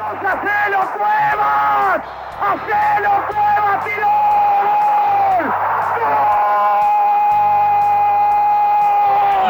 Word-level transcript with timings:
¡Hacelo, 0.00 0.80
Cuevas! 0.92 2.00
¡Hacelo, 2.40 3.26
Cuevas! 3.26 3.84
¡Tiró! 3.84 4.06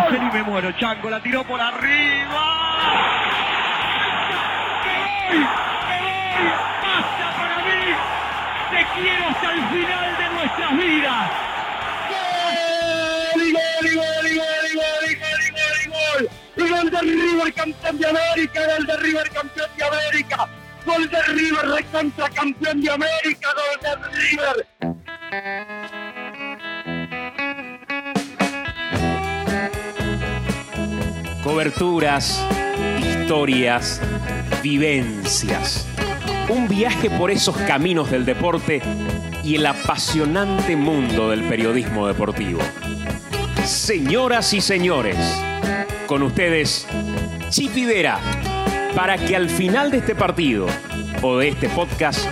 ¡Gol! 0.09 0.17
y 0.17 0.35
me 0.35 0.43
muero, 0.45 0.73
Chango, 0.73 1.11
la 1.11 1.21
tiró 1.21 1.45
por 1.45 1.61
arriba. 1.61 2.45
¡Me 4.85 4.95
voy! 5.05 5.39
¡Me 5.39 5.99
voy! 6.01 6.45
¡Basta 6.83 7.27
para 7.37 7.59
mí! 7.59 7.83
¡Te 8.71 8.81
quiero 9.01 9.25
hasta 9.29 9.53
el 9.53 9.63
final 9.69 10.17
de 10.17 10.29
nuestras 10.31 10.77
vidas! 10.79 11.31
¡Gol! 12.09 13.43
¡Y 13.43 13.53
gol, 13.53 13.63
gol, 13.83 13.97
gol, 13.97 14.25
gol, 14.25 14.47
gol, 14.75 14.81
gol, 14.81 15.17
gol! 15.21 15.28
¡Y 16.59 16.69
gol 16.69 16.91
de 16.91 17.01
River, 17.01 17.55
campeón 17.55 17.99
de 17.99 18.07
América! 18.09 18.61
¡Gol 18.67 18.87
de 18.87 18.97
River, 18.97 19.31
campeón 19.31 19.71
de 19.77 19.85
América! 19.85 20.49
¡Gol 20.85 21.09
de 21.09 21.23
River, 21.23 21.69
recontra 21.69 22.29
campeón 22.31 22.81
de 22.81 22.91
América! 22.91 23.49
¡Gol 23.55 23.79
de 23.81 23.95
River! 24.19 24.67
Coberturas, 31.45 32.45
historias, 32.99 34.01
vivencias. 34.61 35.87
Un 36.49 36.67
viaje 36.67 37.09
por 37.09 37.31
esos 37.31 37.57
caminos 37.57 38.11
del 38.11 38.25
deporte 38.25 38.83
y 39.45 39.55
el 39.55 39.65
apasionante 39.65 40.75
mundo 40.75 41.31
del 41.31 41.45
periodismo 41.45 42.09
deportivo. 42.09 42.61
Señoras 43.65 44.53
y 44.55 44.61
señores, 44.61 45.17
con 46.09 46.23
ustedes, 46.23 46.87
Chipi 47.51 47.85
Vera, 47.85 48.19
para 48.97 49.19
que 49.19 49.37
al 49.37 49.51
final 49.51 49.91
de 49.91 49.99
este 49.99 50.15
partido 50.15 50.67
o 51.21 51.37
de 51.37 51.49
este 51.49 51.69
podcast 51.69 52.27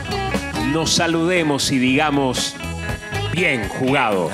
nos 0.72 0.94
saludemos 0.94 1.70
y 1.70 1.78
digamos, 1.78 2.56
bien 3.32 3.68
jugado. 3.68 4.30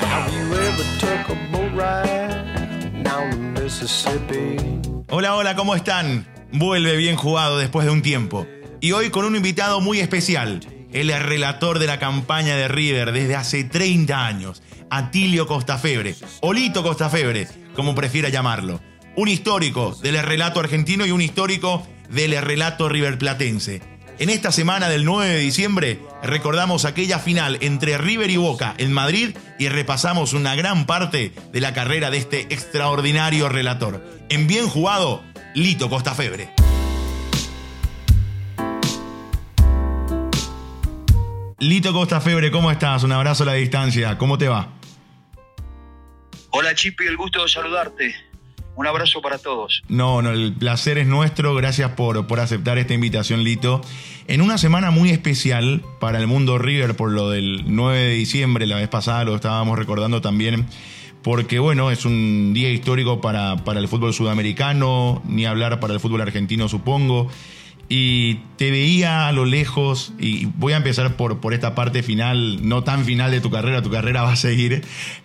Hola, 5.10 5.34
hola, 5.34 5.56
¿cómo 5.56 5.74
están? 5.74 6.24
Vuelve 6.52 6.96
bien 6.96 7.16
jugado 7.16 7.58
después 7.58 7.84
de 7.84 7.90
un 7.90 8.02
tiempo. 8.02 8.46
Y 8.80 8.92
hoy 8.92 9.10
con 9.10 9.24
un 9.24 9.34
invitado 9.34 9.80
muy 9.80 9.98
especial. 9.98 10.60
Es 10.92 11.22
relator 11.22 11.80
de 11.80 11.88
la 11.88 11.98
campaña 11.98 12.54
de 12.54 12.68
River 12.68 13.10
desde 13.10 13.34
hace 13.34 13.64
30 13.64 14.24
años. 14.24 14.62
Atilio 14.88 15.48
Costafebre. 15.48 16.14
Olito 16.42 16.84
Costafebre, 16.84 17.48
como 17.74 17.96
prefiera 17.96 18.28
llamarlo. 18.28 18.91
Un 19.14 19.28
histórico 19.28 19.94
del 20.02 20.22
relato 20.22 20.60
argentino 20.60 21.04
y 21.04 21.10
un 21.10 21.20
histórico 21.20 21.86
del 22.08 22.40
relato 22.40 22.88
riverplatense. 22.88 23.82
En 24.18 24.30
esta 24.30 24.52
semana 24.52 24.88
del 24.88 25.04
9 25.04 25.28
de 25.28 25.38
diciembre 25.38 26.00
recordamos 26.22 26.86
aquella 26.86 27.18
final 27.18 27.58
entre 27.60 27.98
River 27.98 28.30
y 28.30 28.38
Boca 28.38 28.74
en 28.78 28.90
Madrid 28.90 29.36
y 29.58 29.68
repasamos 29.68 30.32
una 30.32 30.54
gran 30.54 30.86
parte 30.86 31.32
de 31.52 31.60
la 31.60 31.74
carrera 31.74 32.10
de 32.10 32.18
este 32.18 32.40
extraordinario 32.54 33.50
relator. 33.50 34.02
En 34.30 34.46
bien 34.46 34.66
jugado, 34.66 35.22
Lito 35.54 35.90
Costafebre. 35.90 36.48
Lito 41.58 41.92
Costafebre, 41.92 42.50
¿cómo 42.50 42.70
estás? 42.70 43.02
Un 43.02 43.12
abrazo 43.12 43.42
a 43.42 43.46
la 43.46 43.54
distancia. 43.54 44.16
¿Cómo 44.16 44.38
te 44.38 44.48
va? 44.48 44.72
Hola 46.50 46.74
Chipi, 46.74 47.04
el 47.04 47.18
gusto 47.18 47.42
de 47.42 47.48
saludarte. 47.48 48.31
Un 48.74 48.86
abrazo 48.86 49.20
para 49.20 49.38
todos. 49.38 49.82
No, 49.88 50.22
no, 50.22 50.30
el 50.30 50.54
placer 50.54 50.98
es 50.98 51.06
nuestro. 51.06 51.54
Gracias 51.54 51.90
por, 51.92 52.26
por 52.26 52.40
aceptar 52.40 52.78
esta 52.78 52.94
invitación, 52.94 53.44
Lito. 53.44 53.82
En 54.28 54.40
una 54.40 54.56
semana 54.56 54.90
muy 54.90 55.10
especial 55.10 55.82
para 56.00 56.18
el 56.18 56.26
mundo 56.26 56.58
River 56.58 56.96
por 56.96 57.10
lo 57.10 57.30
del 57.30 57.64
9 57.66 57.98
de 57.98 58.14
diciembre, 58.14 58.66
la 58.66 58.76
vez 58.76 58.88
pasada 58.88 59.24
lo 59.24 59.34
estábamos 59.34 59.78
recordando 59.78 60.20
también, 60.20 60.66
porque 61.22 61.58
bueno, 61.58 61.90
es 61.90 62.04
un 62.04 62.52
día 62.54 62.70
histórico 62.70 63.20
para, 63.20 63.56
para 63.56 63.80
el 63.80 63.88
fútbol 63.88 64.14
sudamericano, 64.14 65.22
ni 65.26 65.44
hablar 65.44 65.80
para 65.80 65.92
el 65.92 66.00
fútbol 66.00 66.22
argentino, 66.22 66.68
supongo. 66.68 67.28
Y 67.94 68.36
te 68.56 68.70
veía 68.70 69.28
a 69.28 69.32
lo 69.32 69.44
lejos, 69.44 70.14
y 70.18 70.46
voy 70.46 70.72
a 70.72 70.78
empezar 70.78 71.14
por, 71.14 71.40
por 71.40 71.52
esta 71.52 71.74
parte 71.74 72.02
final, 72.02 72.66
no 72.66 72.84
tan 72.84 73.04
final 73.04 73.30
de 73.30 73.42
tu 73.42 73.50
carrera, 73.50 73.82
tu 73.82 73.90
carrera 73.90 74.22
va 74.22 74.32
a 74.32 74.36
seguir, 74.36 74.82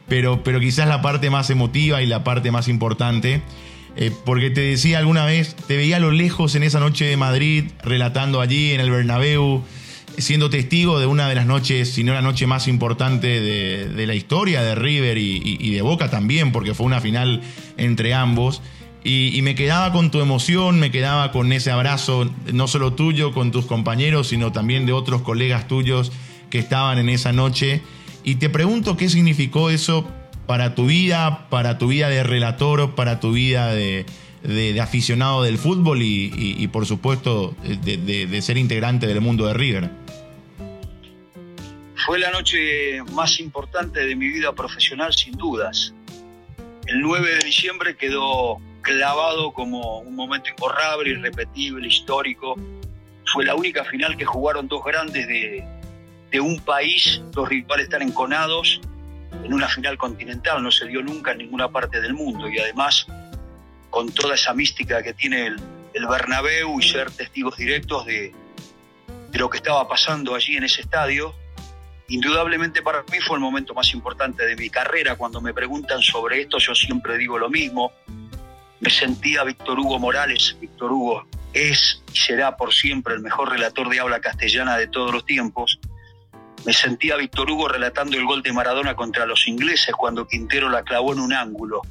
pero, 0.09 0.43
pero 0.43 0.59
quizás 0.59 0.85
la 0.85 1.01
parte 1.01 1.29
más 1.29 1.49
emotiva 1.49 2.01
y 2.01 2.07
la 2.07 2.25
parte 2.25 2.51
más 2.51 2.67
importante. 2.67 3.41
Eh, 3.95 4.11
porque 4.25 4.49
te 4.49 4.59
decía 4.59 4.97
alguna 4.97 5.23
vez, 5.23 5.55
te 5.55 5.77
veía 5.77 5.95
a 5.95 5.99
lo 6.01 6.11
lejos 6.11 6.55
en 6.55 6.63
esa 6.63 6.81
noche 6.81 7.05
de 7.05 7.15
Madrid, 7.15 7.71
relatando 7.83 8.41
allí 8.41 8.73
en 8.73 8.81
el 8.81 8.91
Bernabéu, 8.91 9.63
siendo 10.17 10.49
testigo 10.49 10.99
de 10.99 11.05
una 11.05 11.29
de 11.29 11.35
las 11.35 11.45
noches, 11.45 11.93
si 11.93 12.03
no 12.03 12.13
la 12.13 12.21
noche 12.21 12.47
más 12.47 12.67
importante 12.67 13.39
de, 13.39 14.05
la 14.07 14.13
historia 14.13 14.61
de 14.61 14.75
River 14.75 15.17
y 15.17 15.69
de 15.73 15.81
Boca 15.81 16.09
también, 16.09 16.51
porque 16.51 16.73
fue 16.73 16.85
una 16.85 16.99
final 16.99 17.43
entre 17.77 18.13
ambos. 18.13 18.61
Y, 19.09 19.41
me 19.41 19.55
quedaba 19.55 19.93
con 19.93 20.11
tu 20.11 20.19
emoción, 20.19 20.81
me 20.81 20.91
quedaba 20.91 21.31
con 21.31 21.53
ese 21.53 21.71
abrazo, 21.71 22.29
no 22.51 22.67
solo 22.67 22.91
tuyo, 22.91 23.31
con 23.31 23.51
tus 23.51 23.65
compañeros, 23.65 24.27
sino 24.27 24.51
también 24.51 24.85
de 24.85 24.91
otros 24.91 25.21
colegas 25.21 25.65
tuyos 25.65 26.11
que 26.49 26.59
estaban 26.59 26.97
en 26.97 27.07
esa 27.07 27.31
noche. 27.31 27.81
Y 28.25 28.35
te 28.35 28.49
pregunto 28.49 28.97
qué 28.97 29.07
significó 29.07 29.69
eso 29.69 30.05
para 30.45 30.75
tu 30.75 30.87
vida, 30.87 31.47
para 31.49 31.77
tu 31.77 31.87
vida 31.87 32.09
de 32.09 32.21
relator, 32.23 32.95
para 32.95 33.21
tu 33.21 33.31
vida 33.31 33.71
de, 33.73 34.05
aficionado 34.81 35.41
del 35.41 35.57
fútbol 35.57 36.01
y, 36.01 36.67
por 36.67 36.85
supuesto 36.85 37.55
de- 37.63 38.27
de 38.27 38.41
ser 38.41 38.57
integrante 38.57 39.07
del 39.07 39.21
mundo 39.21 39.45
de 39.47 39.53
River. 39.53 39.89
Fue 42.05 42.19
la 42.19 42.31
noche 42.31 43.01
más 43.13 43.39
importante 43.39 44.05
de 44.05 44.17
mi 44.17 44.27
vida 44.27 44.53
profesional, 44.53 45.13
sin 45.13 45.31
dudas. 45.37 45.93
El 46.87 46.99
9 46.99 47.35
de 47.35 47.45
diciembre 47.45 47.95
quedó 47.95 48.59
clavado 48.87 49.51
como 49.51 49.99
un 49.99 50.15
momento 50.15 50.49
imborrable, 50.49 51.09
irrepetible, 51.09 51.85
histórico. 51.85 52.55
Fue 53.25 53.43
la 53.43 53.53
única 53.53 53.83
final 53.83 54.15
que 54.15 54.23
jugaron 54.23 54.69
dos 54.69 54.81
grandes 54.85 55.27
de, 55.27 56.39
un 56.39 56.59
país, 56.61 57.21
dos 57.31 57.49
rivales 57.49 57.89
tan 57.89 58.01
enconados, 58.01 58.79
en 59.43 59.53
una 59.53 59.67
final 59.67 59.97
continental. 59.97 60.63
No 60.63 60.71
se 60.71 60.87
dio 60.87 61.01
nunca 61.01 61.33
en 61.33 61.39
ninguna 61.39 61.67
parte 61.67 61.99
del 61.99 62.13
mundo 62.13 62.47
y 62.47 62.59
además 62.59 63.07
con 63.89 64.09
toda 64.09 64.35
esa 64.35 64.53
mística 64.53 65.03
que 65.03 65.13
tiene 65.13 65.47
el, 65.47 65.59
el 65.93 66.07
Bernabéu 66.07 66.79
y 66.79 66.83
ser 66.87 67.11
testigos 67.11 67.57
directos 67.57 68.05
de, 68.05 68.33
de 69.31 69.39
lo 69.39 69.49
que 69.49 69.57
estaba 69.57 69.85
pasando 69.85 70.33
allí 70.33 70.55
en 70.55 70.63
ese 70.63 70.81
estadio. 70.81 71.33
Indudablemente 72.07 72.81
para 72.81 73.03
mí 73.11 73.19
fue 73.19 73.35
el 73.35 73.41
momento 73.41 73.73
más 73.73 73.93
importante 73.93 74.45
de 74.45 74.55
mi 74.55 74.69
carrera. 74.69 75.17
Cuando 75.17 75.41
me 75.41 75.53
preguntan 75.53 76.01
sobre 76.01 76.39
esto, 76.39 76.57
yo 76.59 76.73
siempre 76.73 77.17
digo 77.17 77.37
lo 77.37 77.49
mismo. 77.49 77.91
Me 78.79 78.89
sentía 78.89 79.43
Víctor 79.43 79.79
Hugo 79.79 79.99
Morales. 79.99 80.55
Víctor 80.59 80.91
Hugo 80.91 81.27
es 81.53 82.03
y 82.13 82.17
será 82.17 82.55
por 82.55 82.73
siempre 82.73 83.15
el 83.15 83.21
mejor 83.21 83.49
relator 83.49 83.89
de 83.89 83.99
habla 83.99 84.19
castellana 84.19 84.77
de 84.77 84.87
todos 84.87 85.11
los 85.11 85.25
tiempos. 85.25 85.79
Me 86.65 86.73
sentía 86.73 87.15
Víctor 87.15 87.49
Hugo 87.49 87.67
relatando 87.67 88.17
el 88.17 88.25
gol 88.25 88.43
de 88.43 88.53
Maradona 88.53 88.95
contra 88.95 89.25
los 89.25 89.47
ingleses 89.47 89.95
cuando 89.95 90.27
Quintero 90.27 90.69
la 90.69 90.83
clavó 90.83 91.13
en 91.13 91.19
un 91.19 91.33
ángulo. 91.33 91.81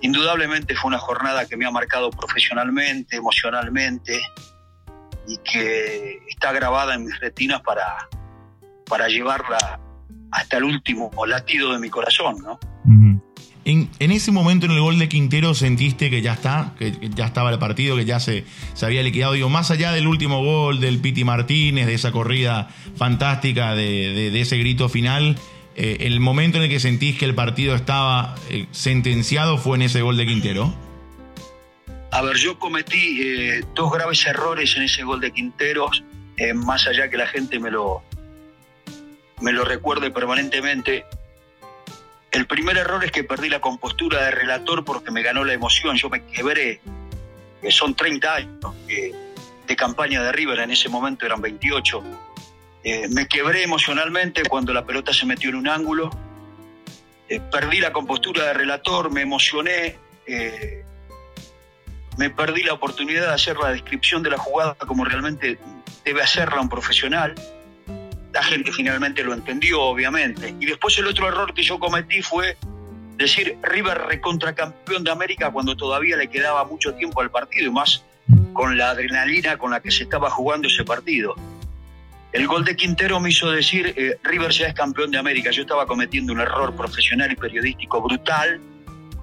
Indudablemente 0.00 0.76
fue 0.76 0.88
una 0.88 0.98
jornada 0.98 1.46
que 1.46 1.56
me 1.56 1.66
ha 1.66 1.70
marcado 1.70 2.10
profesionalmente, 2.10 3.16
emocionalmente 3.16 4.20
y 5.26 5.38
que 5.38 6.22
está 6.28 6.52
grabada 6.52 6.94
en 6.94 7.04
mis 7.04 7.18
retinas 7.18 7.62
para, 7.62 8.08
para 8.88 9.08
llevarla 9.08 9.80
hasta 10.30 10.58
el 10.58 10.64
último 10.64 11.10
latido 11.26 11.72
de 11.72 11.78
mi 11.78 11.90
corazón, 11.90 12.38
¿no? 12.42 12.60
En, 13.66 13.90
ese 13.98 14.30
momento 14.30 14.66
en 14.66 14.72
el 14.72 14.80
gol 14.80 14.96
de 14.96 15.08
Quintero 15.08 15.52
sentiste 15.52 16.08
que 16.08 16.22
ya 16.22 16.34
está, 16.34 16.74
que, 16.78 16.92
ya 17.16 17.26
estaba 17.26 17.50
el 17.50 17.58
partido, 17.58 17.96
que 17.96 18.04
ya 18.04 18.20
se, 18.20 18.44
se 18.74 18.86
había 18.86 19.02
liquidado. 19.02 19.32
Digo, 19.32 19.48
más 19.48 19.72
allá 19.72 19.90
del 19.90 20.06
último 20.06 20.44
gol 20.44 20.78
del 20.78 21.00
Piti 21.00 21.24
Martínez, 21.24 21.86
de 21.86 21.94
esa 21.94 22.12
corrida 22.12 22.68
fantástica, 22.96 23.74
de, 23.74 24.40
ese 24.40 24.56
grito 24.58 24.88
final, 24.88 25.36
eh, 25.74 25.96
el 26.02 26.20
momento 26.20 26.58
en 26.58 26.64
el 26.64 26.70
que 26.70 26.78
sentís 26.78 27.18
que 27.18 27.24
el 27.24 27.34
partido 27.34 27.74
estaba 27.74 28.36
eh, 28.50 28.66
sentenciado 28.70 29.58
fue 29.58 29.78
en 29.78 29.82
ese 29.82 30.00
gol 30.00 30.16
de 30.16 30.26
Quintero. 30.26 30.72
A 32.12 32.22
ver, 32.22 32.36
yo 32.36 32.60
cometí 32.60 33.20
eh, 33.20 33.64
dos 33.74 33.92
graves 33.92 34.24
errores 34.26 34.76
en 34.76 34.84
ese 34.84 35.02
gol 35.02 35.20
de 35.20 35.32
Quinteros, 35.32 36.04
más 36.54 36.86
allá 36.86 37.10
que 37.10 37.16
la 37.16 37.26
gente 37.26 37.58
me 37.58 37.72
lo, 37.72 38.04
me 39.40 39.52
lo 39.52 39.64
recuerde 39.64 40.12
permanentemente. 40.12 41.04
El 42.36 42.46
primer 42.46 42.76
error 42.76 43.02
es 43.02 43.10
que 43.12 43.24
perdí 43.24 43.48
la 43.48 43.60
compostura 43.60 44.22
de 44.26 44.30
relator 44.30 44.84
porque 44.84 45.10
me 45.10 45.22
ganó 45.22 45.42
la 45.42 45.54
emoción, 45.54 45.96
yo 45.96 46.10
me 46.10 46.22
quebré. 46.26 46.82
Eh, 47.62 47.70
son 47.70 47.94
30 47.94 48.34
años 48.34 48.74
de 49.66 49.74
campaña 49.74 50.22
de 50.22 50.32
River, 50.32 50.58
en 50.58 50.70
ese 50.70 50.90
momento 50.90 51.24
eran 51.24 51.40
28. 51.40 52.04
Eh, 52.84 53.08
me 53.08 53.26
quebré 53.26 53.62
emocionalmente 53.62 54.42
cuando 54.50 54.74
la 54.74 54.84
pelota 54.84 55.14
se 55.14 55.24
metió 55.24 55.48
en 55.48 55.56
un 55.56 55.66
ángulo. 55.66 56.10
Eh, 57.26 57.40
perdí 57.50 57.80
la 57.80 57.94
compostura 57.94 58.44
de 58.44 58.52
relator, 58.52 59.10
me 59.10 59.22
emocioné. 59.22 59.96
eh, 60.26 60.84
me 62.18 62.28
perdí 62.28 62.62
la 62.64 62.74
oportunidad 62.74 63.28
de 63.28 63.32
hacer 63.32 63.56
la 63.56 63.70
descripción 63.70 64.22
de 64.22 64.30
la 64.30 64.38
jugada 64.38 64.74
como 64.74 65.06
realmente 65.06 65.58
debe 66.04 66.22
hacerla 66.22 66.60
un 66.60 66.68
profesional. 66.68 67.34
La 68.36 68.42
gente 68.42 68.70
finalmente 68.70 69.24
lo 69.24 69.32
entendió, 69.32 69.80
obviamente. 69.80 70.54
Y 70.60 70.66
después 70.66 70.98
el 70.98 71.06
otro 71.06 71.26
error 71.26 71.54
que 71.54 71.62
yo 71.62 71.78
cometí 71.78 72.20
fue 72.20 72.58
decir 73.16 73.56
River 73.62 73.96
recontra 74.08 74.54
campeón 74.54 75.04
de 75.04 75.10
América 75.10 75.50
cuando 75.50 75.74
todavía 75.74 76.18
le 76.18 76.28
quedaba 76.28 76.62
mucho 76.66 76.92
tiempo 76.92 77.22
al 77.22 77.30
partido 77.30 77.68
y 77.68 77.72
más 77.72 78.04
con 78.52 78.76
la 78.76 78.90
adrenalina 78.90 79.56
con 79.56 79.70
la 79.70 79.80
que 79.80 79.90
se 79.90 80.02
estaba 80.02 80.28
jugando 80.28 80.68
ese 80.68 80.84
partido. 80.84 81.34
El 82.30 82.46
gol 82.46 82.62
de 82.66 82.76
Quintero 82.76 83.20
me 83.20 83.30
hizo 83.30 83.50
decir 83.50 83.94
eh, 83.96 84.18
River 84.22 84.50
ya 84.50 84.66
es 84.66 84.74
campeón 84.74 85.10
de 85.10 85.16
América. 85.16 85.50
Yo 85.50 85.62
estaba 85.62 85.86
cometiendo 85.86 86.34
un 86.34 86.40
error 86.40 86.76
profesional 86.76 87.32
y 87.32 87.36
periodístico 87.36 88.02
brutal, 88.02 88.60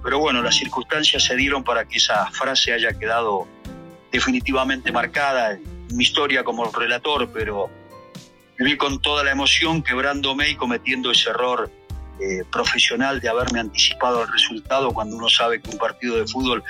pero 0.02 0.18
bueno, 0.18 0.42
las 0.42 0.56
circunstancias 0.56 1.22
se 1.22 1.36
dieron 1.36 1.62
para 1.62 1.84
que 1.84 1.98
esa 1.98 2.26
frase 2.32 2.72
haya 2.72 2.92
quedado 2.98 3.46
definitivamente 4.10 4.90
marcada 4.90 5.52
en 5.52 5.96
mi 5.96 6.02
historia 6.02 6.42
como 6.42 6.68
relator, 6.72 7.30
pero 7.32 7.70
viví 8.58 8.76
con 8.76 9.00
toda 9.00 9.24
la 9.24 9.32
emoción 9.32 9.82
quebrándome 9.82 10.50
y 10.50 10.56
cometiendo 10.56 11.10
ese 11.10 11.30
error 11.30 11.70
eh, 12.20 12.44
profesional 12.50 13.20
de 13.20 13.28
haberme 13.28 13.58
anticipado 13.58 14.22
al 14.22 14.32
resultado 14.32 14.92
cuando 14.92 15.16
uno 15.16 15.28
sabe 15.28 15.60
que 15.60 15.70
un 15.70 15.78
partido 15.78 16.16
de 16.16 16.26
fútbol 16.26 16.62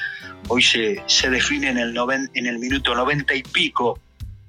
hoy 0.49 0.63
se, 0.63 1.03
se 1.07 1.29
define 1.29 1.69
en 1.69 1.79
el, 1.79 1.95
en 2.35 2.47
el 2.47 2.59
minuto 2.59 2.95
noventa 2.95 3.35
y 3.35 3.43
pico. 3.43 3.99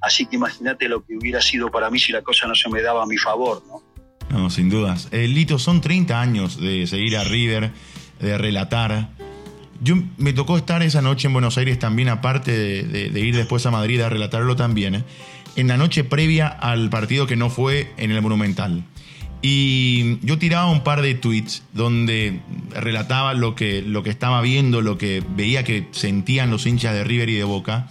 Así 0.02 0.26
que 0.26 0.36
imagínate 0.38 0.88
lo 0.88 1.04
que 1.04 1.18
hubiera 1.18 1.42
sido 1.42 1.70
para 1.70 1.90
mí 1.90 2.00
si 2.00 2.12
la 2.12 2.22
cosa 2.22 2.48
no 2.48 2.56
se 2.56 2.70
me 2.70 2.82
daba 2.82 3.04
a 3.04 3.06
mi 3.08 3.18
favor, 3.18 3.62
¿no? 3.68 3.84
No, 4.30 4.50
sin 4.50 4.70
dudas. 4.70 5.10
Eh, 5.12 5.28
Lito, 5.28 5.60
son 5.60 5.82
30 5.82 6.20
años 6.20 6.60
de 6.60 6.88
seguir 6.88 7.18
a 7.18 7.24
River, 7.24 7.72
de 8.20 8.38
relatar. 8.38 9.10
Yo 9.82 9.96
me 10.18 10.34
tocó 10.34 10.58
estar 10.58 10.82
esa 10.82 11.02
noche 11.02 11.28
en 11.28 11.34
Buenos 11.34 11.58
Aires 11.58 11.78
también, 11.78 12.10
aparte 12.10 12.52
de, 12.52 13.10
de, 13.10 13.20
ir 13.20 13.36
después 13.36 13.66
a 13.66 13.72
Madrid 13.72 14.02
a 14.02 14.10
relatarlo 14.10 14.56
también, 14.56 14.96
¿eh? 14.96 15.04
En 15.56 15.68
la 15.68 15.78
noche 15.78 16.04
previa 16.04 16.48
al 16.48 16.90
partido 16.90 17.28
que 17.28 17.36
no 17.36 17.50
fue 17.50 17.92
en 17.98 18.12
el 18.12 18.22
Monumental. 18.22 18.84
Y 19.42 20.18
yo 20.26 20.40
tiraba 20.40 20.72
un 20.72 20.84
par 20.84 21.02
de 21.02 21.14
tweets 21.14 21.64
donde 21.72 22.40
relataba 22.72 23.36
lo 23.36 23.54
que, 23.54 23.84
lo 23.84 24.02
que 24.02 24.10
estaba 24.10 24.42
viendo, 24.42 24.82
lo 24.82 24.98
que 24.98 25.24
veía 25.36 25.64
que 25.64 25.88
sentían 25.92 26.50
los 26.50 26.66
hinchas 26.66 26.96
de 26.96 27.04
River 27.04 27.30
y 27.30 27.36
de 27.36 27.44
Boca. 27.44 27.88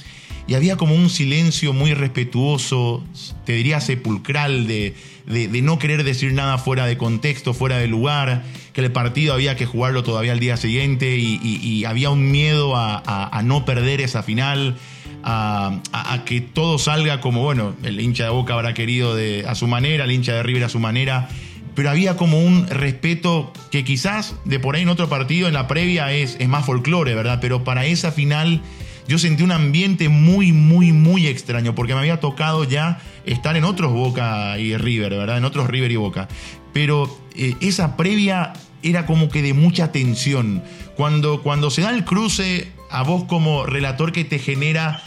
Y 0.47 0.55
había 0.55 0.77
como 0.77 0.95
un 0.95 1.09
silencio 1.09 1.73
muy 1.73 1.95
respetuoso, 1.95 3.05
te 3.47 3.53
diría 3.53 3.81
sepulcral, 3.81 4.67
de, 4.67 4.95
de, 5.27 5.63
no 5.63 5.79
querer 5.79 6.05
decir 6.05 6.33
nada 6.33 6.59
fuera 6.59 6.87
de 6.87 6.99
contexto, 6.99 7.55
fuera 7.55 7.79
de 7.79 7.87
lugar, 7.87 8.45
que 8.73 8.83
el 8.83 8.93
partido 8.93 9.33
había 9.33 9.57
que 9.57 9.65
jugarlo 9.65 10.03
todavía 10.03 10.33
al 10.33 10.41
día 10.41 10.57
siguiente 10.57 11.17
y, 11.17 11.85
había 11.85 12.11
un 12.11 12.31
miedo 12.31 12.77
a, 12.77 13.01
a, 13.29 13.43
no 13.43 13.65
perder 13.65 14.01
esa 14.01 14.23
final, 14.23 14.77
a, 15.27 16.23
que 16.27 16.41
todo 16.43 16.79
salga 16.79 17.21
como, 17.21 17.43
bueno, 17.43 17.75
el 17.83 17.99
hincha 18.01 18.25
de 18.25 18.31
Boca 18.31 18.55
habrá 18.55 18.75
querido 18.75 19.17
a 19.47 19.55
su 19.55 19.67
manera, 19.67 20.05
el 20.05 20.13
hincha 20.13 20.35
de 20.35 20.43
River 20.43 20.65
a 20.65 20.69
su 20.69 20.79
manera, 20.79 21.29
pero 21.75 21.91
había 21.91 22.17
como 22.17 22.39
un 22.41 22.69
respeto 22.69 23.53
que 23.71 23.85
quizás 23.85 24.37
de 24.45 24.61
por 24.61 24.77
ahí 24.77 24.83
en 24.83 24.91
otro 24.91 25.09
partido, 25.09 25.49
en 25.49 25.55
la 25.55 25.67
previa, 25.67 26.13
es, 26.13 26.37
es 26.39 26.49
más 26.49 26.67
folclore, 26.67 27.15
¿verdad? 27.15 27.39
Pero 27.41 27.65
para 27.65 27.87
esa 27.87 28.13
final 28.13 28.61
yo 29.09 29.19
sentí 29.19 29.43
un 29.43 29.53
ambiente 29.53 30.09
muy, 30.09 30.53
muy, 30.53 30.93
muy 30.93 31.27
extraño, 31.27 31.75
porque 31.75 31.95
me 31.95 32.01
había 32.01 32.21
tocado 32.21 32.65
ya 32.65 33.01
estar 33.25 33.57
en 33.57 33.65
otros 33.65 33.93
Boca 33.93 34.59
y 34.59 34.77
River, 34.77 35.11
¿verdad? 35.13 35.39
En 35.39 35.45
otros 35.45 35.69
River 35.69 35.91
y 35.91 35.97
Boca. 35.97 36.29
Pero 36.73 37.19
eh, 37.35 37.55
esa 37.61 37.97
previa 37.97 38.53
era 38.83 39.07
como 39.07 39.31
que 39.31 39.41
de 39.41 39.55
mucha 39.55 39.91
tensión. 39.91 40.63
Cuando, 40.97 41.43
cuando 41.43 41.71
se 41.71 41.83
da 41.83 41.91
el 41.91 42.05
cruce, 42.05 42.69
a 42.91 43.03
vos 43.03 43.25
como 43.25 43.67
relator 43.67 44.13
que 44.13 44.25
te 44.25 44.39
genera 44.39 45.03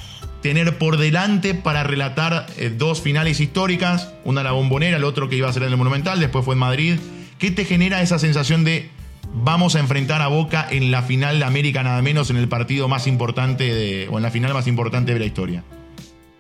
tener 0.48 0.78
por 0.78 0.96
delante 0.96 1.56
para 1.56 1.84
relatar 1.84 2.46
eh, 2.56 2.70
dos 2.70 3.02
finales 3.02 3.42
históricas, 3.42 4.14
una 4.24 4.44
la 4.44 4.54
bombonera, 4.54 4.96
el 4.96 5.04
otro 5.04 5.28
que 5.28 5.36
iba 5.36 5.50
a 5.50 5.52
ser 5.52 5.64
en 5.64 5.72
el 5.72 5.76
Monumental, 5.76 6.22
después 6.22 6.46
fue 6.46 6.54
en 6.54 6.60
Madrid. 6.60 7.00
¿Qué 7.38 7.52
te 7.52 7.66
genera 7.66 8.02
esa 8.02 8.18
sensación 8.18 8.64
de 8.64 8.90
vamos 9.34 9.76
a 9.76 9.80
enfrentar 9.80 10.22
a 10.22 10.28
Boca 10.28 10.66
en 10.72 10.90
la 10.90 11.04
final 11.04 11.40
de 11.40 11.44
América 11.44 11.84
nada 11.84 12.02
menos, 12.02 12.30
en 12.30 12.38
el 12.38 12.48
partido 12.48 12.88
más 12.88 13.08
importante 13.08 14.08
o 14.08 14.16
en 14.16 14.24
la 14.24 14.32
final 14.32 14.54
más 14.54 14.68
importante 14.68 15.14
de 15.14 15.20
la 15.20 15.26
historia? 15.26 15.66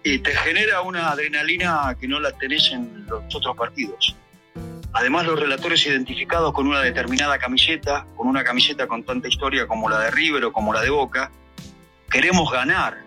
Y 0.06 0.19
te 0.19 0.33
genera 0.38 0.80
una 0.83 1.10
adrenalina 1.10 1.94
que 2.00 2.07
no 2.07 2.21
la 2.21 2.31
tenés 2.31 2.71
en 2.71 3.06
los 3.07 3.36
otros 3.36 3.57
partidos. 3.57 4.15
Además, 4.94 5.25
los 5.25 5.38
relatores 5.38 5.86
identificados 5.86 6.53
con 6.53 6.65
una 6.65 6.80
determinada 6.80 7.38
camiseta, 7.39 8.06
con 8.15 8.27
una 8.27 8.45
camiseta 8.45 8.88
con 8.88 9.03
tanta 9.03 9.27
historia 9.27 9.68
como 9.68 9.89
la 9.89 10.00
de 10.00 10.12
River 10.12 10.45
o 10.45 10.53
como 10.53 10.71
la 10.71 10.80
de 10.80 10.92
Boca, 10.92 11.30
queremos 12.10 12.50
ganar, 12.50 13.00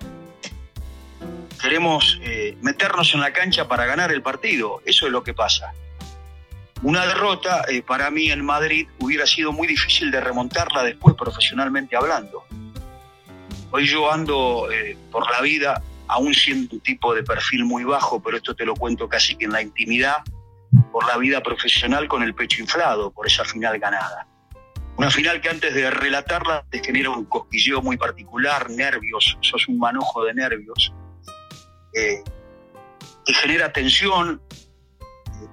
queremos 1.60 2.18
eh, 2.22 2.56
meternos 2.62 3.14
en 3.14 3.20
la 3.20 3.32
cancha 3.32 3.68
para 3.68 3.86
ganar 3.86 4.12
el 4.12 4.22
partido. 4.22 4.82
Eso 4.84 5.06
es 5.06 5.12
lo 5.12 5.22
que 5.22 5.34
pasa. 5.34 5.72
Una 6.82 7.06
derrota 7.06 7.64
eh, 7.68 7.82
para 7.82 8.10
mí 8.10 8.30
en 8.30 8.44
Madrid 8.44 8.88
hubiera 8.98 9.26
sido 9.26 9.52
muy 9.52 9.68
difícil 9.68 10.10
de 10.10 10.20
remontarla 10.20 10.82
después 10.82 11.14
profesionalmente 11.14 11.96
hablando. 11.96 12.44
Hoy 13.70 13.86
yo 13.86 14.10
ando 14.10 14.70
eh, 14.70 14.96
por 15.10 15.30
la 15.30 15.42
vida, 15.42 15.82
aún 16.08 16.34
siendo 16.34 16.76
un 16.76 16.80
tipo 16.80 17.14
de 17.14 17.22
perfil 17.22 17.64
muy 17.64 17.84
bajo, 17.84 18.22
pero 18.22 18.38
esto 18.38 18.54
te 18.54 18.64
lo 18.64 18.74
cuento 18.74 19.08
casi 19.08 19.36
que 19.36 19.44
en 19.44 19.52
la 19.52 19.62
intimidad, 19.62 20.16
por 20.90 21.06
la 21.06 21.18
vida 21.18 21.42
profesional 21.42 22.08
con 22.08 22.22
el 22.22 22.34
pecho 22.34 22.62
inflado, 22.62 23.10
por 23.12 23.26
esa 23.26 23.44
final 23.44 23.78
ganada. 23.78 24.26
Una 24.96 25.10
final 25.10 25.40
que 25.40 25.50
antes 25.50 25.74
de 25.74 25.90
relatarla 25.90 26.64
te 26.70 26.82
genera 26.82 27.10
un 27.10 27.26
cosquilleo 27.26 27.82
muy 27.82 27.96
particular, 27.96 28.70
nervios, 28.70 29.38
sos 29.40 29.68
un 29.68 29.78
manojo 29.78 30.24
de 30.24 30.34
nervios 30.34 30.92
eh, 31.94 32.22
te 33.24 33.34
genera 33.34 33.72
tensión 33.72 34.40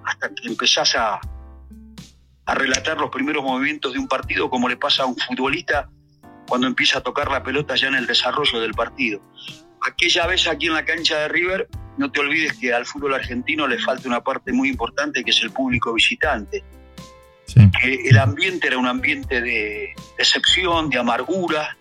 hasta 0.05 0.29
que 0.29 0.47
empezás 0.47 0.95
a, 0.95 1.19
a 2.45 2.55
relatar 2.55 2.97
los 2.97 3.09
primeros 3.09 3.43
movimientos 3.43 3.93
de 3.93 3.99
un 3.99 4.07
partido, 4.07 4.49
como 4.49 4.69
le 4.69 4.77
pasa 4.77 5.03
a 5.03 5.05
un 5.05 5.17
futbolista 5.17 5.89
cuando 6.47 6.67
empieza 6.67 6.99
a 6.99 7.01
tocar 7.01 7.29
la 7.29 7.43
pelota 7.43 7.75
ya 7.75 7.87
en 7.87 7.95
el 7.95 8.07
desarrollo 8.07 8.59
del 8.59 8.73
partido. 8.73 9.21
Aquella 9.81 10.27
vez 10.27 10.47
aquí 10.47 10.67
en 10.67 10.73
la 10.73 10.85
cancha 10.85 11.19
de 11.19 11.27
River, 11.27 11.67
no 11.97 12.11
te 12.11 12.19
olvides 12.19 12.53
que 12.57 12.73
al 12.73 12.85
fútbol 12.85 13.13
argentino 13.13 13.67
le 13.67 13.79
falta 13.79 14.07
una 14.07 14.21
parte 14.21 14.53
muy 14.53 14.69
importante 14.69 15.23
que 15.23 15.31
es 15.31 15.41
el 15.41 15.51
público 15.51 15.93
visitante. 15.93 16.63
Que 17.81 18.09
el 18.09 18.17
ambiente 18.17 18.67
era 18.67 18.77
un 18.77 18.87
ambiente 18.87 19.41
de 19.41 19.93
decepción, 20.17 20.89
de 20.89 20.99
amargura. 20.99 21.77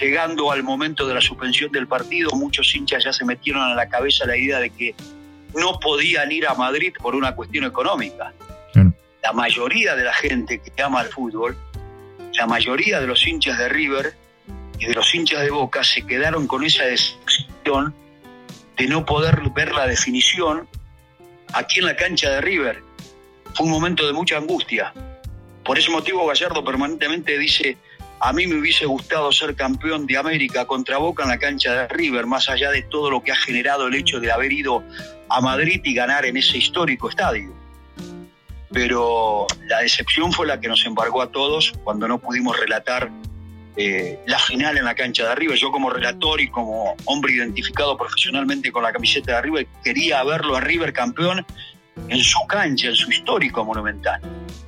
Llegando 0.00 0.52
al 0.52 0.62
momento 0.62 1.06
de 1.06 1.14
la 1.14 1.20
suspensión 1.20 1.72
del 1.72 1.86
partido, 1.86 2.30
muchos 2.32 2.74
hinchas 2.74 3.04
ya 3.04 3.12
se 3.12 3.24
metieron 3.24 3.62
a 3.62 3.74
la 3.74 3.88
cabeza 3.88 4.26
la 4.26 4.36
idea 4.36 4.58
de 4.58 4.70
que 4.70 4.94
no 5.54 5.78
podían 5.80 6.30
ir 6.30 6.46
a 6.46 6.54
Madrid 6.54 6.92
por 7.00 7.14
una 7.14 7.34
cuestión 7.34 7.64
económica. 7.64 8.32
La 9.22 9.32
mayoría 9.32 9.94
de 9.96 10.04
la 10.04 10.14
gente 10.14 10.60
que 10.60 10.82
ama 10.82 11.02
el 11.02 11.08
fútbol, 11.08 11.56
la 12.34 12.46
mayoría 12.46 13.00
de 13.00 13.06
los 13.06 13.26
hinchas 13.26 13.58
de 13.58 13.68
River 13.68 14.14
y 14.78 14.86
de 14.86 14.94
los 14.94 15.12
hinchas 15.14 15.42
de 15.42 15.50
Boca 15.50 15.82
se 15.82 16.06
quedaron 16.06 16.46
con 16.46 16.64
esa 16.64 16.84
decepción 16.84 17.94
de 18.76 18.86
no 18.86 19.04
poder 19.04 19.40
ver 19.50 19.72
la 19.72 19.86
definición 19.86 20.68
aquí 21.52 21.80
en 21.80 21.86
la 21.86 21.96
cancha 21.96 22.30
de 22.30 22.40
River. 22.40 22.82
Fue 23.54 23.66
un 23.66 23.72
momento 23.72 24.06
de 24.06 24.12
mucha 24.12 24.36
angustia. 24.36 24.92
Por 25.64 25.78
ese 25.78 25.90
motivo 25.90 26.26
Gallardo 26.26 26.64
permanentemente 26.64 27.36
dice, 27.36 27.76
a 28.20 28.32
mí 28.32 28.46
me 28.46 28.58
hubiese 28.58 28.86
gustado 28.86 29.30
ser 29.32 29.54
campeón 29.54 30.06
de 30.06 30.16
América 30.16 30.66
contra 30.66 30.98
Boca 30.98 31.22
en 31.22 31.28
la 31.28 31.38
cancha 31.38 31.72
de 31.72 31.88
River, 31.88 32.26
más 32.26 32.48
allá 32.48 32.70
de 32.70 32.82
todo 32.82 33.10
lo 33.10 33.22
que 33.22 33.32
ha 33.32 33.36
generado 33.36 33.86
el 33.86 33.94
hecho 33.94 34.18
de 34.20 34.32
haber 34.32 34.52
ido 34.52 34.82
a 35.28 35.40
Madrid 35.40 35.80
y 35.84 35.94
ganar 35.94 36.24
en 36.24 36.36
ese 36.36 36.58
histórico 36.58 37.08
estadio. 37.08 37.52
Pero 38.70 39.46
la 39.66 39.80
decepción 39.80 40.32
fue 40.32 40.46
la 40.46 40.60
que 40.60 40.68
nos 40.68 40.84
embargó 40.84 41.22
a 41.22 41.30
todos 41.30 41.72
cuando 41.84 42.08
no 42.08 42.18
pudimos 42.18 42.58
relatar 42.58 43.10
eh, 43.76 44.18
la 44.26 44.38
final 44.38 44.76
en 44.76 44.84
la 44.84 44.94
cancha 44.94 45.28
de 45.28 45.34
River. 45.36 45.56
Yo 45.56 45.70
como 45.70 45.88
relator 45.88 46.40
y 46.40 46.48
como 46.48 46.96
hombre 47.04 47.32
identificado 47.34 47.96
profesionalmente 47.96 48.72
con 48.72 48.82
la 48.82 48.92
camiseta 48.92 49.36
de 49.36 49.42
River, 49.42 49.66
quería 49.84 50.22
verlo 50.24 50.56
a 50.56 50.60
River 50.60 50.92
campeón 50.92 51.46
en 52.08 52.20
su 52.20 52.38
cancha, 52.46 52.88
en 52.88 52.96
su 52.96 53.10
histórico 53.10 53.64
monumental. 53.64 54.20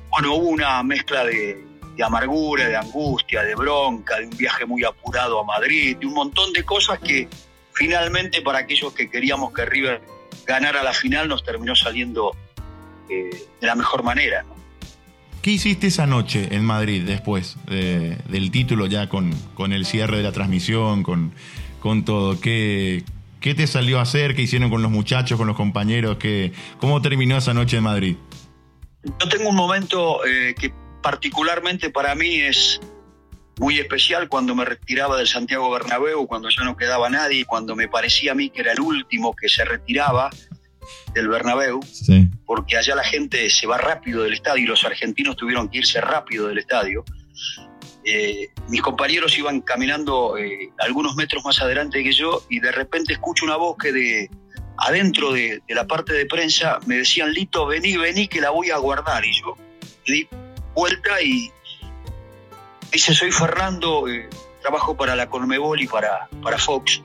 Bueno, 0.09 0.35
hubo 0.35 0.47
una 0.47 0.81
mezcla 0.83 1.23
de, 1.25 1.70
de 1.95 2.03
amargura, 2.03 2.67
de 2.67 2.77
angustia, 2.77 3.43
de 3.43 3.55
bronca, 3.55 4.17
de 4.17 4.25
un 4.25 4.37
viaje 4.37 4.65
muy 4.65 4.83
apurado 4.83 5.39
a 5.39 5.43
Madrid, 5.43 5.97
de 5.97 6.05
un 6.05 6.13
montón 6.13 6.53
de 6.53 6.63
cosas 6.63 6.99
que 6.99 7.27
finalmente 7.73 8.41
para 8.41 8.59
aquellos 8.59 8.93
que 8.93 9.09
queríamos 9.09 9.53
que 9.53 9.65
River 9.65 10.01
ganara 10.45 10.83
la 10.83 10.93
final 10.93 11.27
nos 11.27 11.43
terminó 11.43 11.75
saliendo 11.75 12.35
eh, 13.09 13.29
de 13.59 13.67
la 13.67 13.75
mejor 13.75 14.03
manera. 14.03 14.45
¿Qué 15.41 15.51
hiciste 15.51 15.87
esa 15.87 16.05
noche 16.05 16.49
en 16.51 16.63
Madrid 16.63 17.03
después 17.03 17.57
del 17.65 18.51
título 18.51 18.85
ya 18.85 19.09
con, 19.09 19.33
con, 19.55 19.73
el 19.73 19.85
cierre 19.85 20.17
de 20.17 20.23
la 20.23 20.31
transmisión, 20.31 21.01
con, 21.01 21.33
con 21.79 22.05
todo? 22.05 22.39
¿Qué, 22.39 23.03
¿Qué 23.39 23.55
te 23.55 23.65
salió 23.65 23.97
a 23.97 24.03
hacer? 24.03 24.35
¿Qué 24.35 24.43
hicieron 24.43 24.69
con 24.69 24.83
los 24.83 24.91
muchachos, 24.91 25.39
con 25.39 25.47
los 25.47 25.57
compañeros? 25.57 26.17
¿Qué, 26.17 26.53
¿Cómo 26.79 27.01
terminó 27.01 27.37
esa 27.37 27.55
noche 27.55 27.77
en 27.77 27.83
Madrid? 27.83 28.17
Yo 29.03 29.29
tengo 29.29 29.49
un 29.49 29.55
momento 29.55 30.23
eh, 30.25 30.53
que 30.53 30.71
particularmente 31.01 31.89
para 31.89 32.15
mí 32.15 32.41
es 32.41 32.79
muy 33.59 33.79
especial 33.79 34.27
cuando 34.27 34.55
me 34.55 34.65
retiraba 34.65 35.17
del 35.17 35.27
Santiago 35.27 35.69
Bernabéu, 35.69 36.25
cuando 36.27 36.49
ya 36.49 36.63
no 36.63 36.75
quedaba 36.75 37.09
nadie, 37.09 37.45
cuando 37.45 37.75
me 37.75 37.87
parecía 37.87 38.31
a 38.31 38.35
mí 38.35 38.49
que 38.49 38.61
era 38.61 38.71
el 38.71 38.79
último 38.79 39.35
que 39.35 39.49
se 39.49 39.63
retiraba 39.65 40.29
del 41.13 41.27
Bernabéu, 41.27 41.79
Sí. 41.83 42.27
porque 42.45 42.77
allá 42.77 42.95
la 42.95 43.03
gente 43.03 43.49
se 43.49 43.67
va 43.67 43.77
rápido 43.77 44.23
del 44.23 44.33
estadio 44.33 44.63
y 44.63 44.67
los 44.67 44.83
argentinos 44.83 45.35
tuvieron 45.35 45.69
que 45.69 45.79
irse 45.79 46.01
rápido 46.01 46.47
del 46.47 46.57
estadio. 46.57 47.03
Eh, 48.03 48.47
mis 48.67 48.81
compañeros 48.81 49.37
iban 49.37 49.61
caminando 49.61 50.37
eh, 50.37 50.71
algunos 50.79 51.15
metros 51.15 51.45
más 51.45 51.61
adelante 51.61 52.03
que 52.03 52.13
yo 52.13 52.43
y 52.49 52.59
de 52.59 52.71
repente 52.71 53.13
escucho 53.13 53.45
una 53.45 53.57
voz 53.57 53.77
que 53.77 53.91
de 53.91 54.29
adentro 54.77 55.31
de, 55.33 55.61
de 55.67 55.75
la 55.75 55.85
parte 55.85 56.13
de 56.13 56.25
prensa 56.25 56.79
me 56.87 56.97
decían, 56.97 57.31
Lito, 57.31 57.67
vení, 57.67 57.97
vení, 57.97 58.27
que 58.27 58.41
la 58.41 58.49
voy 58.49 58.71
a 58.71 58.77
guardar. 58.77 59.23
Y 59.23 59.33
yo 59.39 59.55
vuelta 60.73 61.21
y 61.21 61.51
dice, 62.91 63.13
soy 63.13 63.31
Fernando, 63.31 64.07
eh, 64.07 64.29
trabajo 64.61 64.95
para 64.95 65.15
la 65.15 65.29
Conmebol 65.29 65.81
y 65.81 65.87
para, 65.87 66.29
para 66.41 66.57
Fox. 66.57 67.01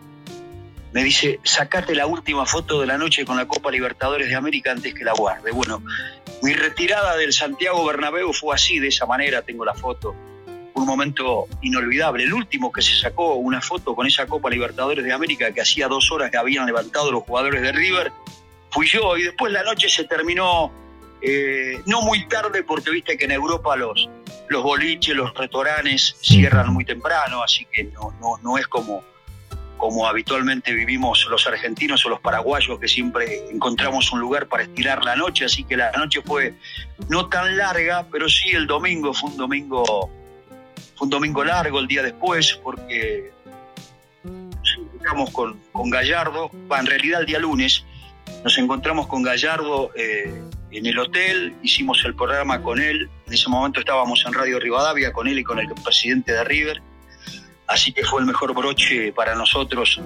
Me 0.92 1.04
dice, 1.04 1.40
sacate 1.42 1.94
la 1.94 2.06
última 2.06 2.46
foto 2.46 2.80
de 2.80 2.86
la 2.86 2.96
noche 2.96 3.24
con 3.24 3.36
la 3.36 3.46
Copa 3.46 3.70
Libertadores 3.70 4.28
de 4.28 4.34
América 4.34 4.70
antes 4.70 4.94
que 4.94 5.04
la 5.04 5.12
guarde. 5.12 5.50
Bueno, 5.52 5.82
mi 6.42 6.54
retirada 6.54 7.16
del 7.16 7.32
Santiago 7.32 7.84
Bernabéu 7.84 8.32
fue 8.32 8.54
así, 8.54 8.78
de 8.78 8.88
esa 8.88 9.04
manera, 9.04 9.42
tengo 9.42 9.64
la 9.64 9.74
foto. 9.74 10.14
Un 10.74 10.86
momento 10.86 11.48
inolvidable. 11.62 12.24
El 12.24 12.32
último 12.32 12.70
que 12.70 12.82
se 12.82 12.94
sacó 12.94 13.34
una 13.34 13.60
foto 13.60 13.94
con 13.94 14.06
esa 14.06 14.26
Copa 14.26 14.48
Libertadores 14.48 15.04
de 15.04 15.12
América 15.12 15.52
que 15.52 15.60
hacía 15.60 15.88
dos 15.88 16.10
horas 16.12 16.30
que 16.30 16.36
habían 16.36 16.66
levantado 16.66 17.10
los 17.10 17.24
jugadores 17.24 17.62
de 17.62 17.72
River, 17.72 18.12
fui 18.70 18.86
yo. 18.86 19.16
Y 19.16 19.24
después 19.24 19.52
la 19.52 19.62
noche 19.62 19.88
se 19.88 20.04
terminó 20.04 20.72
eh, 21.22 21.80
no 21.86 22.02
muy 22.02 22.26
tarde 22.28 22.62
porque 22.62 22.90
viste 22.90 23.16
que 23.16 23.24
en 23.24 23.32
Europa 23.32 23.76
los, 23.76 24.08
los 24.48 24.62
boliches, 24.62 25.14
los 25.14 25.32
restaurantes 25.34 26.16
cierran 26.20 26.72
muy 26.72 26.84
temprano, 26.84 27.42
así 27.42 27.66
que 27.72 27.84
no, 27.84 28.14
no, 28.20 28.36
no 28.42 28.58
es 28.58 28.66
como, 28.66 29.02
como 29.76 30.06
habitualmente 30.06 30.72
vivimos 30.72 31.26
los 31.30 31.46
argentinos 31.46 32.04
o 32.06 32.10
los 32.10 32.20
paraguayos 32.20 32.78
que 32.78 32.88
siempre 32.88 33.48
encontramos 33.50 34.12
un 34.12 34.20
lugar 34.20 34.46
para 34.46 34.64
estirar 34.64 35.04
la 35.04 35.16
noche, 35.16 35.44
así 35.46 35.64
que 35.64 35.76
la 35.76 35.90
noche 35.92 36.20
fue 36.22 36.54
no 37.08 37.28
tan 37.28 37.56
larga, 37.56 38.06
pero 38.10 38.28
sí 38.28 38.50
el 38.50 38.66
domingo 38.66 39.14
fue 39.14 39.30
un 39.30 39.36
domingo 39.36 40.10
fue 40.96 41.06
un 41.06 41.10
domingo 41.10 41.44
largo 41.44 41.78
el 41.78 41.86
día 41.86 42.02
después 42.02 42.58
porque 42.62 43.30
nos 44.24 44.78
encontramos 44.78 45.30
con, 45.30 45.60
con 45.72 45.90
Gallardo, 45.90 46.50
en 46.78 46.86
realidad 46.86 47.20
el 47.20 47.26
día 47.26 47.38
lunes 47.38 47.84
nos 48.44 48.58
encontramos 48.58 49.06
con 49.06 49.22
Gallardo 49.22 49.90
eh, 49.94 50.42
en 50.70 50.86
el 50.86 50.98
hotel, 50.98 51.54
hicimos 51.62 52.02
el 52.04 52.14
programa 52.14 52.60
con 52.62 52.80
él, 52.80 53.08
en 53.26 53.32
ese 53.32 53.48
momento 53.48 53.80
estábamos 53.80 54.24
en 54.26 54.32
Radio 54.32 54.58
Rivadavia 54.58 55.12
con 55.12 55.28
él 55.28 55.38
y 55.38 55.44
con 55.44 55.58
el 55.58 55.68
presidente 55.84 56.32
de 56.32 56.44
River, 56.44 56.82
así 57.66 57.92
que 57.92 58.04
fue 58.04 58.20
el 58.20 58.26
mejor 58.26 58.54
broche 58.54 59.12
para 59.12 59.34
nosotros 59.34 60.00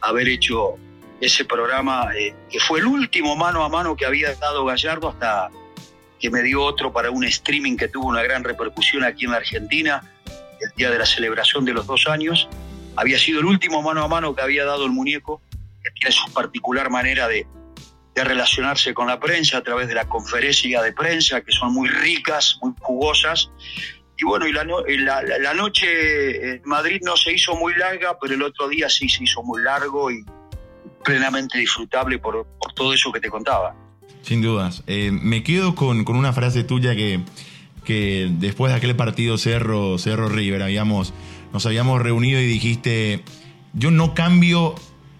haber 0.00 0.28
hecho 0.28 0.76
ese 1.20 1.44
programa, 1.44 2.10
eh, 2.16 2.34
que 2.50 2.60
fue 2.60 2.80
el 2.80 2.86
último 2.86 3.36
mano 3.36 3.64
a 3.64 3.68
mano 3.68 3.96
que 3.96 4.04
había 4.04 4.34
dado 4.34 4.64
Gallardo 4.64 5.08
hasta 5.08 5.50
que 6.18 6.30
me 6.30 6.42
dio 6.42 6.62
otro 6.62 6.92
para 6.92 7.10
un 7.10 7.24
streaming 7.24 7.76
que 7.76 7.88
tuvo 7.88 8.08
una 8.08 8.22
gran 8.22 8.44
repercusión 8.44 9.04
aquí 9.04 9.24
en 9.24 9.32
la 9.32 9.38
Argentina, 9.38 10.02
el 10.60 10.70
día 10.76 10.90
de 10.90 10.98
la 10.98 11.06
celebración 11.06 11.64
de 11.64 11.72
los 11.72 11.86
dos 11.86 12.06
años. 12.06 12.48
Había 12.96 13.18
sido 13.18 13.40
el 13.40 13.46
último 13.46 13.82
mano 13.82 14.02
a 14.02 14.08
mano 14.08 14.34
que 14.34 14.42
había 14.42 14.64
dado 14.64 14.86
el 14.86 14.92
muñeco, 14.92 15.40
que 15.82 15.90
tiene 15.92 16.12
su 16.12 16.32
particular 16.32 16.90
manera 16.90 17.28
de, 17.28 17.46
de 18.16 18.24
relacionarse 18.24 18.94
con 18.94 19.06
la 19.06 19.20
prensa 19.20 19.58
a 19.58 19.62
través 19.62 19.88
de 19.88 19.94
la 19.94 20.08
conferencia 20.08 20.82
de 20.82 20.92
prensa, 20.92 21.42
que 21.42 21.52
son 21.52 21.72
muy 21.72 21.88
ricas, 21.88 22.58
muy 22.62 22.72
jugosas. 22.80 23.50
Y 24.16 24.24
bueno, 24.24 24.46
y 24.48 24.52
la 24.52 25.54
noche 25.54 26.54
en 26.54 26.62
Madrid 26.64 27.00
no 27.04 27.16
se 27.18 27.34
hizo 27.34 27.54
muy 27.54 27.74
larga, 27.74 28.18
pero 28.18 28.34
el 28.34 28.42
otro 28.42 28.68
día 28.68 28.88
sí 28.88 29.08
se 29.10 29.24
hizo 29.24 29.42
muy 29.42 29.62
largo 29.62 30.10
y 30.10 30.24
plenamente 31.04 31.58
disfrutable 31.58 32.18
por, 32.18 32.46
por 32.58 32.72
todo 32.72 32.94
eso 32.94 33.12
que 33.12 33.20
te 33.20 33.28
contaba. 33.28 33.74
Sin 34.22 34.40
dudas. 34.40 34.82
Eh, 34.86 35.10
me 35.12 35.44
quedo 35.44 35.74
con, 35.74 36.04
con 36.04 36.16
una 36.16 36.32
frase 36.32 36.64
tuya 36.64 36.96
que, 36.96 37.20
que 37.84 38.28
después 38.30 38.72
de 38.72 38.78
aquel 38.78 38.96
partido 38.96 39.36
Cerro, 39.36 39.98
Cerro 39.98 40.30
River 40.30 40.62
habíamos, 40.62 41.12
nos 41.52 41.66
habíamos 41.66 42.00
reunido 42.00 42.40
y 42.40 42.46
dijiste, 42.46 43.22
yo 43.74 43.90
no 43.90 44.14
cambio 44.14 44.74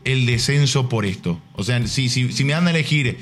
el 0.07 0.25
descenso 0.25 0.89
por 0.89 1.05
esto. 1.05 1.41
O 1.55 1.65
sea, 1.65 1.87
si, 1.87 2.09
si, 2.09 2.45
me 2.45 2.53
dan 2.53 2.67
a 2.67 2.71
elegir 2.71 3.19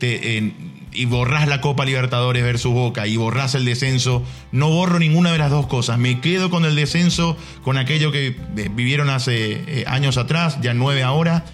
en- 0.00 0.76
y 0.92 1.04
borrás 1.04 1.46
la 1.48 1.60
Copa 1.60 1.84
Libertadores 1.84 2.42
versus 2.42 2.72
Boca 2.72 3.06
y 3.06 3.16
borrás 3.16 3.54
el 3.54 3.64
descenso, 3.64 4.22
no 4.50 4.70
borro 4.70 4.98
ninguna 4.98 5.32
de 5.32 5.38
las 5.38 5.50
dos 5.50 5.66
cosas. 5.66 5.98
Me 5.98 6.20
quedo 6.20 6.48
con 6.48 6.64
el 6.64 6.74
descenso, 6.74 7.36
con 7.62 7.76
aquello 7.76 8.12
que 8.12 8.28
eh, 8.56 8.70
vivieron 8.74 9.10
hace 9.10 9.52
eh, 9.52 9.84
años 9.86 10.16
atrás, 10.16 10.58
ya 10.62 10.72
nueve 10.72 11.02
ahora, 11.02 11.44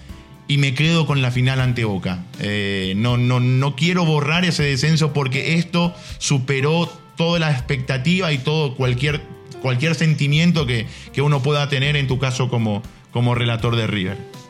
y 0.47 0.57
me 0.57 0.73
quedo 0.73 1.05
con 1.05 1.21
la 1.21 1.31
final 1.31 1.59
ante 1.59 1.83
Boca. 1.83 2.25
Eh, 2.39 2.93
no, 2.95 3.17
no, 3.17 3.39
no 3.39 3.75
quiero 3.75 4.05
borrar 4.05 4.45
ese 4.45 4.63
descenso 4.63 5.13
porque 5.13 5.55
esto 5.55 5.93
superó 6.19 6.91
toda 7.17 7.39
la 7.39 7.51
expectativa 7.51 8.31
y 8.31 8.37
todo 8.37 8.75
cualquier, 8.75 9.21
cualquier 9.61 9.95
sentimiento 9.95 10.65
que, 10.65 10.87
que 11.13 11.21
uno 11.21 11.41
pueda 11.43 11.67
tener 11.69 11.95
en 11.95 12.07
tu 12.07 12.17
caso 12.17 12.49
como, 12.49 12.81
como 13.11 13.35
relator 13.35 13.75
de 13.75 13.87
River. 13.87 14.42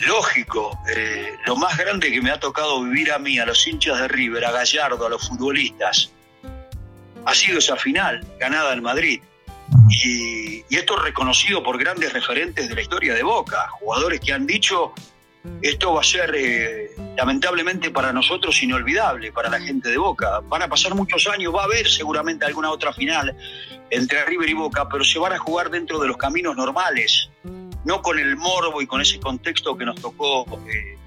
Lógico, 0.00 0.78
eh, 0.94 1.34
lo 1.46 1.56
más 1.56 1.76
grande 1.76 2.10
que 2.10 2.20
me 2.20 2.30
ha 2.30 2.38
tocado 2.38 2.82
vivir 2.82 3.12
a 3.12 3.18
mí, 3.18 3.38
a 3.38 3.46
los 3.46 3.66
hinchas 3.66 3.98
de 4.00 4.08
River, 4.08 4.44
a 4.44 4.52
Gallardo, 4.52 5.06
a 5.06 5.08
los 5.10 5.26
futbolistas, 5.26 6.12
ha 7.24 7.34
sido 7.34 7.58
esa 7.58 7.76
final 7.76 8.24
ganada 8.38 8.72
en 8.74 8.82
Madrid. 8.82 9.20
Y, 9.88 10.64
y 10.68 10.76
esto 10.76 10.96
reconocido 10.96 11.62
por 11.62 11.78
grandes 11.78 12.12
referentes 12.12 12.68
de 12.68 12.74
la 12.74 12.82
historia 12.82 13.14
de 13.14 13.22
Boca, 13.22 13.68
jugadores 13.80 14.20
que 14.20 14.32
han 14.32 14.46
dicho, 14.46 14.92
esto 15.62 15.94
va 15.94 16.00
a 16.00 16.04
ser 16.04 16.34
eh, 16.34 16.90
lamentablemente 17.16 17.90
para 17.90 18.12
nosotros 18.12 18.62
inolvidable, 18.62 19.32
para 19.32 19.48
la 19.48 19.60
gente 19.60 19.88
de 19.88 19.98
Boca. 19.98 20.40
Van 20.44 20.62
a 20.62 20.68
pasar 20.68 20.94
muchos 20.94 21.26
años, 21.26 21.54
va 21.54 21.62
a 21.62 21.64
haber 21.64 21.88
seguramente 21.88 22.44
alguna 22.44 22.70
otra 22.70 22.92
final 22.92 23.34
entre 23.90 24.24
River 24.24 24.48
y 24.48 24.54
Boca, 24.54 24.88
pero 24.88 25.04
se 25.04 25.18
van 25.18 25.32
a 25.32 25.38
jugar 25.38 25.70
dentro 25.70 25.98
de 25.98 26.08
los 26.08 26.16
caminos 26.16 26.56
normales, 26.56 27.30
no 27.86 28.02
con 28.02 28.18
el 28.18 28.36
morbo 28.36 28.82
y 28.82 28.86
con 28.86 29.00
ese 29.00 29.20
contexto 29.20 29.76
que 29.76 29.84
nos 29.84 30.00
tocó 30.00 30.44
eh, 30.68 30.98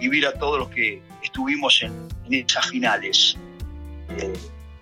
vivir 0.00 0.26
a 0.26 0.32
todos 0.32 0.58
los 0.58 0.68
que 0.70 1.02
estuvimos 1.22 1.82
en, 1.82 2.08
en 2.24 2.46
esas 2.46 2.66
finales. 2.70 3.36
Eh, 4.08 4.32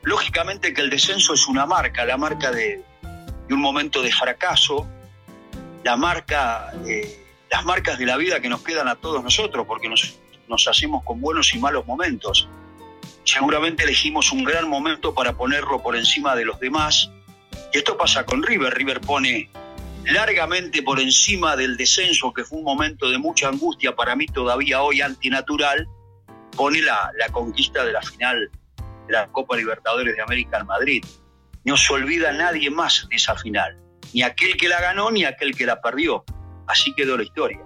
lógicamente 0.03 0.73
que 0.73 0.81
el 0.81 0.89
descenso 0.89 1.35
es 1.35 1.49
una 1.49 1.67
marca, 1.67 2.05
la 2.05 2.17
marca 2.17 2.53
de, 2.53 2.85
un 3.51 3.61
momento 3.61 4.01
de 4.03 4.13
fracaso, 4.13 4.87
la 5.83 5.97
marca, 5.97 6.73
eh, 6.87 7.27
las 7.51 7.65
marcas 7.65 7.99
de 7.99 8.07
la 8.07 8.17
vida 8.17 8.41
que 8.41 8.49
nos 8.49 8.63
quedan 8.63 8.87
a 8.87 8.95
todos 8.95 9.23
nosotros, 9.25 9.67
porque 9.67 9.89
nos, 9.89 10.17
nos 10.49 10.69
hacemos 10.69 11.03
con 11.03 11.21
buenos 11.21 11.53
y 11.55 11.59
malos 11.59 11.85
momentos. 11.87 12.49
Seguramente 13.25 13.83
elegimos 13.83 14.31
un 14.31 14.45
gran 14.45 14.69
momento 14.69 15.13
para 15.13 15.33
ponerlo 15.37 15.83
por 15.83 15.97
encima 15.97 16.37
de 16.37 16.45
los 16.45 16.61
demás. 16.61 17.11
Y 17.73 17.79
esto 17.79 17.97
pasa 17.97 18.25
con 18.25 18.45
River. 18.45 18.73
River 18.73 19.01
pone 19.01 19.51
largamente 20.05 20.83
por 20.83 21.01
encima 21.01 21.57
del 21.57 21.77
descenso, 21.77 22.33
que 22.33 22.45
fue 22.45 22.59
un 22.59 22.65
momento 22.65 23.11
de 23.11 23.19
mucha 23.19 23.49
angustia 23.49 23.95
para 23.95 24.17
mí 24.17 24.27
todavía 24.27 24.83
hoy 24.83 25.01
antinatural, 25.01 25.87
pone 26.57 26.83
la, 26.83 27.11
la 27.19 27.29
conquista 27.29 27.85
de 27.85 27.93
la 27.93 28.03
final 28.03 28.51
de 29.07 29.13
la 29.13 29.29
Copa 29.29 29.57
Libertadores 29.57 30.15
de 30.17 30.23
América 30.23 30.59
en 30.59 30.67
Madrid. 30.67 31.05
No 31.65 31.77
se 31.77 31.93
olvida 31.93 32.33
nadie 32.33 32.71
más 32.71 33.07
de 33.09 33.17
esa 33.17 33.37
final, 33.37 33.77
ni 34.13 34.23
aquel 34.23 34.57
que 34.57 34.69
la 34.69 34.81
ganó 34.81 35.11
ni 35.11 35.25
aquel 35.25 35.55
que 35.55 35.67
la 35.67 35.81
perdió. 35.81 36.25
Así 36.67 36.93
quedó 36.95 37.17
la 37.17 37.23
historia. 37.25 37.61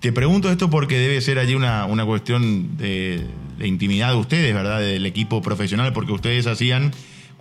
Te 0.00 0.12
pregunto 0.12 0.50
esto 0.50 0.68
porque 0.68 0.98
debe 0.98 1.20
ser 1.20 1.38
allí 1.38 1.54
una, 1.54 1.86
una 1.86 2.04
cuestión 2.04 2.76
de, 2.76 3.24
de 3.56 3.68
intimidad 3.68 4.10
de 4.10 4.16
ustedes, 4.16 4.52
¿verdad? 4.52 4.80
Del 4.80 5.06
equipo 5.06 5.40
profesional, 5.42 5.92
porque 5.92 6.12
ustedes 6.12 6.46
hacían 6.48 6.92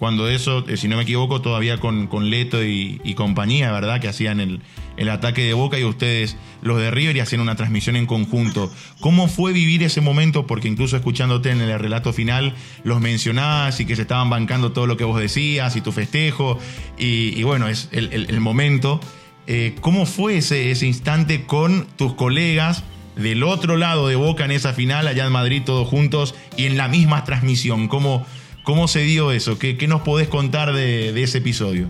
cuando 0.01 0.27
eso, 0.27 0.65
eh, 0.67 0.77
si 0.77 0.87
no 0.87 0.97
me 0.97 1.03
equivoco, 1.03 1.41
todavía 1.41 1.77
con, 1.79 2.07
con 2.07 2.31
Leto 2.31 2.63
y, 2.65 2.99
compañía, 3.15 3.71
¿verdad? 3.71 4.01
Que 4.01 4.07
hacían 4.07 4.39
el, 4.39 4.61
el 4.97 5.09
ataque 5.09 5.43
de 5.43 5.53
Boca 5.53 5.77
y 5.77 5.83
ustedes 5.83 6.37
los 6.63 6.79
de 6.79 6.89
River 6.89 7.15
y 7.17 7.19
hacían 7.19 7.39
una 7.39 7.55
transmisión 7.55 7.95
en 7.95 8.07
conjunto. 8.07 8.71
¿Cómo 8.99 9.27
fue 9.27 9.53
vivir 9.53 9.83
ese 9.83 10.01
momento? 10.01 10.47
Porque 10.47 10.67
incluso 10.67 10.97
escuchándote 10.97 11.51
en 11.51 11.61
el 11.61 11.77
relato 11.77 12.13
final, 12.13 12.55
los 12.83 12.99
mencionabas 12.99 13.79
y 13.79 13.85
que 13.85 13.95
se 13.95 14.01
estaban 14.01 14.31
bancando 14.31 14.71
todo 14.71 14.87
lo 14.87 14.97
que 14.97 15.03
vos 15.03 15.19
decías 15.21 15.75
y 15.75 15.81
tu 15.81 15.91
festejo. 15.91 16.57
Y, 16.97 17.43
bueno, 17.43 17.67
es 17.67 17.87
el, 17.91 18.11
el- 18.11 18.27
el 18.31 18.39
momento. 18.39 18.99
Eh, 19.45 19.75
¿Cómo 19.81 20.07
fue 20.07 20.37
ese, 20.37 20.71
ese 20.71 20.87
instante 20.87 21.45
con 21.45 21.85
tus 21.95 22.15
colegas 22.15 22.83
del 23.15 23.43
otro 23.43 23.77
lado 23.77 24.07
de 24.07 24.15
Boca 24.15 24.45
en 24.45 24.51
esa 24.51 24.73
final, 24.73 25.05
allá 25.07 25.27
en 25.27 25.31
Madrid, 25.31 25.61
todos 25.63 25.87
juntos 25.87 26.33
y 26.57 26.65
en 26.65 26.75
la 26.75 26.87
misma 26.87 27.23
transmisión? 27.23 27.87
¿Cómo, 27.87 28.25
cómo 28.63 28.87
se 28.87 29.01
dio 29.01 29.31
eso? 29.31 29.57
¿Qué, 29.59 29.75
nos 29.87 30.01
podés 30.01 30.27
contar 30.27 30.73
de, 30.73 31.11
de 31.11 31.23
ese 31.23 31.39
episodio? 31.39 31.89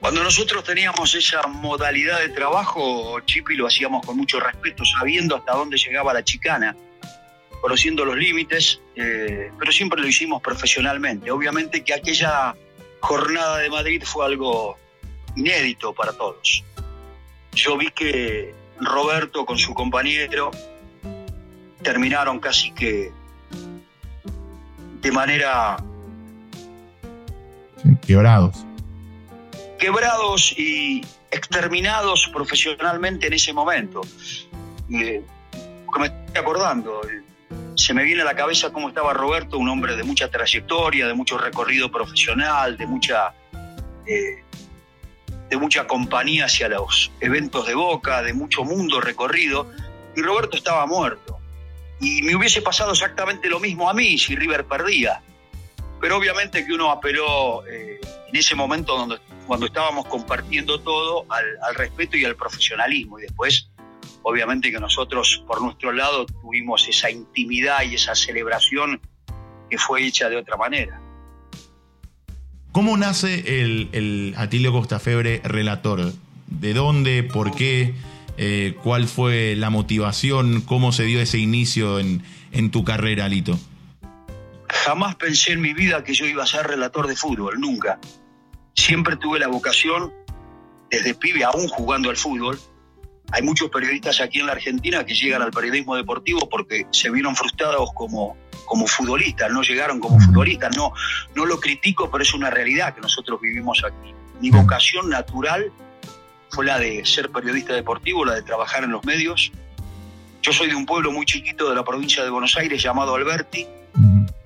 Cuando 0.00 0.24
nosotros 0.24 0.64
teníamos 0.64 1.14
esa 1.14 1.46
modalidad 1.46 2.18
de 2.18 2.30
trabajo, 2.30 3.20
Chipi 3.20 3.54
lo 3.54 3.68
hacíamos 3.68 4.04
con 4.04 4.16
mucho 4.16 4.40
respeto, 4.40 4.84
sabiendo 4.84 5.36
hasta 5.36 5.52
dónde 5.52 5.76
llegaba 5.76 6.12
la 6.12 6.24
chicana, 6.24 6.76
conociendo 7.60 8.04
los 8.04 8.16
límites, 8.16 8.80
eh, 8.96 9.52
pero 9.56 9.70
siempre 9.70 10.00
lo 10.00 10.08
hicimos 10.08 10.42
profesionalmente. 10.42 11.30
Obviamente 11.30 11.84
que 11.84 11.94
aquella 11.94 12.56
jornada 12.98 13.58
de 13.58 13.70
Madrid 13.70 14.02
fue 14.04 14.26
algo 14.26 14.76
inédito 15.36 15.94
para 15.94 16.12
todos. 16.12 16.64
Yo 17.52 17.78
vi 17.78 17.90
que 17.92 18.52
Roberto 18.80 19.46
con 19.46 19.58
su 19.58 19.72
compañero 19.72 20.50
terminaron 21.82 22.40
casi 22.40 22.72
que 22.72 23.12
de 25.02 25.10
manera 25.10 25.76
quebrados. 28.06 28.64
Quebrados 29.78 30.54
y 30.56 31.04
exterminados 31.30 32.30
profesionalmente 32.32 33.26
en 33.26 33.32
ese 33.32 33.52
momento. 33.52 34.00
Eh, 34.92 35.22
me 35.98 36.06
estoy 36.06 36.36
acordando, 36.36 37.02
eh, 37.04 37.22
se 37.74 37.92
me 37.92 38.04
viene 38.04 38.22
a 38.22 38.24
la 38.24 38.36
cabeza 38.36 38.72
cómo 38.72 38.88
estaba 38.88 39.12
Roberto, 39.12 39.58
un 39.58 39.68
hombre 39.68 39.96
de 39.96 40.04
mucha 40.04 40.28
trayectoria, 40.30 41.06
de 41.06 41.14
mucho 41.14 41.36
recorrido 41.36 41.90
profesional, 41.90 42.76
de 42.76 42.86
mucha, 42.86 43.34
eh, 44.06 44.44
de 45.50 45.56
mucha 45.56 45.86
compañía 45.86 46.46
hacia 46.46 46.68
los 46.68 47.10
eventos 47.20 47.66
de 47.66 47.74
Boca, 47.74 48.22
de 48.22 48.34
mucho 48.34 48.64
mundo 48.64 49.00
recorrido, 49.00 49.70
y 50.16 50.22
Roberto 50.22 50.56
estaba 50.56 50.86
muerto. 50.86 51.41
Y 52.02 52.20
me 52.22 52.36
hubiese 52.36 52.60
pasado 52.60 52.92
exactamente 52.92 53.48
lo 53.48 53.60
mismo 53.60 53.88
a 53.88 53.94
mí 53.94 54.18
si 54.18 54.34
River 54.34 54.64
perdía. 54.64 55.22
Pero 56.00 56.16
obviamente 56.18 56.66
que 56.66 56.72
uno 56.72 56.90
apeló 56.90 57.64
eh, 57.66 58.00
en 58.28 58.36
ese 58.36 58.54
momento 58.56 59.08
cuando 59.46 59.66
estábamos 59.66 60.06
compartiendo 60.06 60.80
todo 60.80 61.24
al, 61.30 61.44
al 61.62 61.74
respeto 61.76 62.16
y 62.16 62.24
al 62.24 62.34
profesionalismo. 62.34 63.20
Y 63.20 63.22
después 63.22 63.68
obviamente 64.22 64.70
que 64.70 64.80
nosotros 64.80 65.44
por 65.46 65.62
nuestro 65.62 65.92
lado 65.92 66.26
tuvimos 66.26 66.88
esa 66.88 67.10
intimidad 67.10 67.82
y 67.82 67.94
esa 67.94 68.14
celebración 68.14 69.00
que 69.70 69.78
fue 69.78 70.04
hecha 70.04 70.28
de 70.28 70.36
otra 70.36 70.56
manera. 70.56 71.00
¿Cómo 72.72 72.96
nace 72.96 73.62
el, 73.62 73.90
el 73.92 74.34
Atilio 74.36 74.72
Costafebre 74.72 75.40
relator? 75.44 76.12
¿De 76.46 76.74
dónde? 76.74 77.22
¿Por 77.22 77.54
qué? 77.54 77.94
Eh, 78.36 78.76
¿Cuál 78.82 79.08
fue 79.08 79.54
la 79.56 79.70
motivación? 79.70 80.62
¿Cómo 80.62 80.92
se 80.92 81.04
dio 81.04 81.20
ese 81.20 81.38
inicio 81.38 81.98
en, 81.98 82.22
en 82.50 82.70
tu 82.70 82.84
carrera, 82.84 83.28
Lito? 83.28 83.58
Jamás 84.68 85.14
pensé 85.16 85.52
en 85.52 85.60
mi 85.60 85.74
vida 85.74 86.02
que 86.02 86.14
yo 86.14 86.26
iba 86.26 86.42
a 86.42 86.46
ser 86.46 86.66
relator 86.66 87.06
de 87.06 87.14
fútbol, 87.14 87.60
nunca. 87.60 88.00
Siempre 88.74 89.16
tuve 89.16 89.38
la 89.38 89.48
vocación, 89.48 90.12
desde 90.90 91.14
pibe 91.14 91.44
aún 91.44 91.68
jugando 91.68 92.10
al 92.10 92.16
fútbol, 92.16 92.58
hay 93.32 93.42
muchos 93.42 93.70
periodistas 93.70 94.20
aquí 94.20 94.40
en 94.40 94.46
la 94.46 94.52
Argentina 94.52 95.06
que 95.06 95.14
llegan 95.14 95.40
al 95.40 95.50
periodismo 95.50 95.96
deportivo 95.96 96.48
porque 96.50 96.86
se 96.90 97.10
vieron 97.10 97.34
frustrados 97.34 97.90
como, 97.94 98.36
como 98.66 98.86
futbolistas, 98.86 99.50
no 99.50 99.62
llegaron 99.62 100.00
como 100.00 100.20
futbolistas. 100.20 100.76
No, 100.76 100.92
no 101.34 101.46
lo 101.46 101.58
critico, 101.58 102.10
pero 102.10 102.22
es 102.22 102.34
una 102.34 102.50
realidad 102.50 102.94
que 102.94 103.00
nosotros 103.00 103.40
vivimos 103.40 103.82
aquí. 103.84 104.14
Mi 104.40 104.50
vocación 104.50 105.08
natural 105.08 105.72
fue 106.52 106.66
la 106.66 106.78
de 106.78 107.04
ser 107.04 107.30
periodista 107.30 107.72
deportivo, 107.74 108.24
la 108.24 108.34
de 108.34 108.42
trabajar 108.42 108.84
en 108.84 108.90
los 108.90 109.04
medios. 109.04 109.50
Yo 110.42 110.52
soy 110.52 110.68
de 110.68 110.74
un 110.74 110.86
pueblo 110.86 111.10
muy 111.10 111.24
chiquito 111.24 111.68
de 111.68 111.74
la 111.74 111.84
provincia 111.84 112.22
de 112.22 112.30
Buenos 112.30 112.56
Aires 112.56 112.82
llamado 112.82 113.14
Alberti. 113.14 113.66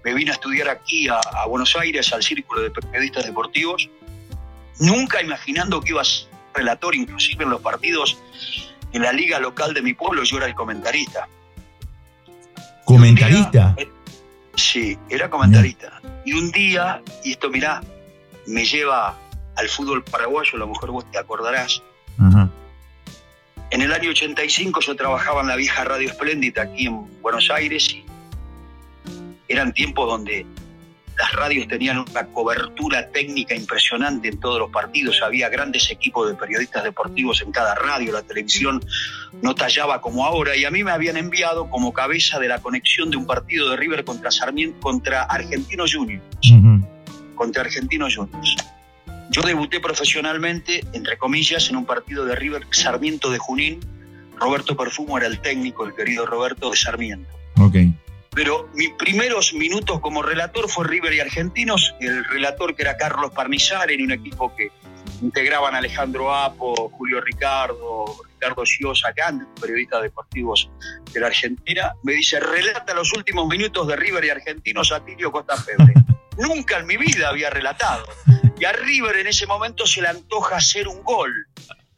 Me 0.04 0.14
vine 0.14 0.30
a 0.30 0.34
estudiar 0.34 0.68
aquí 0.68 1.08
a, 1.08 1.18
a 1.18 1.46
Buenos 1.46 1.74
Aires, 1.76 2.12
al 2.12 2.22
Círculo 2.22 2.62
de 2.62 2.70
Periodistas 2.70 3.24
Deportivos, 3.24 3.90
nunca 4.78 5.20
imaginando 5.20 5.80
que 5.80 5.90
iba 5.90 6.02
a 6.02 6.04
ser 6.04 6.28
relator, 6.54 6.94
inclusive 6.94 7.44
en 7.44 7.50
los 7.50 7.60
partidos 7.60 8.18
en 8.92 9.02
la 9.02 9.12
liga 9.12 9.38
local 9.40 9.74
de 9.74 9.82
mi 9.82 9.92
pueblo 9.92 10.22
yo 10.24 10.38
era 10.38 10.46
el 10.46 10.54
comentarista. 10.54 11.28
¿Comentarista? 12.84 13.74
Día, 13.76 13.84
eh, 13.84 13.88
sí, 14.54 14.98
era 15.10 15.28
comentarista. 15.28 16.00
Y 16.24 16.32
un 16.32 16.50
día, 16.50 17.02
y 17.24 17.32
esto 17.32 17.50
mirá, 17.50 17.82
me 18.46 18.64
lleva 18.64 19.18
al 19.56 19.68
fútbol 19.68 20.04
paraguayo, 20.04 20.52
a 20.54 20.58
lo 20.58 20.68
mejor 20.68 20.92
vos 20.92 21.10
te 21.10 21.18
acordarás. 21.18 21.82
En 22.18 23.82
el 23.82 23.92
año 23.92 24.10
85 24.10 24.80
yo 24.80 24.96
trabajaba 24.96 25.42
en 25.42 25.48
la 25.48 25.56
vieja 25.56 25.84
Radio 25.84 26.08
Espléndida 26.08 26.62
aquí 26.62 26.86
en 26.86 27.20
Buenos 27.20 27.50
Aires 27.50 27.88
y 27.90 28.04
eran 29.48 29.72
tiempos 29.72 30.08
donde 30.08 30.46
las 31.18 31.32
radios 31.32 31.66
tenían 31.66 31.98
una 31.98 32.26
cobertura 32.26 33.08
técnica 33.10 33.54
impresionante 33.54 34.28
en 34.28 34.38
todos 34.38 34.58
los 34.58 34.70
partidos, 34.70 35.22
había 35.22 35.48
grandes 35.48 35.90
equipos 35.90 36.28
de 36.28 36.34
periodistas 36.34 36.84
deportivos 36.84 37.40
en 37.42 37.52
cada 37.52 37.74
radio, 37.74 38.12
la 38.12 38.22
televisión 38.22 38.84
no 39.42 39.54
tallaba 39.54 40.00
como 40.00 40.26
ahora 40.26 40.56
y 40.56 40.64
a 40.64 40.70
mí 40.70 40.84
me 40.84 40.90
habían 40.90 41.16
enviado 41.16 41.70
como 41.70 41.92
cabeza 41.92 42.38
de 42.38 42.48
la 42.48 42.58
conexión 42.58 43.10
de 43.10 43.16
un 43.16 43.26
partido 43.26 43.70
de 43.70 43.76
River 43.76 44.04
contra 44.04 44.30
Sarmiento 44.30 44.78
contra 44.80 45.22
Argentinos 45.22 45.94
Juniors. 45.94 46.22
Uh 46.50 46.54
-huh. 46.54 46.88
Contra 47.34 47.62
Argentinos 47.62 48.14
Juniors. 48.14 48.56
Yo 49.30 49.42
debuté 49.42 49.80
profesionalmente, 49.80 50.84
entre 50.92 51.18
comillas, 51.18 51.68
en 51.68 51.76
un 51.76 51.86
partido 51.86 52.24
de 52.24 52.36
River 52.36 52.66
Sarmiento 52.70 53.30
de 53.30 53.38
Junín. 53.38 53.80
Roberto 54.36 54.76
Perfumo 54.76 55.18
era 55.18 55.26
el 55.26 55.40
técnico, 55.40 55.86
el 55.86 55.94
querido 55.94 56.26
Roberto 56.26 56.70
de 56.70 56.76
Sarmiento. 56.76 57.30
Okay 57.58 57.92
pero 58.36 58.68
mis 58.74 58.90
primeros 58.90 59.54
minutos 59.54 59.98
como 60.00 60.22
relator 60.22 60.68
fue 60.68 60.86
River 60.86 61.14
y 61.14 61.20
Argentinos, 61.20 61.94
el 62.00 62.22
relator 62.26 62.76
que 62.76 62.82
era 62.82 62.98
Carlos 62.98 63.32
Parnizar, 63.32 63.90
en 63.90 64.02
un 64.02 64.12
equipo 64.12 64.54
que 64.54 64.70
integraban 65.22 65.74
Alejandro 65.74 66.34
Apo, 66.34 66.90
Julio 66.90 67.22
Ricardo, 67.22 68.04
Ricardo 68.34 68.62
Giosa, 68.66 69.10
grandes 69.16 69.48
periodistas 69.58 70.02
deportivos 70.02 70.70
de 71.14 71.18
la 71.18 71.28
Argentina, 71.28 71.94
me 72.02 72.12
dice, 72.12 72.38
relata 72.38 72.92
los 72.92 73.10
últimos 73.16 73.48
minutos 73.48 73.88
de 73.88 73.96
River 73.96 74.26
y 74.26 74.28
Argentinos 74.28 74.92
a 74.92 75.02
Tilio 75.02 75.32
Costa 75.32 75.56
Febre. 75.56 75.94
Nunca 76.38 76.78
en 76.78 76.86
mi 76.86 76.96
vida 76.96 77.28
había 77.28 77.50
relatado. 77.50 78.04
Y 78.58 78.64
a 78.64 78.72
River 78.72 79.16
en 79.16 79.26
ese 79.26 79.46
momento 79.46 79.86
se 79.86 80.02
le 80.02 80.08
antoja 80.08 80.56
hacer 80.56 80.88
un 80.88 81.02
gol. 81.02 81.32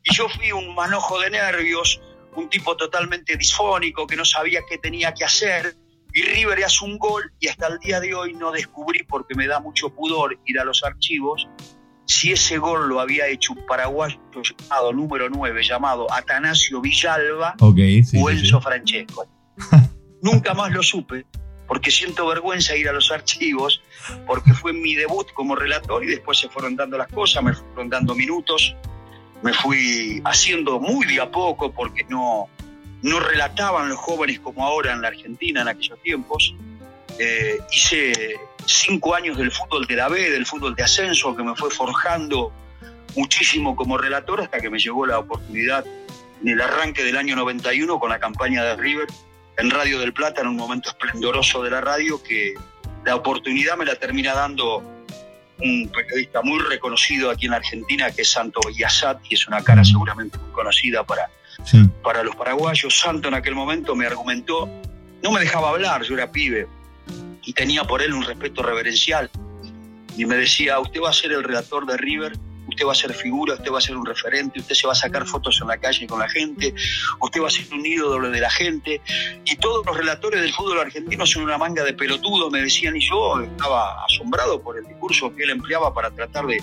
Y 0.02 0.14
yo 0.14 0.28
fui 0.28 0.52
un 0.52 0.74
manojo 0.74 1.20
de 1.20 1.30
nervios, 1.30 2.00
un 2.34 2.48
tipo 2.48 2.76
totalmente 2.76 3.36
disfónico 3.36 4.06
que 4.06 4.16
no 4.16 4.24
sabía 4.24 4.60
qué 4.68 4.78
tenía 4.78 5.12
que 5.12 5.24
hacer 5.24 5.76
y 6.12 6.22
River 6.22 6.64
hace 6.64 6.84
un 6.84 6.98
gol 6.98 7.32
y 7.38 7.48
hasta 7.48 7.66
el 7.68 7.78
día 7.78 8.00
de 8.00 8.14
hoy 8.14 8.32
no 8.34 8.50
descubrí, 8.50 9.04
porque 9.04 9.34
me 9.34 9.46
da 9.46 9.60
mucho 9.60 9.90
pudor 9.90 10.38
ir 10.46 10.58
a 10.58 10.64
los 10.64 10.82
archivos, 10.82 11.48
si 12.06 12.32
ese 12.32 12.58
gol 12.58 12.88
lo 12.88 13.00
había 13.00 13.28
hecho 13.28 13.52
un 13.52 13.66
paraguayo 13.66 14.18
llamado 14.42 14.92
número 14.92 15.28
9, 15.28 15.62
llamado 15.62 16.10
Atanasio 16.10 16.80
Villalba 16.80 17.54
okay, 17.60 18.02
sí, 18.02 18.18
o 18.20 18.30
Enzo 18.30 18.58
sí. 18.58 18.64
Francesco. 18.64 19.28
Nunca 20.22 20.54
más 20.54 20.72
lo 20.72 20.82
supe, 20.82 21.26
porque 21.68 21.90
siento 21.90 22.26
vergüenza 22.26 22.74
ir 22.74 22.88
a 22.88 22.92
los 22.92 23.12
archivos, 23.12 23.82
porque 24.26 24.54
fue 24.54 24.72
mi 24.72 24.94
debut 24.94 25.30
como 25.34 25.54
relator 25.54 26.02
y 26.02 26.08
después 26.08 26.38
se 26.38 26.48
fueron 26.48 26.74
dando 26.74 26.96
las 26.96 27.08
cosas, 27.08 27.44
me 27.44 27.52
fueron 27.52 27.90
dando 27.90 28.14
minutos, 28.14 28.74
me 29.42 29.52
fui 29.52 30.20
haciendo 30.24 30.80
muy 30.80 31.06
de 31.06 31.20
a 31.20 31.30
poco 31.30 31.70
porque 31.70 32.04
no, 32.08 32.48
no 33.02 33.20
relataban 33.20 33.90
los 33.90 33.98
jóvenes 33.98 34.40
como 34.40 34.64
ahora 34.64 34.94
en 34.94 35.02
la 35.02 35.08
Argentina 35.08 35.60
en 35.60 35.68
aquellos 35.68 36.00
tiempos. 36.02 36.54
Eh, 37.18 37.58
hice 37.70 38.36
cinco 38.64 39.14
años 39.14 39.36
del 39.36 39.52
fútbol 39.52 39.86
de 39.86 39.96
la 39.96 40.08
B, 40.08 40.30
del 40.30 40.46
fútbol 40.46 40.74
de 40.74 40.84
ascenso, 40.84 41.36
que 41.36 41.42
me 41.42 41.54
fue 41.54 41.70
forjando 41.70 42.50
muchísimo 43.14 43.76
como 43.76 43.98
relator 43.98 44.40
hasta 44.40 44.58
que 44.58 44.70
me 44.70 44.78
llegó 44.78 45.04
la 45.04 45.18
oportunidad 45.18 45.84
en 46.40 46.48
el 46.48 46.60
arranque 46.60 47.02
del 47.02 47.18
año 47.18 47.36
91 47.36 48.00
con 48.00 48.08
la 48.08 48.18
campaña 48.18 48.64
de 48.64 48.76
River 48.76 49.08
en 49.58 49.70
Radio 49.70 49.98
del 49.98 50.12
Plata, 50.12 50.40
en 50.40 50.46
un 50.46 50.56
momento 50.56 50.88
esplendoroso 50.88 51.62
de 51.62 51.70
la 51.70 51.80
radio, 51.80 52.22
que 52.22 52.54
la 53.04 53.16
oportunidad 53.16 53.76
me 53.76 53.84
la 53.84 53.96
termina 53.96 54.32
dando 54.32 54.82
un 55.60 55.90
periodista 55.92 56.42
muy 56.42 56.60
reconocido 56.60 57.30
aquí 57.30 57.46
en 57.46 57.50
la 57.50 57.56
Argentina, 57.56 58.10
que 58.12 58.22
es 58.22 58.30
Santo 58.30 58.60
Villasat, 58.66 59.18
y 59.28 59.34
es 59.34 59.48
una 59.48 59.62
cara 59.62 59.84
seguramente 59.84 60.38
muy 60.38 60.52
conocida 60.52 61.04
para, 61.04 61.28
sí. 61.64 61.82
para 62.04 62.22
los 62.22 62.36
paraguayos. 62.36 62.96
Santo 62.96 63.26
en 63.26 63.34
aquel 63.34 63.56
momento 63.56 63.96
me 63.96 64.06
argumentó, 64.06 64.68
no 65.24 65.32
me 65.32 65.40
dejaba 65.40 65.70
hablar, 65.70 66.02
yo 66.04 66.14
era 66.14 66.30
pibe, 66.30 66.68
y 67.42 67.52
tenía 67.52 67.82
por 67.82 68.00
él 68.00 68.12
un 68.12 68.22
respeto 68.22 68.62
reverencial. 68.62 69.28
Y 70.16 70.24
me 70.24 70.36
decía, 70.36 70.78
usted 70.78 71.00
va 71.00 71.10
a 71.10 71.12
ser 71.12 71.32
el 71.32 71.42
redactor 71.42 71.84
de 71.86 71.96
River, 71.96 72.32
usted 72.78 72.86
va 72.86 72.92
a 72.92 72.94
ser 72.94 73.12
figura, 73.12 73.54
usted 73.54 73.72
va 73.72 73.78
a 73.78 73.80
ser 73.80 73.96
un 73.96 74.06
referente, 74.06 74.60
usted 74.60 74.74
se 74.74 74.86
va 74.86 74.92
a 74.92 74.96
sacar 74.96 75.26
fotos 75.26 75.58
en 75.60 75.66
la 75.66 75.78
calle 75.78 76.06
con 76.06 76.20
la 76.20 76.28
gente, 76.28 76.72
usted 77.20 77.42
va 77.42 77.48
a 77.48 77.50
ser 77.50 77.66
un 77.72 77.84
ídolo 77.84 78.30
de 78.30 78.40
la 78.40 78.50
gente. 78.50 79.00
Y 79.44 79.56
todos 79.56 79.84
los 79.84 79.96
relatores 79.96 80.40
del 80.40 80.52
fútbol 80.52 80.78
argentino 80.78 81.26
son 81.26 81.42
una 81.42 81.58
manga 81.58 81.82
de 81.82 81.92
pelotudos, 81.92 82.52
me 82.52 82.62
decían, 82.62 82.96
y 82.96 83.00
yo 83.00 83.40
estaba 83.40 84.04
asombrado 84.04 84.62
por 84.62 84.78
el 84.78 84.84
discurso 84.84 85.34
que 85.34 85.42
él 85.42 85.50
empleaba 85.50 85.92
para 85.92 86.12
tratar 86.12 86.46
de, 86.46 86.62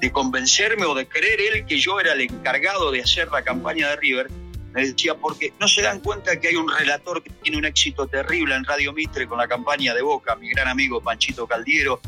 de 0.00 0.12
convencerme 0.12 0.84
o 0.84 0.94
de 0.94 1.08
creer 1.08 1.40
él 1.40 1.66
que 1.66 1.78
yo 1.78 1.98
era 1.98 2.12
el 2.12 2.20
encargado 2.20 2.90
de 2.90 3.00
hacer 3.00 3.30
la 3.30 3.42
campaña 3.42 3.88
de 3.88 3.96
River. 3.96 4.30
Me 4.74 4.86
decía, 4.86 5.14
porque 5.14 5.54
no 5.58 5.66
se 5.66 5.80
dan 5.80 6.00
cuenta 6.00 6.38
que 6.38 6.48
hay 6.48 6.56
un 6.56 6.68
relator 6.70 7.22
que 7.22 7.30
tiene 7.30 7.56
un 7.56 7.64
éxito 7.64 8.06
terrible 8.06 8.54
en 8.54 8.64
Radio 8.64 8.92
Mitre 8.92 9.26
con 9.26 9.38
la 9.38 9.48
campaña 9.48 9.94
de 9.94 10.02
Boca, 10.02 10.36
mi 10.36 10.50
gran 10.50 10.68
amigo 10.68 11.00
Panchito 11.00 11.46
Caldiero, 11.46 12.02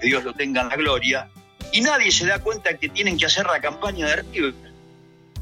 que 0.00 0.06
Dios 0.06 0.24
lo 0.24 0.32
tenga 0.32 0.62
en 0.62 0.68
la 0.68 0.76
gloria, 0.76 1.30
y 1.72 1.80
nadie 1.80 2.10
se 2.10 2.26
da 2.26 2.38
cuenta 2.40 2.76
que 2.76 2.88
tienen 2.88 3.18
que 3.18 3.26
hacer 3.26 3.46
la 3.46 3.60
campaña 3.60 4.06
de 4.08 4.16
River. 4.16 4.54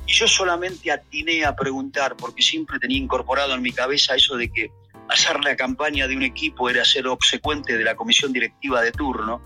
Y 0.06 0.12
yo 0.12 0.26
solamente 0.26 0.90
atiné 0.90 1.44
a 1.44 1.54
preguntar, 1.54 2.16
porque 2.16 2.42
siempre 2.42 2.78
tenía 2.78 2.98
incorporado 2.98 3.54
en 3.54 3.62
mi 3.62 3.72
cabeza 3.72 4.14
eso 4.14 4.36
de 4.36 4.50
que 4.50 4.70
hacer 5.08 5.42
la 5.42 5.56
campaña 5.56 6.06
de 6.06 6.16
un 6.16 6.22
equipo 6.22 6.68
era 6.68 6.84
ser 6.84 7.06
obsecuente 7.06 7.76
de 7.76 7.84
la 7.84 7.94
comisión 7.94 8.32
directiva 8.32 8.82
de 8.82 8.92
turno, 8.92 9.42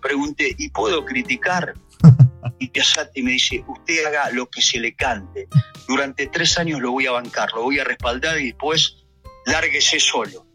pregunté, 0.00 0.54
¿y 0.58 0.70
puedo 0.70 1.04
criticar? 1.04 1.74
Y 2.58 2.68
Piazzati 2.68 3.22
me 3.22 3.32
dice, 3.32 3.64
usted 3.66 4.04
haga 4.04 4.30
lo 4.30 4.48
que 4.50 4.60
se 4.60 4.78
le 4.78 4.94
cante. 4.94 5.48
Durante 5.88 6.26
tres 6.26 6.58
años 6.58 6.80
lo 6.80 6.92
voy 6.92 7.06
a 7.06 7.12
bancar, 7.12 7.50
lo 7.54 7.62
voy 7.62 7.78
a 7.78 7.84
respaldar 7.84 8.38
y 8.38 8.48
después 8.48 9.04
lárguese 9.46 9.98
solo. 9.98 10.46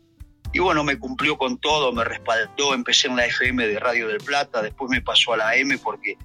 Y 0.51 0.59
bueno, 0.59 0.83
me 0.83 0.97
cumplió 0.97 1.37
con 1.37 1.59
todo, 1.59 1.93
me 1.93 2.03
respaldó, 2.03 2.73
empecé 2.73 3.07
en 3.07 3.15
la 3.15 3.25
FM 3.25 3.67
de 3.67 3.79
Radio 3.79 4.07
del 4.07 4.17
Plata, 4.17 4.61
después 4.61 4.89
me 4.89 5.01
pasó 5.01 5.33
a 5.33 5.37
la 5.37 5.55
M 5.55 5.77
porque 5.77 6.17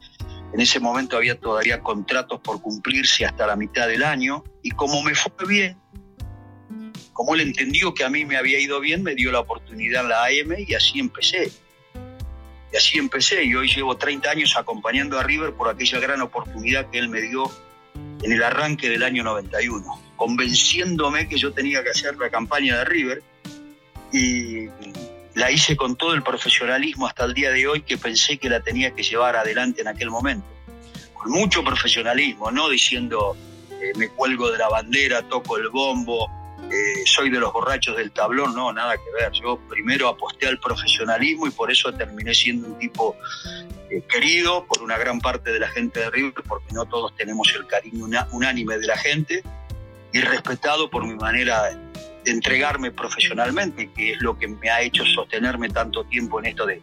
en 0.55 0.61
ese 0.61 0.81
momento 0.81 1.17
había 1.17 1.39
todavía 1.39 1.81
contratos 1.81 2.41
por 2.41 2.63
cumplirse 2.63 3.27
hasta 3.27 3.47
la 3.47 3.57
mitad 3.57 3.89
del 3.89 4.03
año. 4.03 4.45
Y 4.63 4.71
como 4.71 5.03
me 5.03 5.15
fue 5.15 5.33
bien, 5.47 5.77
como 7.13 7.35
él 7.35 7.43
entendió 7.43 7.93
que 7.93 8.05
a 8.05 8.09
mí 8.09 8.25
me 8.25 8.37
había 8.37 8.61
ido 8.61 8.81
bien, 8.81 9.03
me 9.03 9.15
dio 9.15 9.31
la 9.31 9.41
oportunidad 9.41 10.03
en 10.03 10.09
la 10.09 10.25
AM 10.25 10.65
y 10.67 10.75
así 10.75 11.01
empecé. 11.01 11.51
Y 12.73 12.77
así 12.77 12.99
empecé. 12.99 13.45
Y 13.45 13.55
hoy 13.55 13.69
llevo 13.69 13.97
30 13.97 14.31
años 14.31 14.57
acompañando 14.57 15.19
a 15.19 15.23
River 15.23 15.53
por 15.53 15.69
aquella 15.69 15.99
gran 15.99 16.23
oportunidad 16.23 16.89
que 16.89 16.99
él 16.99 17.09
me 17.09 17.21
dio 17.21 17.51
en 18.23 18.33
el 18.33 18.43
arranque 18.43 18.89
del 18.89 19.03
año 19.03 19.23
91, 19.23 19.85
convenciéndome 20.17 21.29
que 21.29 21.37
yo 21.37 21.53
tenía 21.53 21.85
que 21.85 21.91
hacer 21.91 22.17
la 22.17 22.31
campaña 22.31 22.79
de 22.79 22.85
River 22.85 23.23
y 24.15 24.69
la 25.35 25.51
hice 25.51 25.77
con 25.77 25.97
todo 25.97 26.15
el 26.15 26.23
profesionalismo 26.23 27.09
hasta 27.09 27.25
el 27.25 27.35
día 27.35 27.51
de 27.51 27.67
hoy 27.67 27.83
que 27.83 27.99
pensé 27.99 28.39
que 28.39 28.49
la 28.49 28.61
tenía 28.61 28.95
que 28.95 29.03
llevar 29.03 29.35
adelante 29.35 29.81
en 29.81 29.89
aquel 29.89 30.09
momento. 30.09 30.47
Con 31.15 31.33
mucho 31.33 31.65
profesionalismo, 31.65 32.53
no 32.53 32.69
diciendo 32.69 33.37
eh, 33.71 33.93
me 33.97 34.09
cuelgo 34.09 34.53
de 34.53 34.59
la 34.59 34.69
bandera, 34.69 35.23
toco 35.23 35.57
el 35.57 35.69
bombo, 35.69 36.31
eh, 36.71 37.03
soy 37.07 37.29
de 37.29 37.41
los 37.41 37.53
borrachos 37.53 37.97
del 37.97 38.13
tablón, 38.13 38.55
no, 38.55 38.73
nada 38.73 38.97
que 38.97 39.11
ver. 39.21 39.33
Yo 39.33 39.59
primero 39.69 40.09
aposté 40.09 40.47
al 40.47 40.61
profesionalismo 40.61 41.49
y 41.49 41.51
por 41.51 41.73
eso 41.73 41.93
terminé 41.93 42.33
siendo 42.35 42.69
un 42.69 42.79
tipo 42.79 43.17
eh, 43.91 44.01
querido 44.09 44.65
por 44.67 44.81
una 44.81 44.97
gran 44.97 45.21
parte 45.21 45.53
de 45.53 45.59
la 45.59 45.69
gente 45.69 45.99
de 45.99 46.11
River, 46.11 46.35
porque 46.47 46.73
no 46.73 46.85
todos 46.85 47.17
tenemos 47.17 47.53
el 47.57 47.67
cariño 47.67 48.07
unánime 48.31 48.79
de 48.79 48.87
la 48.87 48.97
gente, 48.97 49.43
y 50.13 50.21
respetado 50.21 50.89
por 50.89 51.05
mi 51.05 51.17
manera 51.17 51.77
entregarme 52.27 52.91
profesionalmente, 52.91 53.91
que 53.93 54.13
es 54.13 54.21
lo 54.21 54.39
que 54.39 54.49
me 54.49 54.71
ha 54.71 54.83
hecho 54.83 55.05
sostenerme 55.05 55.69
tanto 55.69 56.05
tiempo 56.05 56.41
en 56.41 56.47
esto 56.47 56.67
de, 56.67 56.83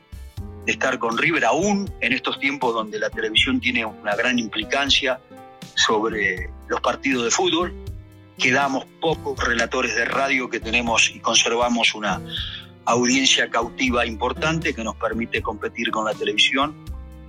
de 0.65 0.71
estar 0.71 0.99
con 0.99 1.17
River, 1.17 1.45
aún 1.45 1.91
en 1.99 2.13
estos 2.13 2.39
tiempos 2.39 2.73
donde 2.73 2.99
la 2.99 3.09
televisión 3.09 3.59
tiene 3.59 3.85
una 3.85 4.15
gran 4.15 4.39
implicancia 4.39 5.19
sobre 5.75 6.49
los 6.67 6.81
partidos 6.81 7.23
de 7.25 7.31
fútbol 7.31 7.73
quedamos 8.41 8.85
pocos 8.99 9.37
relatores 9.47 9.95
de 9.95 10.05
radio 10.05 10.49
que 10.49 10.59
tenemos 10.59 11.11
y 11.13 11.19
conservamos 11.19 11.93
una 11.93 12.19
audiencia 12.85 13.49
cautiva 13.49 14.05
importante 14.05 14.73
que 14.73 14.83
nos 14.83 14.95
permite 14.95 15.41
competir 15.43 15.91
con 15.91 16.05
la 16.05 16.13
televisión. 16.15 16.75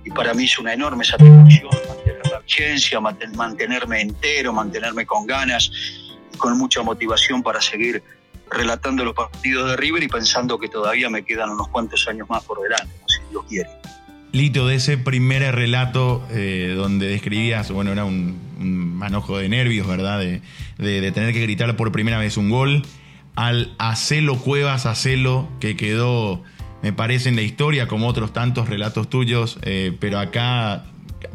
Y 0.03 0.09
para 0.09 0.33
mí 0.33 0.45
es 0.45 0.57
una 0.57 0.73
enorme 0.73 1.05
satisfacción 1.05 1.69
mantener 1.87 2.27
la 2.31 2.39
vigencia, 2.39 2.99
mantenerme 2.99 4.01
entero, 4.01 4.51
mantenerme 4.51 5.05
con 5.05 5.27
ganas 5.27 5.71
con 6.37 6.57
mucha 6.57 6.81
motivación 6.81 7.43
para 7.43 7.61
seguir 7.61 8.03
relatando 8.49 9.03
los 9.03 9.13
partidos 9.13 9.69
de 9.69 9.77
River 9.77 10.03
y 10.03 10.07
pensando 10.07 10.59
que 10.59 10.69
todavía 10.69 11.09
me 11.09 11.23
quedan 11.23 11.49
unos 11.49 11.67
cuantos 11.69 12.07
años 12.07 12.29
más 12.29 12.43
por 12.43 12.61
delante, 12.61 12.93
si 13.07 13.19
Dios 13.29 13.45
quiere. 13.47 13.69
Lito, 14.31 14.67
de 14.67 14.75
ese 14.75 14.97
primer 14.97 15.53
relato 15.53 16.25
eh, 16.31 16.73
donde 16.75 17.07
describías, 17.07 17.71
bueno, 17.71 17.91
era 17.91 18.03
un, 18.03 18.41
manojo 18.57 19.37
de 19.37 19.49
nervios, 19.49 19.85
¿verdad? 19.87 20.19
De, 20.19 20.41
tener 21.11 21.33
que 21.33 21.41
gritar 21.41 21.75
por 21.75 21.91
primera 21.91 22.17
vez 22.17 22.37
un 22.37 22.49
gol, 22.49 22.83
al 23.35 23.75
Acelo 23.77 24.37
Cuevas, 24.37 24.85
Acelo, 24.85 25.47
que 25.59 25.75
quedó, 25.75 26.41
me 26.81 26.93
parece, 26.93 27.29
en 27.29 27.35
la 27.35 27.41
historia, 27.43 27.87
como 27.87 28.07
otros 28.07 28.33
tantos 28.33 28.69
relatos 28.69 29.09
tuyos, 29.09 29.59
eh, 29.61 29.95
pero 29.99 30.19
acá 30.19 30.85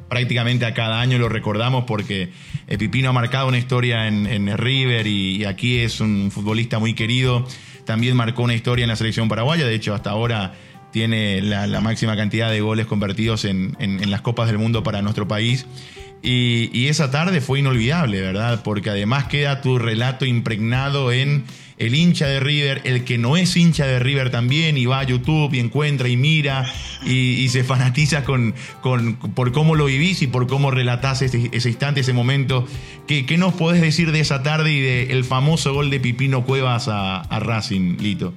prácticamente 0.08 0.66
a 0.66 0.74
cada 0.74 1.00
año 1.00 1.18
lo 1.18 1.28
recordamos 1.28 1.84
porque 1.84 2.32
Pipino 2.76 3.08
ha 3.08 3.12
marcado 3.12 3.48
una 3.48 3.58
historia 3.58 4.06
en, 4.06 4.58
River 4.58 5.06
y, 5.06 5.44
aquí 5.44 5.78
es 5.78 6.00
un 6.00 6.30
futbolista 6.30 6.78
muy 6.78 6.94
querido. 6.94 7.46
También 7.84 8.16
marcó 8.16 8.42
una 8.42 8.54
historia 8.54 8.82
en 8.82 8.88
la 8.90 8.96
selección 8.96 9.28
paraguaya, 9.28 9.66
de 9.66 9.74
hecho 9.74 9.94
hasta 9.94 10.10
ahora 10.10 10.52
tiene 10.92 11.40
la, 11.40 11.80
máxima 11.80 12.16
cantidad 12.16 12.50
de 12.50 12.60
goles 12.60 12.86
convertidos 12.86 13.44
en, 13.44 13.76
las 14.10 14.20
Copas 14.20 14.48
del 14.48 14.58
Mundo 14.58 14.82
para 14.82 15.00
nuestro 15.00 15.26
país. 15.26 15.66
Y, 16.22 16.88
esa 16.88 17.10
tarde 17.10 17.40
fue 17.40 17.60
inolvidable, 17.60 18.20
¿verdad? 18.20 18.62
Porque 18.62 18.90
además 18.90 19.24
queda 19.24 19.62
tu 19.62 19.78
relato 19.78 20.26
impregnado 20.26 21.12
en 21.12 21.44
el 21.78 21.94
hincha 21.94 22.26
de 22.26 22.40
River, 22.40 22.82
el 22.84 23.04
que 23.04 23.18
no 23.18 23.36
es 23.36 23.56
hincha 23.56 23.86
de 23.86 23.98
River 23.98 24.30
también, 24.30 24.76
y 24.76 24.86
va 24.86 25.00
a 25.00 25.02
YouTube 25.04 25.54
y 25.54 25.60
encuentra 25.60 26.08
y 26.08 26.16
mira 26.16 26.70
y, 27.04 27.48
se 27.48 27.64
fanatiza 27.64 28.24
con, 28.24 28.54
con, 28.82 29.16
por 29.16 29.52
cómo 29.52 29.74
lo 29.74 29.86
vivís 29.86 30.22
y 30.22 30.26
por 30.26 30.46
cómo 30.46 30.70
relatás 30.70 31.22
ese, 31.22 31.38
instante, 31.38 32.00
ese 32.00 32.12
momento. 32.12 32.66
¿Qué, 33.06 33.24
¿Qué, 33.24 33.38
nos 33.38 33.54
podés 33.54 33.80
decir 33.80 34.12
de 34.12 34.20
esa 34.20 34.42
tarde 34.42 34.72
y 34.72 34.80
del 34.80 35.24
famoso 35.24 35.72
gol 35.72 35.88
de 35.90 36.00
Pipino 36.00 36.44
Cuevas 36.44 36.88
a, 36.88 37.20
a 37.20 37.40
Racing, 37.40 37.96
Lito? 37.98 38.34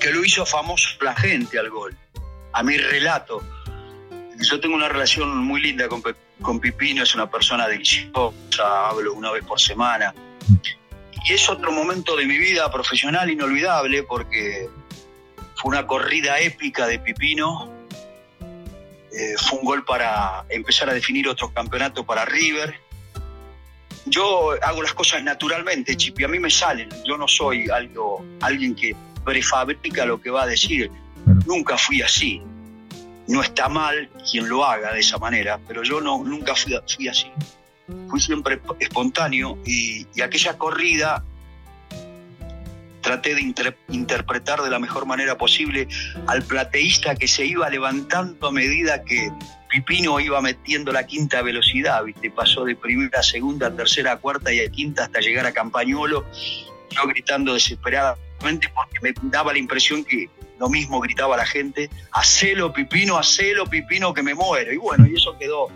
que 0.00 0.10
lo 0.10 0.24
hizo 0.24 0.44
famoso 0.46 0.88
la 1.02 1.14
gente 1.14 1.58
al 1.58 1.70
gol, 1.70 1.96
a 2.52 2.62
mi 2.62 2.76
relato. 2.76 3.44
Yo 4.38 4.58
tengo 4.58 4.74
una 4.74 4.88
relación 4.88 5.36
muy 5.36 5.60
linda 5.60 5.86
con, 5.88 6.02
con 6.40 6.58
Pipino, 6.58 7.02
es 7.02 7.14
una 7.14 7.30
persona 7.30 7.68
deliciosa, 7.68 8.88
hablo 8.88 9.12
una 9.12 9.30
vez 9.30 9.44
por 9.44 9.60
semana. 9.60 10.14
Y 11.24 11.32
es 11.32 11.48
otro 11.48 11.70
momento 11.70 12.16
de 12.16 12.24
mi 12.24 12.38
vida 12.38 12.70
profesional 12.70 13.30
inolvidable 13.30 14.02
porque 14.02 14.68
fue 15.54 15.70
una 15.70 15.86
corrida 15.86 16.38
épica 16.40 16.86
de 16.86 16.98
Pipino. 16.98 17.70
Eh, 19.12 19.34
fue 19.38 19.58
un 19.58 19.64
gol 19.64 19.84
para 19.84 20.44
empezar 20.48 20.88
a 20.88 20.94
definir 20.94 21.28
otro 21.28 21.52
campeonato 21.52 22.04
para 22.04 22.24
River. 22.24 22.74
Yo 24.06 24.52
hago 24.62 24.82
las 24.82 24.94
cosas 24.94 25.22
naturalmente, 25.22 25.96
Chipi, 25.96 26.24
a 26.24 26.28
mí 26.28 26.38
me 26.38 26.50
salen. 26.50 26.88
Yo 27.04 27.18
no 27.18 27.28
soy 27.28 27.68
algo, 27.68 28.24
alguien 28.40 28.74
que 28.74 28.96
prefabrica 29.24 30.06
lo 30.06 30.20
que 30.20 30.30
va 30.30 30.44
a 30.44 30.46
decir. 30.46 30.90
Nunca 31.46 31.76
fui 31.76 32.00
así. 32.00 32.40
No 33.28 33.42
está 33.42 33.68
mal 33.68 34.08
quien 34.28 34.48
lo 34.48 34.64
haga 34.64 34.92
de 34.92 35.00
esa 35.00 35.18
manera, 35.18 35.60
pero 35.68 35.82
yo 35.82 36.00
no, 36.00 36.24
nunca 36.24 36.54
fui, 36.54 36.74
fui 36.88 37.08
así. 37.08 37.30
Fui 38.08 38.20
siempre 38.20 38.60
espontáneo 38.78 39.58
y, 39.64 40.06
aquella 40.20 40.58
corrida 40.58 41.24
traté 43.00 43.34
de 43.34 43.54
interpretar 43.88 44.60
de 44.60 44.68
la 44.68 44.78
mejor 44.78 45.06
manera 45.06 45.38
posible 45.38 45.88
al 46.26 46.42
plateísta 46.42 47.14
que 47.14 47.26
se 47.26 47.46
iba 47.46 47.68
levantando 47.70 48.48
a 48.48 48.52
medida 48.52 49.02
que 49.02 49.32
Pipino 49.70 50.20
iba 50.20 50.40
metiendo 50.42 50.92
la 50.92 51.06
quinta 51.06 51.42
velocidad, 51.42 52.04
¿viste? 52.04 52.30
pasó 52.30 52.64
de 52.64 52.74
primera 52.74 53.20
a 53.20 53.22
segunda, 53.22 53.74
tercera 53.74 54.12
a 54.12 54.16
cuarta 54.16 54.52
y 54.52 54.60
a 54.60 54.68
quinta 54.68 55.04
hasta 55.04 55.20
llegar 55.20 55.46
a 55.46 55.52
Campañuelo, 55.52 56.26
yo 56.90 57.06
gritando 57.06 57.54
desesperada 57.54 58.16
porque 58.40 59.00
me 59.02 59.12
daba 59.30 59.52
la 59.52 59.58
impresión 59.58 60.04
que 60.04 60.28
lo 60.58 60.68
mismo 60.68 61.00
gritaba 61.00 61.36
la 61.36 61.46
gente, 61.46 61.88
hacelo 62.12 62.72
pipino, 62.72 63.16
hacelo 63.16 63.66
pipino 63.66 64.12
que 64.12 64.22
me 64.22 64.34
muero. 64.34 64.72
Y 64.72 64.76
bueno, 64.76 65.06
y 65.06 65.14
eso 65.14 65.36
quedó 65.38 65.68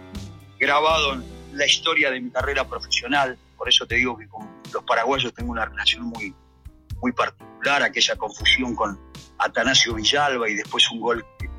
grabado 0.59 1.15
en 1.15 1.25
la 1.55 1.67
historia 1.67 2.11
de 2.11 2.21
mi 2.21 2.31
carrera 2.31 2.69
profesional. 2.69 3.39
Por 3.57 3.69
eso 3.69 3.87
te 3.87 3.97
digo 3.97 4.17
que 4.17 4.29
con 4.29 4.49
los 4.73 4.83
paraguayos 4.85 5.33
tengo 5.35 5.53
una 5.53 5.65
relación 5.65 6.05
muy, 6.05 6.35
muy 7.01 7.13
particular, 7.13 7.83
aquella 7.83 8.17
confusión 8.17 8.75
con 8.75 8.99
Atanasio 9.39 9.95
Villalba 9.95 10.49
y 10.49 10.55
después 10.55 10.91
un 10.91 11.01
gol 11.01 11.25
de 11.41 11.51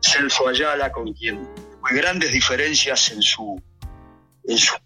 Celso 0.00 0.48
Ayala, 0.48 0.92
con 0.92 1.12
quien 1.12 1.48
tuve 1.54 2.00
grandes 2.00 2.32
diferencias 2.32 3.10
en 3.10 3.22
su, 3.22 3.60
en 4.44 4.58
sus 4.58 4.78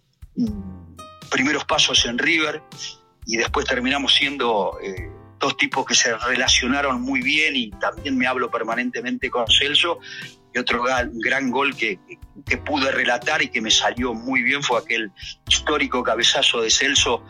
primeros 1.29 1.65
pasos 1.65 2.05
en 2.05 2.17
River 2.17 2.61
y 3.25 3.37
después 3.37 3.65
terminamos 3.65 4.13
siendo 4.13 4.77
eh, 4.81 5.09
dos 5.39 5.57
tipos 5.57 5.85
que 5.85 5.95
se 5.95 6.15
relacionaron 6.17 7.01
muy 7.01 7.21
bien 7.21 7.55
y 7.55 7.71
también 7.71 8.17
me 8.17 8.27
hablo 8.27 8.49
permanentemente 8.49 9.29
con 9.29 9.45
Celso. 9.47 9.99
Y 10.53 10.59
otro 10.59 10.83
gran, 10.83 11.49
gol 11.49 11.75
que, 11.75 11.99
que, 12.45 12.57
pude 12.57 12.91
relatar 12.91 13.41
y 13.41 13.49
que 13.49 13.61
me 13.61 13.71
salió 13.71 14.13
muy 14.13 14.43
bien 14.43 14.61
fue 14.63 14.79
aquel 14.79 15.11
histórico 15.47 16.03
cabezazo 16.03 16.61
de 16.61 16.69
Celso 16.69 17.23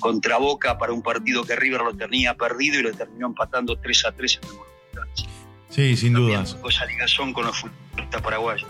contra 0.00 0.38
Boca 0.38 0.78
para 0.78 0.92
un 0.92 1.02
partido 1.02 1.44
que 1.44 1.54
River 1.56 1.82
lo 1.82 1.94
tenía 1.94 2.34
perdido 2.34 2.80
y 2.80 2.82
lo 2.82 2.92
terminó 2.92 3.26
empatando 3.26 3.76
3 3.78 4.06
a 4.06 4.12
3 4.12 4.40
en 4.42 4.48
el 4.48 4.54
Monumental. 4.54 5.26
Sí, 5.68 5.96
sin 5.96 6.12
duda. 6.14 6.42
Esa 6.42 6.86
ligazón 6.86 7.32
con 7.32 7.46
los 7.46 7.58
futbolistas 7.58 8.22
paraguayos. 8.22 8.68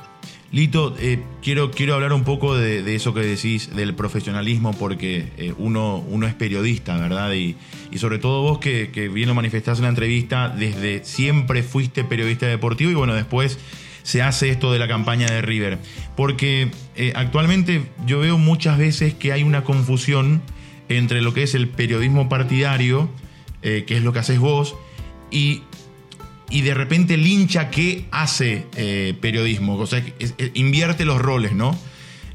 Lito, 0.52 0.94
eh, 1.00 1.18
quiero, 1.42 1.70
quiero 1.70 1.94
hablar 1.94 2.12
un 2.12 2.24
poco 2.24 2.54
de, 2.54 2.94
eso 2.94 3.14
que 3.14 3.20
decís, 3.20 3.74
del 3.74 3.94
profesionalismo, 3.94 4.74
porque 4.74 5.32
eh, 5.38 5.54
uno, 5.56 6.04
uno 6.06 6.26
es 6.26 6.34
periodista, 6.34 6.98
¿verdad? 6.98 7.32
Y, 7.32 7.56
sobre 7.96 8.18
todo 8.18 8.42
vos 8.42 8.58
que, 8.58 8.90
que 8.90 9.08
bien 9.08 9.28
lo 9.28 9.34
manifestás 9.34 9.78
en 9.78 9.84
la 9.84 9.88
entrevista, 9.88 10.50
desde 10.50 11.04
siempre 11.04 11.62
fuiste 11.62 12.04
periodista 12.04 12.46
deportivo 12.46 12.90
y 12.90 12.94
bueno, 12.94 13.14
después 13.14 13.58
se 14.02 14.22
hace 14.22 14.50
esto 14.50 14.72
de 14.72 14.78
la 14.78 14.88
campaña 14.88 15.26
de 15.26 15.42
River. 15.42 15.78
Porque 16.16 16.70
eh, 16.96 17.12
actualmente 17.14 17.84
yo 18.06 18.20
veo 18.20 18.38
muchas 18.38 18.78
veces 18.78 19.14
que 19.14 19.32
hay 19.32 19.42
una 19.42 19.64
confusión 19.64 20.42
entre 20.88 21.22
lo 21.22 21.32
que 21.34 21.42
es 21.42 21.54
el 21.54 21.68
periodismo 21.68 22.28
partidario, 22.28 23.08
que 23.62 23.84
es 23.86 24.02
lo 24.02 24.12
que 24.12 24.18
haces 24.18 24.40
vos, 24.40 24.74
y 25.30 25.62
y 26.52 26.60
de 26.60 26.74
repente 26.74 27.14
el 27.14 27.26
hincha 27.26 27.70
que 27.70 28.04
hace 28.10 28.66
eh, 28.76 29.14
periodismo, 29.20 29.76
o 29.76 29.86
sea, 29.86 30.04
invierte 30.52 31.06
los 31.06 31.20
roles, 31.20 31.52
¿no? 31.52 31.76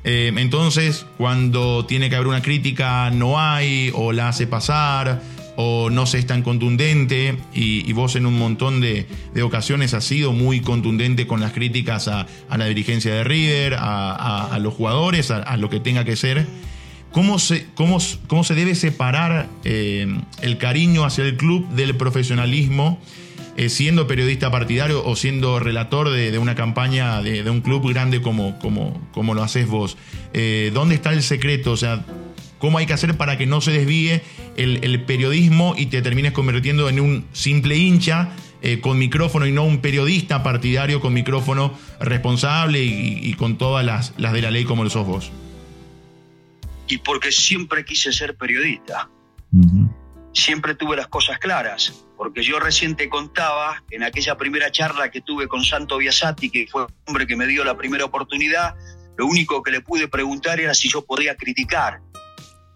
Eh, 0.04 0.34
entonces, 0.36 1.06
cuando 1.18 1.86
tiene 1.86 2.10
que 2.10 2.16
haber 2.16 2.28
una 2.28 2.42
crítica, 2.42 3.12
no 3.12 3.40
hay, 3.40 3.92
o 3.94 4.14
la 4.14 4.30
hace 4.30 4.48
pasar, 4.48 5.22
o 5.60 5.90
no 5.90 6.06
se 6.06 6.20
es 6.20 6.28
tan 6.28 6.44
contundente, 6.44 7.36
y, 7.54 7.92
vos 7.94 8.16
en 8.16 8.26
un 8.28 8.38
montón 8.38 8.80
de, 8.80 9.08
de 9.34 9.42
ocasiones 9.42 9.94
has 9.96 10.04
sido 10.06 10.32
muy 10.32 10.62
contundente 10.62 11.26
con 11.26 11.42
las 11.42 11.52
críticas 11.52 12.08
a, 12.08 12.28
a 12.48 12.58
la 12.58 12.66
dirigencia 12.68 13.14
de 13.14 13.24
River, 13.24 13.74
a, 13.74 14.46
a- 14.54 14.60
los 14.60 14.74
jugadores, 14.76 15.32
a, 15.32 15.38
a 15.40 15.58
lo 15.58 15.70
que 15.70 15.80
tenga 15.80 16.06
que 16.06 16.16
ser. 16.16 16.46
¿Cómo 17.12 17.40
se, 17.40 17.66
cómo, 17.74 17.98
cómo 18.28 18.44
se 18.44 18.54
debe 18.54 18.76
separar 18.76 19.48
eh, 19.64 20.08
el 20.42 20.58
cariño 20.60 21.04
hacia 21.06 21.24
el 21.26 21.36
club 21.38 21.68
del 21.70 21.96
profesionalismo? 21.98 23.00
eh, 23.60 23.70
siendo 23.70 24.06
periodista 24.06 24.52
partidario 24.52 25.04
o 25.04 25.16
siendo 25.16 25.60
relator 25.60 26.12
de, 26.12 26.30
de 26.30 26.38
una 26.38 26.54
campaña 26.54 27.24
de, 27.24 27.42
de 27.42 27.50
un 27.50 27.62
club 27.62 27.90
grande 27.90 28.22
como, 28.22 28.60
como, 28.60 29.02
como 29.12 29.34
lo 29.34 29.42
haces 29.42 29.68
vos. 29.68 29.98
Eh, 30.34 30.70
¿Dónde 30.76 30.94
está 30.94 31.12
el 31.12 31.24
secreto? 31.24 31.72
O 31.72 31.78
sea, 31.78 32.06
¿cómo 32.60 32.78
hay 32.78 32.86
que 32.86 32.94
hacer 32.94 33.18
para 33.18 33.38
que 33.38 33.46
no 33.46 33.62
se 33.62 33.72
desvíe 33.72 34.22
el, 34.56 34.84
el 34.84 35.04
periodismo 35.04 35.76
y 35.78 35.88
te 35.88 36.02
termines 36.02 36.32
convirtiendo 36.32 36.90
en 36.90 37.00
un 37.00 37.26
simple 37.34 37.76
hincha 37.78 38.30
eh, 38.62 38.82
con 38.82 38.98
micrófono 38.98 39.46
y 39.46 39.52
no 39.52 39.64
un 39.64 39.82
periodista 39.82 40.42
partidario 40.42 41.00
con 41.00 41.14
micrófono 41.14 41.78
responsable 42.00 42.84
y, 42.84 43.20
y 43.22 43.34
con 43.34 43.58
todas 43.58 43.86
las, 43.86 44.14
las 44.18 44.34
de 44.34 44.42
la 44.42 44.52
ley 44.52 44.66
como 44.66 44.84
lo 44.84 44.90
sos 44.90 45.06
vos? 45.06 45.32
Y 46.88 46.98
porque 47.00 47.32
siempre 47.32 47.86
quise 47.86 48.12
ser 48.12 48.36
periodista. 48.36 49.10
siempre 50.34 50.76
tuve 50.76 50.96
las 50.96 51.08
cosas 51.08 51.38
claras, 51.40 52.06
porque 52.16 52.44
yo 52.44 52.60
recién 52.60 52.96
te 52.96 53.10
contaba 53.10 53.84
en 53.92 54.04
aquella 54.04 54.38
primera 54.38 54.72
charla 54.72 55.12
que 55.12 55.22
tuve 55.22 55.48
con 55.48 55.64
Santo 55.64 55.98
Biasati, 55.98 56.50
que 56.50 56.68
fue 56.68 56.84
el 56.84 56.88
hombre 57.06 57.28
que 57.28 57.36
me 57.36 57.46
dio 57.46 57.64
la 57.64 57.76
primera 57.76 58.06
oportunidad, 58.06 58.76
lo 59.18 59.26
único 59.26 59.64
que 59.64 59.72
le 59.72 59.82
pude 59.82 60.08
preguntar 60.08 60.60
era 60.60 60.74
si 60.74 60.90
yo 60.90 61.04
podía 61.04 61.36
criticar. 61.36 62.02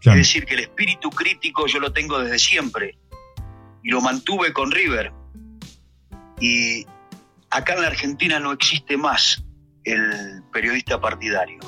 Es 0.04 0.16
decir, 0.16 0.46
que 0.46 0.56
el 0.56 0.62
espíritu 0.62 1.10
crítico 1.10 1.68
yo 1.68 1.80
lo 1.80 1.94
tengo 1.94 2.20
desde 2.20 2.40
siempre 2.40 2.98
y 3.84 3.90
lo 3.90 4.02
mantuve 4.02 4.52
con 4.52 4.72
River. 4.72 5.12
Y 6.40 6.86
acá 7.52 7.76
en 7.76 7.82
la 7.82 7.88
Argentina 7.88 8.40
no 8.40 8.52
existe 8.52 8.98
más 8.98 9.44
el 9.84 10.44
periodista 10.52 11.00
partidario. 11.00 11.60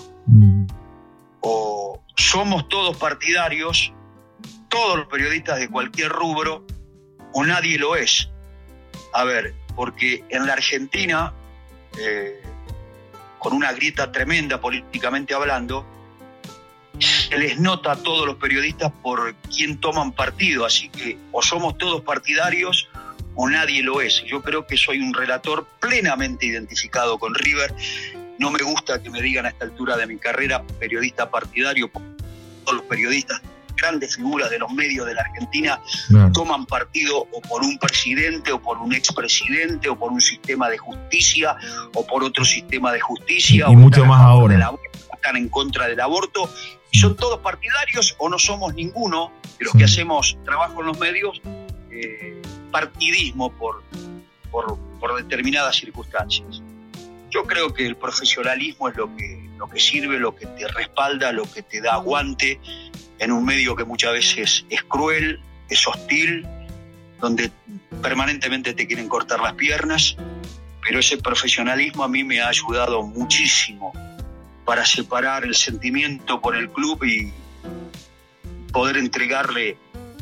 O 1.42 2.04
somos 2.16 2.68
todos 2.70 2.98
partidarios 2.98 3.94
todos 4.74 4.98
los 4.98 5.06
periodistas 5.06 5.60
de 5.60 5.70
cualquier 5.70 6.10
rubro 6.10 6.66
o 7.32 7.46
nadie 7.46 7.78
lo 7.78 7.96
es. 7.96 8.32
A 9.14 9.24
ver, 9.24 9.54
porque 9.76 10.24
en 10.30 10.48
la 10.48 10.54
Argentina, 10.54 11.32
eh, 12.00 12.42
con 13.38 13.54
una 13.54 13.72
grieta 13.72 14.12
tremenda 14.12 14.60
políticamente 14.60 15.36
hablando, 15.36 15.86
se 17.30 17.38
les 17.38 17.60
nota 17.60 17.94
a 17.94 17.96
todos 17.96 18.26
los 18.26 18.36
periodistas 18.36 18.92
por 19.02 19.36
quién 19.56 19.78
toman 19.80 20.12
partido, 20.12 20.66
así 20.66 20.90
que 20.90 21.18
o 21.32 21.42
somos 21.42 21.78
todos 21.78 22.02
partidarios 22.02 22.90
o 23.36 23.50
nadie 23.50 23.82
lo 23.82 24.02
es. 24.02 24.24
Yo 24.26 24.42
creo 24.42 24.68
que 24.68 24.78
soy 24.78 25.00
un 25.00 25.14
relator 25.14 25.68
plenamente 25.80 26.46
identificado 26.46 27.18
con 27.18 27.34
River. 27.34 27.74
No 28.40 28.52
me 28.52 28.60
gusta 28.60 29.02
que 29.02 29.10
me 29.10 29.22
digan 29.22 29.46
a 29.46 29.50
esta 29.50 29.66
altura 29.66 29.98
de 29.98 30.08
mi 30.08 30.18
carrera 30.18 30.64
periodista 30.80 31.30
partidario, 31.30 31.90
todos 31.90 32.78
los 32.78 32.86
periodistas 32.86 33.42
grandes 33.76 34.16
figuras 34.16 34.50
de 34.50 34.60
los 34.60 34.72
medios 34.72 35.06
de 35.08 35.16
la 35.16 35.22
Argentina 35.22 35.80
toman 36.34 36.66
partido 36.66 37.28
o 37.32 37.42
por 37.42 37.64
un 37.64 37.78
presidente 37.80 38.52
o 38.52 38.62
por 38.62 38.78
un 38.78 38.94
expresidente 38.94 39.90
o 39.90 39.98
por 39.98 40.12
un 40.12 40.22
sistema 40.22 40.70
de 40.70 40.78
justicia 40.78 41.56
o 41.96 42.06
por 42.06 42.24
otro 42.24 42.46
sistema 42.46 42.92
de 42.92 43.02
justicia. 43.02 43.66
Y 43.68 43.74
o 43.74 43.78
mucho 43.78 44.06
más 44.06 44.22
ahora. 44.22 44.72
están 45.14 45.38
en 45.38 45.50
contra 45.50 45.88
del 45.88 46.00
aborto. 46.00 46.50
Son 46.94 47.16
todos 47.16 47.40
partidarios 47.40 48.16
o 48.20 48.30
no 48.30 48.38
somos 48.40 48.74
ninguno 48.74 49.32
de 49.58 49.66
los 49.66 49.72
Sí. 49.74 49.80
que 49.80 49.84
hacemos 49.86 50.38
trabajo 50.46 50.82
en 50.82 50.88
los 50.88 51.00
medios 51.00 51.42
eh, 51.92 52.42
partidismo 52.72 53.52
por, 53.52 53.84
por, 54.52 54.78
por 55.00 55.16
determinadas 55.16 55.76
circunstancias. 55.76 56.62
Yo 57.30 57.44
creo 57.46 57.74
que 57.74 57.86
el 57.86 57.96
profesionalismo 57.96 58.90
es 58.90 58.96
lo 58.96 59.16
que, 59.16 59.50
lo 59.58 59.68
que 59.68 59.80
sirve, 59.80 60.20
lo 60.20 60.36
que 60.36 60.46
te 60.46 60.68
respalda, 60.68 61.32
lo 61.32 61.52
que 61.52 61.64
te 61.64 61.82
da 61.82 61.94
aguante 61.94 62.60
en 63.20 63.32
un 63.32 63.44
medio 63.44 63.76
que 63.76 63.84
muchas 63.86 64.14
veces 64.14 64.66
es 64.70 64.84
cruel, 64.84 65.40
es 65.70 65.88
hostil, 65.88 66.46
donde 67.20 67.52
permanentemente 68.02 68.74
te 68.74 68.86
quieren 68.86 69.08
cortar 69.08 69.40
las 69.40 69.54
piernas, 69.54 70.16
pero 70.86 71.00
ese 71.00 71.18
profesionalismo 71.18 72.04
a 72.04 72.08
mí 72.08 72.24
me 72.24 72.42
ha 72.42 72.50
ayudado 72.50 73.02
muchísimo 73.04 73.94
para 74.66 74.86
separar 74.86 75.44
el 75.44 75.56
sentimiento 75.56 76.40
por 76.42 76.56
el 76.56 76.70
club 76.72 77.04
y 77.04 77.32
poder 78.72 78.98
entregarle 78.98 79.78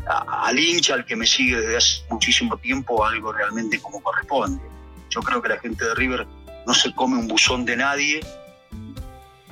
a- 0.08 0.48
al 0.48 0.60
hincha, 0.60 0.94
al 0.96 1.06
que 1.06 1.16
me 1.16 1.26
sigue 1.28 1.58
desde 1.60 1.78
hace 1.78 2.02
muchísimo 2.10 2.58
tiempo, 2.58 3.06
algo 3.06 3.32
realmente 3.32 3.80
como 3.80 4.02
corresponde. 4.02 4.62
Yo 5.10 5.22
creo 5.22 5.42
que 5.42 5.50
la 5.50 5.60
gente 5.60 5.86
de 5.86 5.94
River 5.96 6.26
no 6.66 6.74
se 6.74 6.94
come 6.94 7.18
un 7.18 7.28
buzón 7.28 7.66
de 7.66 7.76
nadie 7.78 8.20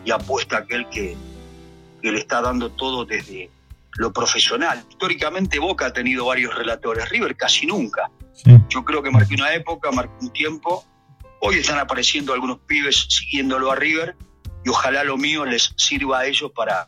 y 0.06 0.12
apuesta 0.12 0.58
a 0.58 0.60
aquel 0.60 0.88
que, 0.90 1.16
que 2.02 2.12
le 2.12 2.20
está 2.20 2.42
dando 2.42 2.72
todo 2.72 3.06
desde 3.06 3.50
lo 3.98 4.12
profesional. 4.14 4.84
Históricamente 4.90 5.60
Boca 5.60 5.88
ha 5.88 5.94
tenido 5.94 6.26
varios 6.26 6.56
relatores, 6.56 7.10
River 7.10 7.36
casi 7.36 7.66
nunca. 7.66 8.10
Yo 8.70 8.86
creo 8.86 9.04
que 9.04 9.12
marqué 9.12 9.36
una 9.36 9.54
época, 9.54 9.92
marqué 9.92 10.14
un 10.22 10.32
tiempo. 10.32 10.86
Hoy 11.42 11.56
están 11.58 11.80
apareciendo 11.80 12.34
algunos 12.34 12.60
pibes 12.60 13.06
siguiéndolo 13.10 13.72
a 13.72 13.76
River 13.76 14.16
ojalá 14.70 15.04
lo 15.04 15.18
mío 15.18 15.46
les 15.46 15.74
sirva 15.76 16.20
a 16.20 16.26
ellos 16.28 16.52
para, 16.56 16.88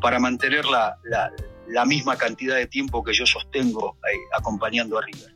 para 0.00 0.18
mantener 0.18 0.64
la, 0.64 0.96
la- 1.04 1.84
misma 1.86 2.16
cantidad 2.16 2.56
de 2.56 2.66
tiempo 2.66 3.02
que 3.02 3.12
yo 3.14 3.24
sostengo 3.26 3.96
eh, 4.12 4.16
acompañando 4.36 4.98
a 4.98 5.02
River. 5.02 5.34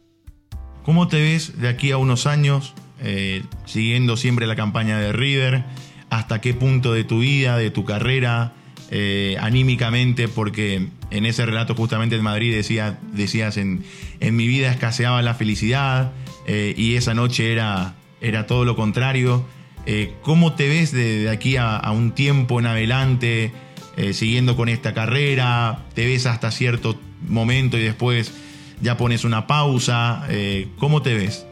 ¿Cómo 0.85 1.09
te 1.09 1.21
ves 1.21 1.61
de 1.61 1.69
aquí 1.69 1.91
a 1.93 1.97
unos 1.99 2.27
años, 2.27 2.75
eh, 3.01 3.43
siguiendo 3.65 4.17
siempre 4.17 4.47
la 4.47 4.55
campaña 4.55 4.99
de 4.99 5.13
River? 5.13 5.65
¿Hasta 6.11 6.41
qué 6.41 6.53
punto 6.55 6.93
de 6.93 7.05
tu 7.05 7.21
vida, 7.21 7.57
de 7.57 7.71
tu 7.71 7.85
carrera, 7.85 8.53
eh, 8.91 9.37
anímicamente? 9.41 10.29
Porque 10.29 10.89
en 11.11 11.27
ese 11.27 11.47
relato 11.47 11.75
justamente 11.75 12.17
en 12.17 12.23
Madrid 12.23 12.55
decía, 12.55 12.99
decías, 13.13 13.57
en, 13.57 13.85
en 14.21 14.37
mi 14.37 14.47
vida 14.47 14.71
escaseaba 14.71 15.23
la 15.23 15.35
felicidad 15.35 16.13
y 16.47 16.95
esa 16.95 17.13
noche 17.15 17.53
era, 17.53 17.95
era 18.21 18.47
todo 18.47 18.65
lo 18.65 18.77
contrario. 18.77 19.45
Eh, 19.87 20.17
¿Cómo 20.23 20.55
te 20.55 20.69
ves 20.69 20.91
de, 20.93 21.21
de 21.21 21.31
aquí 21.31 21.57
a, 21.57 21.77
a 21.77 21.93
un 21.93 22.13
tiempo 22.13 22.59
en 22.59 22.67
adelante, 22.67 23.53
eh, 23.97 24.13
siguiendo 24.13 24.57
con 24.57 24.69
esta 24.69 24.93
carrera? 24.93 25.85
¿Te 25.95 26.05
ves 26.05 26.27
hasta 26.27 26.51
cierto 26.51 26.99
momento 27.23 27.79
y 27.79 27.85
después 27.85 28.33
ya 28.81 28.97
pones 28.97 29.25
una 29.25 29.47
pausa? 29.47 30.27
Eh, 30.29 30.69
¿Cómo 30.79 31.03
te 31.03 31.15
ves? 31.15 31.47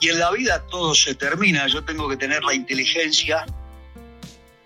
Y 0.00 0.08
en 0.08 0.18
la 0.18 0.32
vida 0.32 0.64
todo 0.68 0.94
se 0.96 1.14
termina, 1.14 1.68
yo 1.68 1.84
tengo 1.84 2.08
que 2.08 2.16
tener 2.16 2.42
la 2.42 2.52
inteligencia 2.54 3.46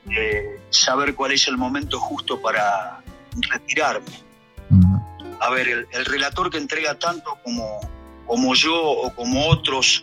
de 0.07 0.59
saber 0.71 1.15
cuál 1.15 1.33
es 1.33 1.47
el 1.49 1.59
momento 1.59 2.01
justo 2.01 2.41
para 2.41 3.03
retirarme. 3.51 4.07
A 5.41 5.51
ver, 5.51 5.69
el, 5.69 5.87
el 5.93 6.05
relator 6.07 6.49
que 6.49 6.57
entrega 6.57 6.99
tanto 6.99 7.37
como, 7.45 7.81
como 8.27 8.55
yo 8.55 8.75
o 8.83 9.15
como 9.15 9.47
otros, 9.49 10.03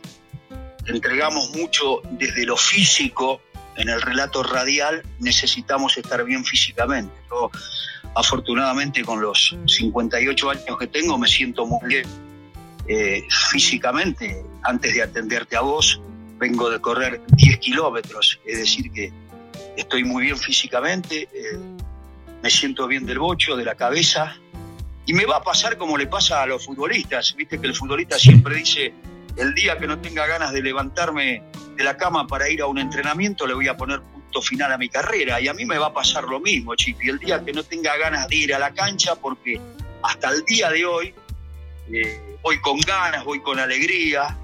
entregamos 0.86 1.52
mucho 1.52 2.02
desde 2.12 2.46
lo 2.46 2.58
físico, 2.58 3.42
en 3.76 3.90
el 3.90 4.02
relato 4.02 4.44
radial 4.44 5.04
necesitamos 5.20 5.98
estar 5.98 6.24
bien 6.24 6.46
físicamente. 6.46 7.14
Yo, 7.30 7.50
afortunadamente, 8.16 9.04
con 9.04 9.22
los 9.22 9.56
58 9.66 10.50
años 10.50 10.78
que 10.80 10.88
tengo, 10.88 11.18
me 11.18 11.28
siento 11.28 11.66
muy 11.66 11.88
bien 11.88 12.06
eh, 12.88 13.24
físicamente. 13.52 14.44
Antes 14.64 14.94
de 14.94 15.02
atenderte 15.02 15.56
a 15.56 15.62
vos, 15.62 16.02
vengo 16.38 16.70
de 16.70 16.80
correr 16.80 17.22
10 17.36 17.58
kilómetros, 17.60 18.40
es 18.46 18.60
decir, 18.60 18.92
que 18.92 19.12
estoy 19.76 20.04
muy 20.04 20.26
bien 20.26 20.38
físicamente, 20.38 21.24
eh, 21.34 21.58
me 22.42 22.50
siento 22.50 22.88
bien 22.88 23.06
del 23.06 23.20
bocho, 23.20 23.56
de 23.56 23.66
la 23.66 23.76
cabeza, 23.76 24.36
y 25.06 25.14
me 25.14 25.26
va 25.26 25.38
a 25.38 25.42
pasar 25.42 25.78
como 25.78 25.98
le 25.98 26.08
pasa 26.08 26.42
a 26.42 26.46
los 26.46 26.66
futbolistas. 26.66 27.36
Viste 27.36 27.60
que 27.60 27.68
el 27.68 27.76
futbolista 27.76 28.18
siempre 28.18 28.56
dice, 28.56 28.94
el 29.38 29.54
día 29.54 29.78
que 29.78 29.88
no 29.88 30.00
tenga 30.00 30.26
ganas 30.28 30.52
de 30.52 30.62
levantarme 30.62 31.44
de 31.76 31.84
la 31.84 31.98
cama 31.98 32.28
para 32.28 32.50
ir 32.50 32.62
a 32.62 32.68
un 32.68 32.78
entrenamiento, 32.78 33.48
le 33.48 33.54
voy 33.54 33.68
a 33.68 33.76
poner 33.76 34.02
punto 34.02 34.42
final 34.42 34.72
a 34.72 34.78
mi 34.78 34.90
carrera. 34.90 35.42
Y 35.42 35.48
a 35.48 35.54
mí 35.54 35.66
me 35.66 35.78
va 35.78 35.88
a 35.88 35.94
pasar 35.94 36.26
lo 36.26 36.40
mismo, 36.40 36.76
Chipi. 36.76 37.10
El 37.10 37.20
día 37.20 37.44
que 37.44 37.54
no 37.54 37.64
tenga 37.64 37.98
ganas 37.98 38.28
de 38.28 38.36
ir 38.36 38.54
a 38.54 38.60
la 38.60 38.74
cancha, 38.74 39.16
porque 39.16 39.60
hasta 40.04 40.30
el 40.30 40.44
día 40.46 40.70
de 40.70 40.86
hoy 40.86 41.14
eh, 41.92 42.38
voy 42.42 42.60
con 42.62 42.80
ganas, 42.80 43.24
voy 43.24 43.42
con 43.42 43.60
alegría, 43.60 44.38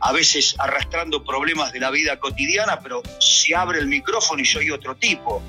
a 0.00 0.12
veces 0.12 0.56
arrastrando 0.58 1.24
problemas 1.24 1.72
de 1.72 1.80
la 1.80 1.90
vida 1.90 2.18
cotidiana, 2.18 2.80
pero 2.80 3.02
se 3.20 3.54
abre 3.54 3.78
el 3.78 3.86
micrófono 3.86 4.42
y 4.42 4.44
soy 4.44 4.70
otro 4.70 4.96
tipo. 4.96 5.42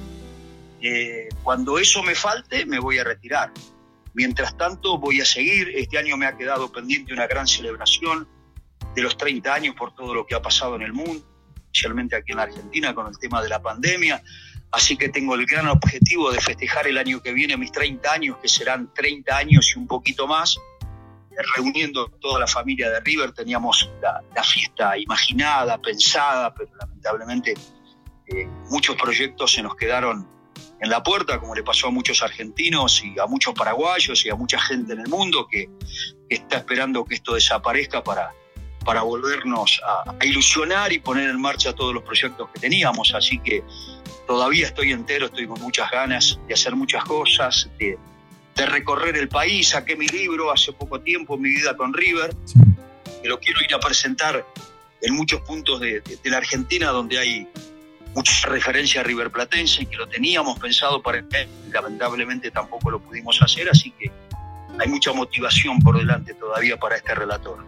Eh, 0.82 1.30
cuando 1.42 1.80
eso 1.80 2.04
me 2.04 2.14
falte, 2.14 2.66
me 2.66 2.80
voy 2.80 3.00
a 3.00 3.04
retirar. 3.04 3.52
Mientras 4.14 4.56
tanto, 4.56 4.98
voy 4.98 5.20
a 5.20 5.26
seguir. 5.26 5.74
Este 5.76 5.98
año 5.98 6.16
me 6.16 6.26
ha 6.26 6.38
quedado 6.38 6.72
pendiente 6.72 7.12
una 7.12 7.28
gran 7.28 7.48
celebración 7.48 8.28
de 8.96 9.02
los 9.02 9.18
30 9.18 9.54
años 9.54 9.76
por 9.76 9.94
todo 9.94 10.14
lo 10.14 10.26
que 10.26 10.36
ha 10.36 10.42
pasado 10.42 10.76
en 10.76 10.82
el 10.82 10.94
mundo, 10.94 11.24
especialmente 11.66 12.16
aquí 12.16 12.32
en 12.32 12.38
la 12.38 12.44
Argentina 12.44 12.96
con 12.96 13.08
el 13.08 13.18
tema 13.20 13.42
de 13.42 13.50
la 13.50 13.62
pandemia. 13.62 14.24
Así 14.72 14.98
que 14.98 15.10
tengo 15.10 15.36
el 15.36 15.46
gran 15.46 15.68
objetivo 15.68 16.32
de 16.32 16.40
festejar 16.42 16.88
el 16.88 16.98
año 16.98 17.22
que 17.22 17.34
viene 17.34 17.56
mis 17.58 17.72
30 17.72 18.12
años, 18.12 18.38
que 18.42 18.48
serán 18.48 18.94
30 18.94 19.38
años 19.38 19.74
y 19.76 19.80
un 19.80 19.88
poquito 19.88 20.28
más, 20.28 20.58
reuniendo 21.56 22.08
toda 22.08 22.40
la 22.40 22.48
familia 22.48 22.90
de 22.90 23.00
River. 23.02 23.34
Teníamos 23.34 23.90
la, 24.02 24.44
fiesta 24.44 24.98
imaginada, 24.98 25.78
pensada, 25.82 26.54
pero 26.54 26.72
lamentablemente 26.80 27.54
eh, 28.28 28.48
muchos 28.70 28.96
proyectos 28.96 29.52
se 29.52 29.62
nos 29.62 29.76
quedaron 29.76 30.28
en 30.80 30.90
la 30.90 31.04
puerta, 31.04 31.40
como 31.40 31.56
le 31.56 31.64
pasó 31.64 31.88
a 31.88 31.92
muchos 31.92 32.22
argentinos 32.22 33.04
y 33.04 33.18
a 33.20 33.26
muchos 33.28 33.54
paraguayos 33.54 34.26
y 34.26 34.30
a 34.30 34.36
mucha 34.36 34.60
gente 34.60 34.94
en 34.94 35.00
el 35.00 35.08
mundo 35.08 35.48
que, 35.48 35.70
que 36.30 36.36
está 36.36 36.58
esperando 36.58 37.06
que 37.06 37.16
esto 37.16 37.34
desaparezca 37.34 38.04
para, 38.04 38.34
para 38.86 39.02
volvernos 39.02 39.82
a, 39.86 40.16
a, 40.18 40.26
ilusionar 40.26 40.94
y 40.94 41.00
poner 41.00 41.30
en 41.30 41.42
marcha 41.42 41.74
todos 41.74 41.94
los 41.94 42.04
proyectos 42.04 42.50
que 42.54 42.60
teníamos. 42.60 43.14
Así 43.14 43.40
que 43.40 43.64
todavía 44.28 44.68
estoy 44.68 44.92
entero, 44.92 45.26
estoy 45.26 45.48
con 45.48 45.60
muchas 45.62 45.92
ganas 45.92 46.40
de 46.48 46.54
hacer 46.54 46.76
muchas 46.76 47.04
cosas, 47.04 47.70
de, 47.78 47.98
de 48.56 48.66
recorrer 48.66 49.18
el 49.18 49.28
país. 49.28 49.70
Saqué 49.70 49.96
mi 49.96 50.08
libro 50.08 50.52
hace 50.52 50.72
poco 50.72 51.02
tiempo, 51.02 51.38
Mi 51.38 51.50
vida 51.50 51.76
con 51.76 51.94
River, 51.94 52.34
que 53.22 53.28
lo 53.28 53.40
quiero 53.40 53.62
ir 53.62 53.74
a 53.74 53.80
presentar 53.80 54.46
en 55.02 55.14
muchos 55.14 55.42
puntos 55.42 55.82
de, 55.82 56.02
de, 56.02 56.18
de 56.24 56.30
la 56.30 56.38
Argentina 56.38 56.92
donde 56.92 57.20
hay 57.20 57.48
mucha 58.16 58.48
referencia 58.48 59.02
a 59.02 59.04
River 59.04 59.30
Platense 59.30 59.86
que 59.86 59.98
lo 59.98 60.08
teníamos 60.08 60.58
pensado 60.58 61.02
para 61.02 61.18
el 61.18 61.28
lamentablemente 61.72 62.50
tampoco 62.50 62.90
lo 62.90 63.00
pudimos 63.00 63.42
hacer, 63.42 63.70
así 63.70 63.92
que 63.92 64.10
hay 64.80 64.88
mucha 64.88 65.12
motivación 65.12 65.80
por 65.80 65.98
delante 65.98 66.34
todavía 66.34 66.78
para 66.78 66.96
este 66.96 67.14
relator. 67.14 67.66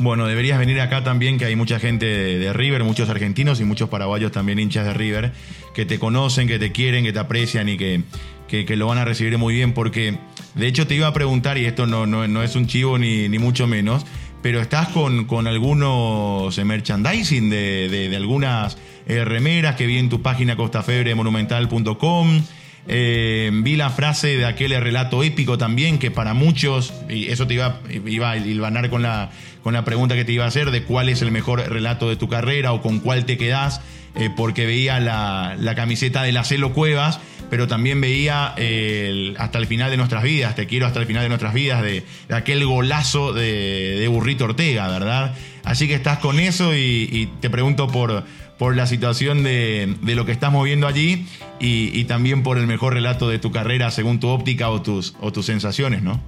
Bueno, 0.00 0.26
deberías 0.26 0.58
venir 0.60 0.80
acá 0.80 1.02
también, 1.02 1.38
que 1.38 1.44
hay 1.44 1.56
mucha 1.56 1.80
gente 1.80 2.06
de, 2.06 2.52
River, 2.52 2.84
muchos 2.84 3.08
argentinos 3.08 3.60
y 3.60 3.64
muchos 3.64 3.88
paraguayos 3.88 4.30
también 4.30 4.60
hinchas 4.60 4.86
de 4.86 4.94
River, 4.94 5.32
que 5.74 5.86
te 5.86 5.98
conocen, 5.98 6.46
que 6.46 6.60
te 6.60 6.70
quieren, 6.70 7.04
que 7.04 7.12
te 7.12 7.18
aprecian 7.18 7.68
y 7.68 7.76
que, 7.76 8.04
que, 8.46 8.76
lo 8.76 8.86
van 8.86 8.98
a 8.98 9.04
recibir 9.04 9.36
muy 9.38 9.54
bien, 9.54 9.72
porque 9.72 10.16
de 10.54 10.66
hecho 10.68 10.86
te 10.86 10.94
iba 10.94 11.08
a 11.08 11.12
preguntar, 11.12 11.58
y 11.58 11.64
esto 11.64 11.86
no, 11.86 12.06
no, 12.06 12.28
no 12.28 12.44
es 12.44 12.54
un 12.54 12.68
chivo 12.68 12.96
ni, 12.96 13.28
ni 13.28 13.40
mucho 13.40 13.66
menos, 13.66 14.06
pero 14.40 14.60
estás 14.60 14.88
con, 14.88 15.24
con 15.24 15.48
algunos 15.48 16.56
merchandising 16.56 17.50
de, 17.50 17.88
de, 17.88 18.08
de 18.08 18.16
algunas 18.16 18.78
eh, 19.08 19.24
remeras 19.24 19.74
que 19.74 19.86
vi 19.86 19.98
en 19.98 20.08
tu 20.08 20.22
página 20.22 20.54
costafebremonumental.com. 20.54 22.42
Eh, 22.90 23.50
vi 23.52 23.76
la 23.76 23.90
frase 23.90 24.38
de 24.38 24.46
aquel 24.46 24.70
relato 24.80 25.22
épico 25.22 25.58
también, 25.58 25.98
que 25.98 26.10
para 26.10 26.32
muchos, 26.32 26.94
y 27.10 27.28
eso 27.28 27.46
te 27.46 27.54
iba, 27.54 27.80
iba 28.06 28.30
a 28.30 28.36
hilvanar 28.38 28.88
con 28.88 29.02
la, 29.02 29.30
con 29.62 29.74
la 29.74 29.84
pregunta 29.84 30.14
que 30.14 30.24
te 30.24 30.32
iba 30.32 30.46
a 30.46 30.48
hacer, 30.48 30.70
de 30.70 30.82
cuál 30.84 31.10
es 31.10 31.20
el 31.20 31.30
mejor 31.30 31.60
relato 31.68 32.08
de 32.08 32.16
tu 32.16 32.28
carrera 32.28 32.72
o 32.72 32.80
con 32.80 33.00
cuál 33.00 33.26
te 33.26 33.36
quedás, 33.36 33.82
eh, 34.14 34.30
porque 34.34 34.64
veía 34.64 35.00
la, 35.00 35.54
la, 35.60 35.74
camiseta 35.74 36.22
de 36.22 36.32
la 36.32 36.44
Celo 36.44 36.72
Cuevas, 36.72 37.20
pero 37.50 37.68
también 37.68 38.00
veía 38.00 38.54
eh, 38.56 39.34
hasta 39.36 39.58
el 39.58 39.66
final 39.66 39.90
de 39.90 39.98
nuestras 39.98 40.22
vidas, 40.22 40.54
te 40.54 40.66
quiero 40.66 40.86
hasta 40.86 41.00
el 41.00 41.06
final 41.06 41.22
de 41.22 41.28
nuestras 41.28 41.52
vidas, 41.52 41.82
de, 41.82 42.04
aquel 42.30 42.64
golazo 42.64 43.34
de, 43.34 43.98
de, 44.00 44.08
Burrito 44.08 44.44
Ortega, 44.44 44.88
¿verdad? 44.88 45.34
Así 45.62 45.88
que 45.88 45.94
estás 45.94 46.18
con 46.18 46.40
eso 46.40 46.74
y 46.74 47.28
te 47.40 47.50
pregunto 47.50 47.88
por 47.88 48.24
por 48.58 48.74
la 48.76 48.86
situación 48.86 49.42
de, 49.42 49.96
de, 50.02 50.14
lo 50.14 50.26
que 50.26 50.32
estamos 50.32 50.64
viendo 50.64 50.86
allí 50.86 51.26
y, 51.60 51.98
y, 51.98 52.04
también 52.04 52.42
por 52.42 52.58
el 52.58 52.66
mejor 52.66 52.94
relato 52.94 53.28
de 53.28 53.38
tu 53.38 53.52
carrera 53.52 53.90
según 53.90 54.18
tu 54.18 54.28
óptica 54.28 54.68
o 54.68 54.82
tus, 54.82 55.14
o 55.20 55.32
tus 55.32 55.46
sensaciones, 55.46 56.02
¿no? 56.02 56.20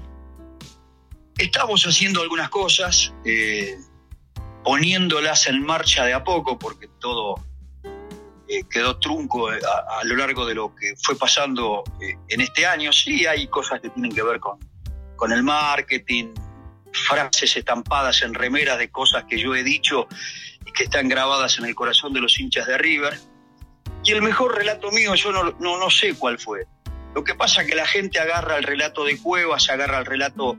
Estamos 1.36 1.84
haciendo 1.84 2.22
algunas 2.22 2.48
cosas, 2.48 3.12
eh, 3.24 3.74
poniéndolas 4.62 5.48
en 5.48 5.62
marcha 5.64 6.04
de 6.04 6.12
a 6.12 6.22
poco, 6.22 6.58
porque 6.58 6.88
todo 7.00 7.42
eh, 8.46 8.62
quedó 8.70 8.98
trunco 8.98 9.48
a, 9.48 9.54
a, 10.00 10.04
lo 10.04 10.16
largo 10.16 10.46
de 10.46 10.54
lo 10.54 10.74
que 10.74 10.94
fue 11.02 11.16
pasando 11.16 11.82
eh, 12.00 12.14
en 12.28 12.40
este 12.42 12.66
año. 12.66 12.92
Sí, 12.92 13.26
hay 13.26 13.48
cosas 13.48 13.80
que 13.80 13.88
tienen 13.90 14.12
que 14.12 14.22
ver 14.22 14.38
con, 14.38 14.58
con 15.16 15.32
el 15.32 15.42
marketing, 15.42 16.34
frases 16.92 17.56
estampadas 17.56 18.22
en 18.22 18.34
remeras 18.34 18.78
de 18.78 18.90
cosas 18.90 19.24
que 19.28 19.38
yo 19.38 19.54
he 19.54 19.64
dicho 19.64 20.06
que 20.72 20.84
están 20.84 21.08
grabadas 21.08 21.58
en 21.58 21.64
el 21.66 21.74
corazón 21.74 22.12
de 22.12 22.20
los 22.20 22.38
hinchas 22.38 22.66
de 22.66 22.78
River. 22.78 23.18
Y 24.04 24.12
el 24.12 24.22
mejor 24.22 24.56
relato 24.56 24.90
mío, 24.90 25.14
yo 25.14 25.32
no, 25.32 25.54
no, 25.58 25.78
no 25.78 25.90
sé 25.90 26.14
cuál 26.14 26.38
fue. 26.38 26.66
Lo 27.14 27.24
que 27.24 27.34
pasa 27.34 27.62
es 27.62 27.68
que 27.68 27.74
la 27.74 27.86
gente 27.86 28.18
agarra 28.18 28.56
el 28.56 28.64
relato 28.64 29.04
de 29.04 29.18
Cuevas, 29.18 29.68
agarra 29.68 29.98
el 29.98 30.06
relato 30.06 30.56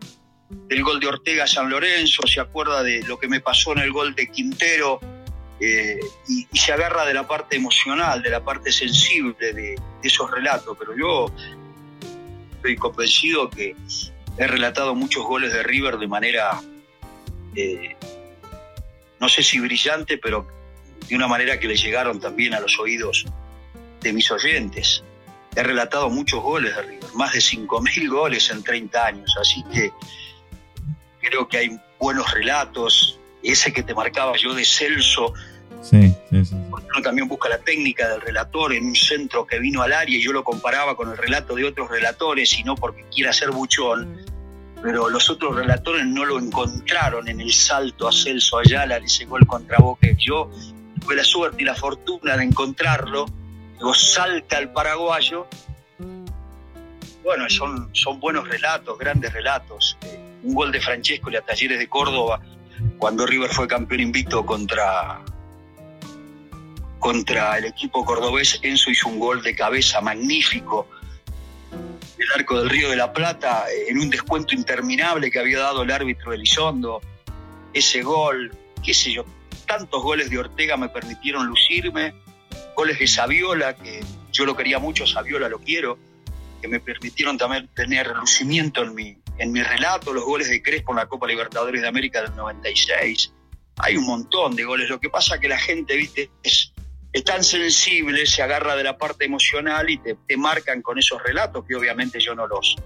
del 0.50 0.84
gol 0.84 1.00
de 1.00 1.08
Ortega 1.08 1.46
a 1.46 1.48
San 1.48 1.70
Lorenzo, 1.70 2.24
se 2.28 2.42
acuerda 2.42 2.84
de 2.84 3.04
lo 3.04 3.18
que 3.18 3.28
me 3.28 3.40
pasó 3.40 3.72
en 3.72 3.80
el 3.80 3.92
gol 3.92 4.14
de 4.16 4.30
Quintero 4.30 5.00
eh, 5.60 6.00
y, 6.28 6.48
se 6.58 6.74
agarra 6.74 7.06
de 7.06 7.14
la 7.14 7.28
parte 7.28 7.56
emocional, 7.56 8.22
de 8.22 8.30
la 8.30 8.44
parte 8.44 8.72
sensible 8.72 9.36
de, 9.40 9.54
de, 9.54 9.78
esos 10.04 10.30
relatos. 10.30 10.76
Pero 10.78 10.98
yo 10.98 11.34
estoy 12.56 12.76
convencido 12.76 13.50
que 13.50 13.76
he 14.38 14.48
relatado 14.48 14.94
muchos 14.96 15.24
goles 15.26 15.54
de 15.54 15.64
River 15.64 15.98
de 15.98 16.08
manera 16.08 16.62
eh, 17.56 17.96
no 19.22 19.30
sé 19.30 19.44
si 19.44 19.60
brillante, 19.60 20.18
pero 20.18 20.48
de 21.08 21.16
una 21.16 21.28
manera 21.28 21.60
que 21.60 21.68
le 21.68 21.76
llegaron 21.76 22.20
también 22.20 22.56
a 22.56 22.60
los 22.60 22.80
oídos 22.80 23.26
de 24.02 24.14
mis 24.14 24.30
oyentes. 24.32 25.04
He 25.56 25.62
relatado 25.62 26.10
muchos 26.10 26.42
goles 26.42 26.76
de 26.76 26.82
River, 26.82 27.14
más 27.14 27.34
de 27.34 27.40
5.000 27.40 28.10
goles 28.10 28.50
en 28.50 28.64
30 28.64 29.06
años, 29.06 29.38
así 29.40 29.64
que 29.72 29.92
creo 31.20 31.48
que 31.48 31.58
hay 31.58 31.80
buenos 32.00 32.34
relatos. 32.34 33.20
Ese 33.44 33.72
que 33.72 33.84
te 33.84 33.94
marcaba 33.94 34.36
yo 34.38 34.56
de 34.56 34.66
Celso, 34.66 35.34
sí, 35.84 36.16
sí, 36.30 36.46
sí. 36.46 36.56
uno 36.56 37.02
también 37.04 37.28
busca 37.28 37.48
la 37.48 37.60
técnica 37.60 38.10
del 38.10 38.22
relator 38.22 38.74
en 38.74 38.86
un 38.86 38.96
centro 38.96 39.46
que 39.46 39.60
vino 39.60 39.84
al 39.84 39.94
área 39.94 40.18
y 40.18 40.22
yo 40.22 40.32
lo 40.32 40.44
comparaba 40.44 40.96
con 40.96 41.12
el 41.12 41.18
relato 41.18 41.56
de 41.56 41.66
otros 41.66 41.92
relatores 41.92 42.58
y 42.58 42.64
no 42.64 42.76
porque 42.76 43.06
quiera 43.14 43.34
ser 43.34 43.52
buchón, 43.52 44.26
pero 44.82 45.10
los 45.10 45.30
otros 45.30 45.56
relatores 45.56 46.06
no 46.06 46.26
lo 46.26 46.40
encontraron 46.40 47.28
en 47.28 47.40
el 47.40 47.54
salto 47.54 48.08
a 48.08 48.12
Celso 48.12 48.58
Ayala, 48.58 48.98
ese 48.98 49.26
gol 49.26 49.46
contra 49.46 49.78
Boca. 49.78 50.08
Yo 50.18 50.50
tuve 51.00 51.16
la 51.16 51.24
suerte 51.24 51.62
y 51.62 51.66
la 51.66 51.76
fortuna 51.76 52.36
de 52.36 52.46
encontrarlo, 52.46 53.26
luego 53.80 53.94
salta 53.94 54.58
al 54.58 54.72
paraguayo. 54.72 55.48
Bueno, 57.24 57.48
son, 57.50 57.90
son 57.94 58.20
buenos 58.20 58.48
relatos, 58.48 58.98
grandes 58.98 59.32
relatos. 59.32 59.98
Un 60.44 60.56
gol 60.56 60.72
de 60.72 60.82
Francesco 60.82 61.30
y 61.30 61.36
a 61.36 61.42
Talleres 61.42 61.78
de 61.78 61.88
Córdoba, 61.88 62.42
cuando 62.98 63.28
River 63.28 63.52
fue 63.52 63.68
campeón 63.68 64.00
invicto 64.00 64.44
contra, 64.44 65.22
contra 66.98 67.60
el 67.60 67.66
equipo 67.66 68.04
cordobés, 68.04 68.60
Enzo 68.64 68.90
hizo 68.90 69.08
un 69.10 69.20
gol 69.20 69.44
de 69.44 69.56
cabeza 69.56 70.02
magnífico 70.02 70.88
el 72.22 72.40
arco 72.40 72.60
del 72.60 72.70
Río 72.70 72.90
de 72.90 72.96
la 72.96 73.12
Plata 73.12 73.66
en 73.88 74.00
un 74.00 74.10
descuento 74.10 74.54
interminable 74.54 75.32
que 75.32 75.40
había 75.40 75.60
dado 75.60 75.84
el 75.84 75.92
árbitro 75.92 76.34
Elizondo. 76.34 77.02
Ese 77.74 78.04
gol, 78.04 78.52
qué 78.84 78.94
sé 78.94 79.12
yo, 79.12 79.26
tantos 79.66 80.02
goles 80.04 80.30
de 80.30 80.38
Ortega 80.38 80.78
me 80.78 80.90
permitieron 80.90 81.48
lucirme, 81.48 82.14
goles 82.76 83.00
de 83.00 83.08
Saviola, 83.08 83.76
que 83.76 84.04
yo 84.32 84.46
lo 84.46 84.56
quería 84.56 84.80
mucho, 84.80 85.08
Saviola 85.08 85.50
lo 85.50 85.60
quiero, 85.60 85.98
que 86.62 86.68
me 86.68 86.80
permitieron 86.80 87.38
también 87.38 87.68
tener 87.74 88.08
lucimiento 88.16 88.84
en 88.84 88.94
mi, 88.94 89.18
en 89.38 89.52
mi 89.52 89.64
relato, 89.64 90.14
los 90.14 90.24
goles 90.24 90.50
de 90.50 90.62
Crespo 90.62 90.92
en 90.92 90.98
la 90.98 91.08
Copa 91.08 91.28
Libertadores 91.28 91.82
de 91.82 91.88
América 91.88 92.22
del 92.22 92.36
96. 92.36 93.34
Hay 93.78 93.98
un 93.98 94.06
montón 94.06 94.56
de 94.56 94.64
goles. 94.64 94.90
Lo 94.90 95.00
que 95.00 95.10
pasa 95.10 95.36
es 95.36 95.42
que 95.42 95.48
la 95.48 95.58
gente, 95.58 95.96
viste, 95.96 96.30
es 96.44 96.72
tan 97.20 97.44
sensible, 97.44 98.26
se 98.26 98.42
agarra 98.42 98.76
de 98.76 98.84
la 98.84 98.98
parte 98.98 99.26
emocional 99.26 99.90
y 99.90 99.98
te, 99.98 100.16
te, 100.28 100.38
marcan 100.38 100.82
con 100.82 100.98
esos 100.98 101.22
relatos 101.22 101.66
que 101.68 101.76
obviamente 101.76 102.20
yo 102.20 102.34
no 102.34 102.48
los 102.48 102.78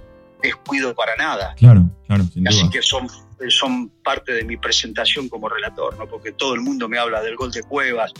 descuido 0.41 0.95
para 0.95 1.15
nada. 1.15 1.53
Claro, 1.57 1.89
claro. 2.07 2.23
Sin 2.33 2.47
Así 2.47 2.61
duda. 2.61 2.71
que 2.71 2.81
son, 2.81 3.07
son 3.49 3.89
parte 4.03 4.33
de 4.33 4.43
mi 4.43 4.57
presentación 4.57 5.29
como 5.29 5.49
relator, 5.49 5.97
¿no? 5.97 6.07
porque 6.07 6.31
todo 6.31 6.55
el 6.55 6.61
mundo 6.61 6.89
me 6.89 6.97
habla 6.97 7.21
del 7.21 7.35
gol 7.35 7.51
de 7.51 7.63
Cuevas, 7.63 8.11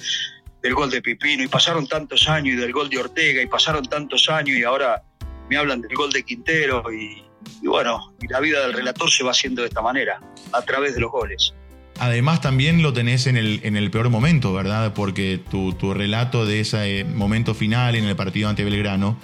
del 0.62 0.74
gol 0.74 0.90
de 0.90 1.02
Pipino, 1.02 1.44
y 1.44 1.48
pasaron 1.48 1.88
tantos 1.88 2.28
años, 2.28 2.56
y 2.56 2.58
del 2.58 2.72
gol 2.72 2.90
de 2.90 3.00
Ortega, 3.00 3.42
y 3.42 3.48
pasaron 3.48 3.86
tantos 3.86 4.30
años, 4.30 4.58
y 4.58 4.64
ahora 4.64 5.04
me 5.50 5.58
hablan 5.58 5.82
del 5.82 5.96
gol 5.96 6.12
de 6.12 6.24
Quintero, 6.24 6.92
y, 6.92 7.24
y 7.62 7.68
bueno, 7.68 8.14
y 8.22 8.28
la 8.28 8.40
vida 8.40 8.62
del 8.62 8.74
relator 8.74 9.10
se 9.10 9.24
va 9.24 9.32
haciendo 9.32 9.62
de 9.62 9.68
esta 9.68 9.82
manera, 9.82 10.20
a 10.52 10.62
través 10.64 10.96
de 10.96 11.02
los 11.02 11.12
goles. 11.12 11.54
Además 12.00 12.42
también 12.42 12.82
lo 12.82 12.92
tenés 12.92 13.26
en 13.26 13.38
el, 13.38 13.62
en 13.64 13.78
el 13.78 13.90
peor 13.90 14.10
momento, 14.10 14.54
¿verdad? 14.54 14.94
Porque 14.94 15.40
tu, 15.50 15.74
tu 15.74 15.94
relato 15.94 16.46
de 16.46 16.60
ese 16.60 17.00
eh, 17.00 17.04
momento 17.06 17.54
final 17.54 17.96
en 17.96 18.04
el 18.04 18.16
partido 18.16 18.50
ante 18.50 18.66
Belgrano 18.66 19.18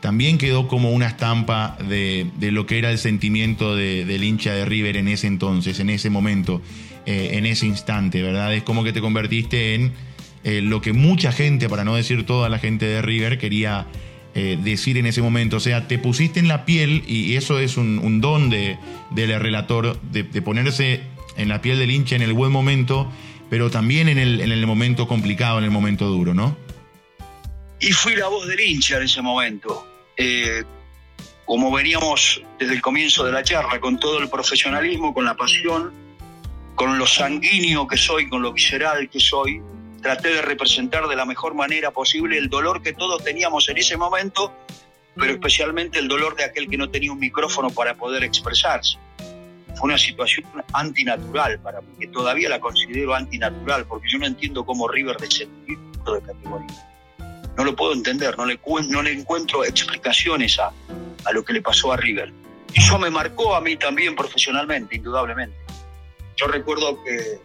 también 0.00 0.38
quedó 0.38 0.68
como 0.68 0.92
una 0.92 1.06
estampa 1.06 1.76
de, 1.88 2.26
de 2.36 2.52
lo 2.52 2.66
que 2.66 2.78
era 2.78 2.90
el 2.90 2.98
sentimiento 2.98 3.74
de, 3.74 4.04
del 4.04 4.22
hincha 4.24 4.52
de 4.52 4.64
River 4.64 4.96
en 4.96 5.08
ese 5.08 5.26
entonces, 5.26 5.80
en 5.80 5.90
ese 5.90 6.08
momento, 6.08 6.60
eh, 7.06 7.30
en 7.32 7.46
ese 7.46 7.66
instante, 7.66 8.22
¿verdad? 8.22 8.54
Es 8.54 8.62
como 8.62 8.84
que 8.84 8.92
te 8.92 9.00
convertiste 9.00 9.74
en 9.74 9.92
eh, 10.44 10.60
lo 10.60 10.80
que 10.80 10.92
mucha 10.92 11.32
gente, 11.32 11.68
para 11.68 11.84
no 11.84 11.96
decir 11.96 12.26
toda 12.26 12.48
la 12.48 12.58
gente 12.58 12.86
de 12.86 13.02
River, 13.02 13.38
quería 13.38 13.86
decir 14.34 14.96
en 14.98 15.06
ese 15.06 15.20
momento. 15.20 15.56
O 15.56 15.60
sea, 15.60 15.88
te 15.88 15.98
pusiste 15.98 16.38
en 16.38 16.46
la 16.46 16.64
piel 16.64 17.02
y 17.08 17.34
eso 17.34 17.58
es 17.58 17.76
un, 17.76 18.20
don 18.20 18.50
de, 18.50 18.76
del 19.10 19.40
relator, 19.40 20.00
de 20.00 20.42
ponerse 20.42 21.00
en 21.38 21.48
la 21.48 21.62
piel 21.62 21.78
del 21.78 21.90
hincha 21.90 22.16
en 22.16 22.22
el 22.22 22.34
buen 22.34 22.52
momento, 22.52 23.10
pero 23.48 23.70
también 23.70 24.08
en 24.08 24.18
el, 24.18 24.40
en 24.40 24.52
el 24.52 24.66
momento 24.66 25.08
complicado, 25.08 25.58
en 25.58 25.64
el 25.64 25.70
momento 25.70 26.06
duro, 26.06 26.34
¿no? 26.34 26.56
Y 27.80 27.92
fui 27.92 28.16
la 28.16 28.28
voz 28.28 28.46
del 28.46 28.60
hincha 28.60 28.96
en 28.98 29.04
ese 29.04 29.22
momento. 29.22 29.86
Eh, 30.16 30.64
como 31.46 31.72
veníamos 31.72 32.42
desde 32.58 32.74
el 32.74 32.82
comienzo 32.82 33.24
de 33.24 33.32
la 33.32 33.42
charla, 33.42 33.80
con 33.80 33.98
todo 33.98 34.18
el 34.18 34.28
profesionalismo, 34.28 35.14
con 35.14 35.24
la 35.24 35.34
pasión, 35.34 35.92
con 36.74 36.98
lo 36.98 37.06
sanguíneo 37.06 37.86
que 37.88 37.96
soy, 37.96 38.28
con 38.28 38.42
lo 38.42 38.52
visceral 38.52 39.08
que 39.08 39.18
soy, 39.18 39.62
traté 40.02 40.28
de 40.28 40.42
representar 40.42 41.08
de 41.08 41.16
la 41.16 41.24
mejor 41.24 41.54
manera 41.54 41.90
posible 41.90 42.36
el 42.36 42.48
dolor 42.48 42.82
que 42.82 42.92
todos 42.92 43.24
teníamos 43.24 43.68
en 43.68 43.78
ese 43.78 43.96
momento, 43.96 44.52
pero 45.16 45.32
especialmente 45.32 45.98
el 45.98 46.08
dolor 46.08 46.36
de 46.36 46.44
aquel 46.44 46.68
que 46.68 46.76
no 46.76 46.90
tenía 46.90 47.12
un 47.12 47.18
micrófono 47.18 47.70
para 47.70 47.94
poder 47.94 48.24
expresarse. 48.24 48.98
Fue 49.78 49.88
una 49.88 49.98
situación 49.98 50.46
antinatural 50.72 51.58
para 51.60 51.80
mí, 51.80 51.88
que 52.00 52.08
todavía 52.08 52.48
la 52.48 52.60
considero 52.60 53.14
antinatural, 53.14 53.84
porque 53.86 54.08
yo 54.10 54.18
no 54.18 54.26
entiendo 54.26 54.64
cómo 54.64 54.88
River 54.88 55.16
descendió 55.18 55.78
de 56.12 56.22
categoría 56.22 56.88
no 57.58 57.64
lo 57.64 57.74
puedo 57.74 57.92
entender, 57.92 58.38
no 58.38 58.46
le, 58.46 58.58
no 58.88 59.02
le 59.02 59.12
encuentro 59.12 59.64
explicaciones 59.64 60.60
a, 60.60 60.72
a 61.24 61.32
lo 61.32 61.44
que 61.44 61.52
le 61.52 61.60
pasó 61.60 61.92
a 61.92 61.96
River. 61.96 62.32
Y 62.72 62.80
eso 62.80 62.98
me 63.00 63.10
marcó 63.10 63.56
a 63.56 63.60
mí 63.60 63.76
también 63.76 64.14
profesionalmente, 64.14 64.94
indudablemente. 64.94 65.56
Yo 66.36 66.46
recuerdo 66.46 67.02
que 67.02 67.40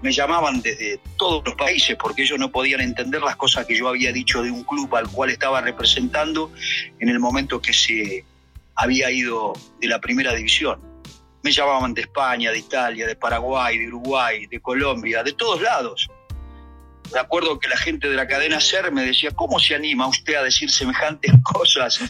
me 0.00 0.12
llamaban 0.12 0.62
desde 0.62 0.98
todos 1.18 1.42
los 1.44 1.54
países 1.56 1.94
porque 2.00 2.22
ellos 2.22 2.38
no 2.38 2.50
podían 2.50 2.80
entender 2.80 3.20
las 3.20 3.36
cosas 3.36 3.66
que 3.66 3.76
yo 3.76 3.86
había 3.86 4.12
dicho 4.12 4.42
de 4.42 4.50
un 4.50 4.64
club 4.64 4.94
al 4.96 5.08
cual 5.10 5.28
estaba 5.28 5.60
representando 5.60 6.50
en 6.98 7.10
el 7.10 7.20
momento 7.20 7.60
que 7.60 7.74
se 7.74 8.24
había 8.76 9.10
ido 9.10 9.52
de 9.78 9.88
la 9.88 10.00
primera 10.00 10.32
división. 10.32 10.80
Me 11.44 11.52
llamaban 11.52 11.92
de 11.92 12.00
España, 12.00 12.50
de 12.50 12.58
Italia, 12.58 13.06
de 13.06 13.16
Paraguay, 13.16 13.78
de 13.78 13.88
Uruguay, 13.88 14.46
de 14.46 14.60
Colombia, 14.60 15.22
de 15.22 15.34
todos 15.34 15.60
lados. 15.60 16.08
De 17.12 17.20
acuerdo 17.20 17.58
que 17.58 17.68
la 17.68 17.76
gente 17.76 18.08
de 18.08 18.16
la 18.16 18.26
cadena 18.26 18.60
SER 18.60 18.90
me 18.90 19.04
decía, 19.04 19.30
¿cómo 19.30 19.60
se 19.60 19.74
anima 19.74 20.06
usted 20.06 20.36
a 20.36 20.42
decir 20.42 20.70
semejantes 20.70 21.32
cosas 21.44 22.00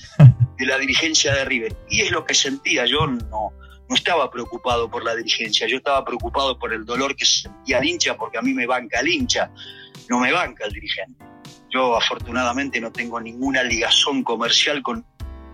de 0.56 0.66
la 0.66 0.78
dirigencia 0.78 1.34
de 1.34 1.44
River? 1.44 1.76
Y 1.90 2.02
es 2.02 2.12
lo 2.12 2.24
que 2.24 2.32
sentía, 2.32 2.86
yo 2.86 3.08
no, 3.08 3.52
no 3.88 3.94
estaba 3.96 4.30
preocupado 4.30 4.88
por 4.88 5.04
la 5.04 5.16
dirigencia, 5.16 5.66
yo 5.66 5.78
estaba 5.78 6.04
preocupado 6.04 6.56
por 6.56 6.72
el 6.72 6.84
dolor 6.84 7.16
que 7.16 7.24
sentía 7.24 7.78
el 7.78 7.88
hincha, 7.88 8.16
porque 8.16 8.38
a 8.38 8.42
mí 8.42 8.54
me 8.54 8.66
banca 8.66 9.00
el 9.00 9.08
hincha, 9.08 9.50
no 10.08 10.20
me 10.20 10.30
banca 10.30 10.64
el 10.64 10.72
dirigente. 10.72 11.24
Yo 11.70 11.96
afortunadamente 11.96 12.80
no 12.80 12.92
tengo 12.92 13.20
ninguna 13.20 13.64
ligazón 13.64 14.22
comercial 14.22 14.80
con 14.80 15.04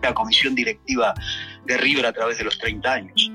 la 0.03 0.13
comisión 0.13 0.55
directiva 0.55 1.15
de 1.65 1.79
River 1.79 2.05
a 2.05 2.13
través 2.13 2.37
de 2.37 2.45
los 2.45 2.59
30 2.59 2.93
años. 2.93 3.33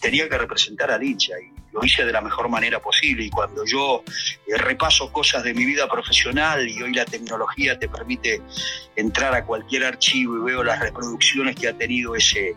Tenía 0.00 0.28
que 0.28 0.38
representar 0.38 0.90
al 0.90 1.02
hincha 1.02 1.34
y 1.40 1.56
lo 1.72 1.84
hice 1.84 2.04
de 2.04 2.12
la 2.12 2.20
mejor 2.20 2.48
manera 2.48 2.80
posible 2.80 3.24
y 3.24 3.30
cuando 3.30 3.64
yo 3.64 4.02
eh, 4.46 4.56
repaso 4.56 5.12
cosas 5.12 5.44
de 5.44 5.52
mi 5.52 5.64
vida 5.64 5.88
profesional 5.88 6.68
y 6.68 6.82
hoy 6.82 6.94
la 6.94 7.04
tecnología 7.04 7.78
te 7.78 7.88
permite 7.88 8.40
entrar 8.94 9.34
a 9.34 9.44
cualquier 9.44 9.84
archivo 9.84 10.36
y 10.38 10.52
veo 10.52 10.64
las 10.64 10.80
reproducciones 10.80 11.54
que 11.54 11.68
ha 11.68 11.74
tenido 11.74 12.14
ese, 12.14 12.54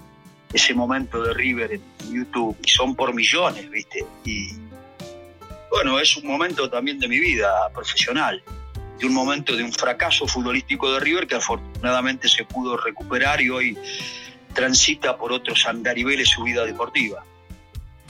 ese 0.54 0.74
momento 0.74 1.22
de 1.22 1.34
River 1.34 1.74
en 1.74 2.14
YouTube 2.14 2.58
y 2.64 2.70
son 2.70 2.96
por 2.96 3.14
millones, 3.14 3.70
¿viste? 3.70 4.06
Y 4.24 4.52
bueno, 5.70 6.00
es 6.00 6.16
un 6.18 6.26
momento 6.26 6.70
también 6.70 7.00
de 7.00 7.08
mi 7.08 7.20
vida 7.20 7.70
profesional, 7.74 8.42
de 8.98 9.06
un 9.06 9.14
momento 9.14 9.56
de 9.56 9.64
un 9.64 9.72
fracaso 9.72 10.28
futbolístico 10.28 10.92
de 10.94 11.00
River 11.00 11.28
que 11.28 11.36
afortunadamente 11.36 12.28
se 12.28 12.44
pudo 12.46 12.78
recuperar 12.78 13.42
y 13.42 13.50
hoy 13.50 13.78
transita 14.54 15.18
por 15.18 15.32
otros 15.32 15.66
andariveles 15.66 16.30
su 16.30 16.44
vida 16.44 16.66
deportiva 16.66 17.24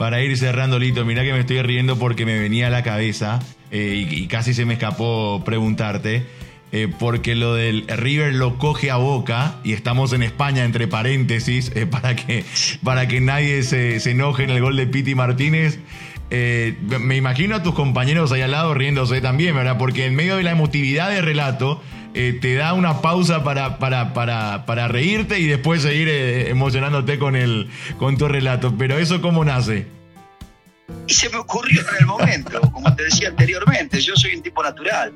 para 0.00 0.22
ir 0.22 0.34
cerrando, 0.38 0.78
Lito, 0.78 1.04
mirá 1.04 1.24
que 1.24 1.34
me 1.34 1.40
estoy 1.40 1.60
riendo 1.60 1.98
porque 1.98 2.24
me 2.24 2.38
venía 2.38 2.68
a 2.68 2.70
la 2.70 2.82
cabeza 2.82 3.38
eh, 3.70 4.06
y, 4.10 4.28
casi 4.28 4.54
se 4.54 4.64
me 4.64 4.72
escapó 4.72 5.42
preguntarte. 5.44 6.26
Eh, 6.72 6.88
porque 6.98 7.34
lo 7.34 7.54
del 7.54 7.86
River 7.86 8.32
lo 8.32 8.56
coge 8.56 8.90
a 8.90 8.96
boca 8.96 9.56
y 9.62 9.74
estamos 9.74 10.14
en 10.14 10.22
España 10.22 10.64
entre 10.64 10.88
paréntesis 10.88 11.70
eh, 11.74 11.84
para, 11.90 12.16
que, 12.16 12.46
para 12.82 13.08
que 13.08 13.20
nadie 13.20 13.62
se, 13.62 13.96
enoje 14.10 14.44
en 14.44 14.50
el 14.50 14.62
gol 14.62 14.74
de 14.76 14.86
Piti 14.86 15.14
Martínez. 15.14 15.80
me 16.30 17.16
imagino 17.16 17.56
a 17.56 17.62
tus 17.62 17.74
compañeros 17.74 18.32
ahí 18.32 18.40
al 18.40 18.52
lado 18.52 18.72
riéndose 18.72 19.20
también, 19.20 19.54
¿verdad? 19.54 19.76
Porque 19.76 20.06
en 20.06 20.14
medio 20.14 20.38
de 20.38 20.44
la 20.44 20.52
emotividad 20.52 21.10
del 21.10 21.26
relato 21.26 21.82
te 22.12 22.54
da 22.54 22.72
una 22.72 23.00
pausa 23.00 23.44
para, 23.44 23.78
para, 23.78 24.12
para, 24.12 24.66
para 24.66 24.88
reírte 24.88 25.38
y 25.38 25.46
después 25.46 25.82
seguir 25.82 26.08
emocionándote 26.08 27.18
con, 27.18 27.36
el, 27.36 27.70
con 27.98 28.16
tu 28.16 28.28
relato. 28.28 28.74
Pero 28.76 28.98
eso 28.98 29.20
cómo 29.20 29.44
nace? 29.44 29.86
Y 31.06 31.14
se 31.14 31.28
me 31.28 31.36
ocurrió 31.36 31.80
en 31.80 31.96
el 32.00 32.06
momento, 32.06 32.60
como 32.72 32.94
te 32.94 33.04
decía 33.04 33.28
anteriormente, 33.28 34.00
yo 34.00 34.14
soy 34.16 34.34
un 34.34 34.42
tipo 34.42 34.62
natural. 34.62 35.12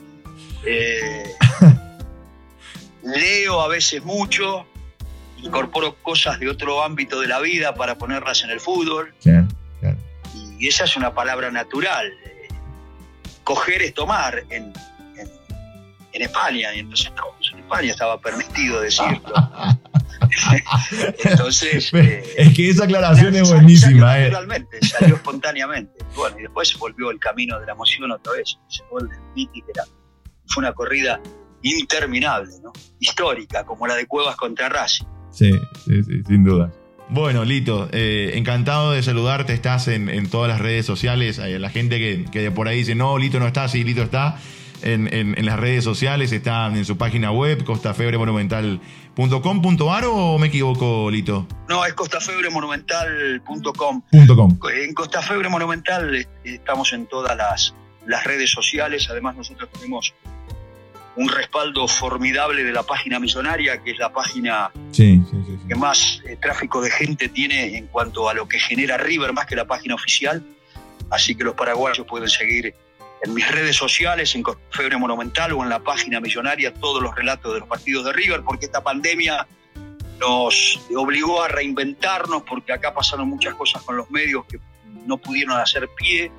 Eh, 0.66 1.24
leo 3.03 3.61
a 3.61 3.68
veces 3.68 4.03
mucho, 4.05 4.66
incorporo 5.38 5.97
cosas 6.03 6.40
de 6.40 6.49
otro 6.49 6.82
ámbito 6.82 7.20
de 7.20 7.28
la 7.28 7.40
vida 7.40 7.74
para 7.74 7.97
ponerlas 7.97 8.42
en 8.42 8.51
el 8.51 8.61
fútbol. 8.61 9.14
Y 10.59 10.68
esa 10.68 10.84
es 10.84 10.97
una 10.97 11.12
palabra 11.14 11.51
natural. 11.51 12.11
Coger 13.42 13.82
es 13.82 13.92
tomar 13.92 14.45
en, 14.51 14.72
en, 16.14 16.22
España, 16.22 16.74
y 16.74 16.78
entonces 16.78 17.12
en 17.52 17.58
España 17.58 17.90
estaba 17.90 18.20
permitido 18.20 18.80
decirlo. 18.80 19.34
Entonces. 21.24 21.92
Eh, 21.92 22.24
es 22.36 22.54
que 22.54 22.70
esa 22.70 22.84
aclaración 22.84 23.34
es 23.34 23.50
buenísima. 23.50 24.08
Salió 24.08 24.26
eh. 24.26 24.30
naturalmente, 24.30 24.86
salió 24.86 25.16
espontáneamente. 25.16 26.04
Bueno, 26.16 26.38
y 26.38 26.42
después 26.42 26.68
se 26.68 26.78
volvió 26.78 27.10
el 27.10 27.18
camino 27.18 27.58
de 27.60 27.66
la 27.66 27.72
emoción 27.72 28.10
otra 28.10 28.32
vez. 28.32 28.58
Se 28.68 28.82
gol 28.90 29.08
de 29.08 29.48
fue 30.46 30.62
una 30.62 30.72
corrida 30.72 31.20
interminable, 31.62 32.52
¿no? 32.62 32.72
Histórica, 33.00 33.64
como 33.64 33.86
la 33.86 33.94
de 33.94 34.06
Cuevas 34.06 34.36
contra 34.36 34.68
Racing. 34.68 35.06
Sí, 35.30 35.52
sí, 35.84 36.02
sí, 36.04 36.22
sin 36.26 36.44
duda. 36.44 36.70
Bueno, 37.08 37.44
Lito, 37.44 37.88
eh, 37.92 38.32
encantado 38.34 38.92
de 38.92 39.02
saludarte. 39.02 39.52
Estás 39.52 39.88
en, 39.88 40.28
todas 40.30 40.48
las 40.48 40.60
redes 40.60 40.86
sociales. 40.86 41.38
Hay 41.38 41.58
la 41.58 41.70
gente 41.70 41.98
que, 41.98 42.24
que 42.30 42.50
por 42.50 42.68
ahí 42.68 42.78
dice, 42.78 42.94
no, 42.94 43.18
Lito 43.18 43.40
no 43.40 43.46
está, 43.46 43.68
sí, 43.68 43.84
Lito 43.84 44.02
está 44.02 44.38
en, 44.85 45.45
las 45.45 45.59
redes 45.59 45.82
sociales, 45.85 46.30
está 46.32 46.66
en 46.66 46.85
su 46.85 46.99
página 46.99 47.32
web, 47.32 47.64
costafebremonumental.com.ar 47.64 50.05
o 50.07 50.39
me 50.39 50.47
equivoco, 50.49 51.11
Lito? 51.11 51.47
No, 51.68 51.87
es 51.87 51.95
costafebremonumental.com. 51.95 54.03
En 54.12 54.95
Costa 54.95 55.22
Febre 55.22 55.49
Monumental 55.49 56.28
estamos 56.45 56.93
en 56.93 57.07
todas 57.07 57.37
las, 57.37 57.74
las 58.07 58.24
redes 58.24 58.51
sociales, 58.51 59.09
además 59.11 59.37
nosotros 59.37 59.70
tenemos 59.72 60.12
un 61.16 61.28
respaldo 61.28 61.87
formidable 61.87 62.64
de 62.64 62.72
la 62.72 62.82
página 62.82 63.20
millonaria, 63.20 63.80
que 63.82 63.93
es 63.93 63.99
la 63.99 64.12
página 64.12 64.72
que 64.93 65.20
más 65.76 66.20
eh, 66.26 66.37
tráfico 66.41 66.82
de 66.82 66.91
gente 66.91 67.28
tiene 67.28 67.76
en 67.76 67.87
cuanto 67.87 68.28
a 68.28 68.35
lo 68.35 68.49
que 68.49 68.59
genera 68.59 68.97
River, 68.97 69.32
más 69.32 69.47
que 69.47 69.55
la 69.57 69.64
página 69.64 69.95
oficial. 69.95 70.45
Así 71.11 71.37
que 71.37 71.45
los 71.45 71.55
paraguayos 71.55 72.07
pueden 72.07 72.28
seguir 72.28 72.74
en 73.24 73.34
mis 73.34 73.50
redes 73.50 73.76
sociales, 73.76 74.34
en 74.34 74.44
Febre 74.70 74.96
Monumental 74.98 75.52
o 75.52 75.62
en 75.62 75.70
la 75.70 75.80
página 75.80 76.20
millonaria, 76.20 76.74
todos 76.74 77.02
los 77.02 77.14
relatos 77.14 77.54
de 77.54 77.60
los 77.60 77.68
partidos 77.68 78.04
de 78.04 78.12
River, 78.12 78.42
porque 78.44 78.66
esta 78.66 78.82
pandemia 78.82 79.46
nos 80.20 80.80
obligó 80.94 81.42
a 81.42 81.48
reinventarnos, 81.48 82.42
porque 82.42 82.72
acá 82.72 82.92
pasaron 82.92 83.28
muchas 83.28 83.54
cosas 83.54 83.82
con 83.82 83.96
los 83.96 84.10
medios 84.10 84.44
que 84.46 84.58
no 85.06 85.16
pudieron 85.16 85.58
hacer 85.58 85.88
pie, 85.96 86.30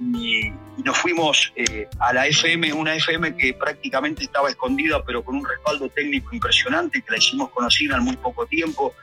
y, 0.00 0.52
nos 0.84 0.98
fuimos 0.98 1.52
eh, 1.56 1.88
a 1.98 2.12
la 2.12 2.26
FM, 2.26 2.70
una 2.74 2.94
FM 2.94 3.34
que 3.36 3.54
prácticamente 3.54 4.24
estaba 4.24 4.50
escondida, 4.50 5.02
pero 5.04 5.24
con 5.24 5.36
un 5.36 5.48
respaldo 5.48 5.88
técnico 5.88 6.34
impresionante, 6.34 7.00
que 7.00 7.10
la 7.10 7.16
hicimos 7.16 7.50
conocida 7.50 7.96
en 7.96 8.02
muy 8.02 8.16
poco 8.16 8.46
tiempo, 8.46 8.94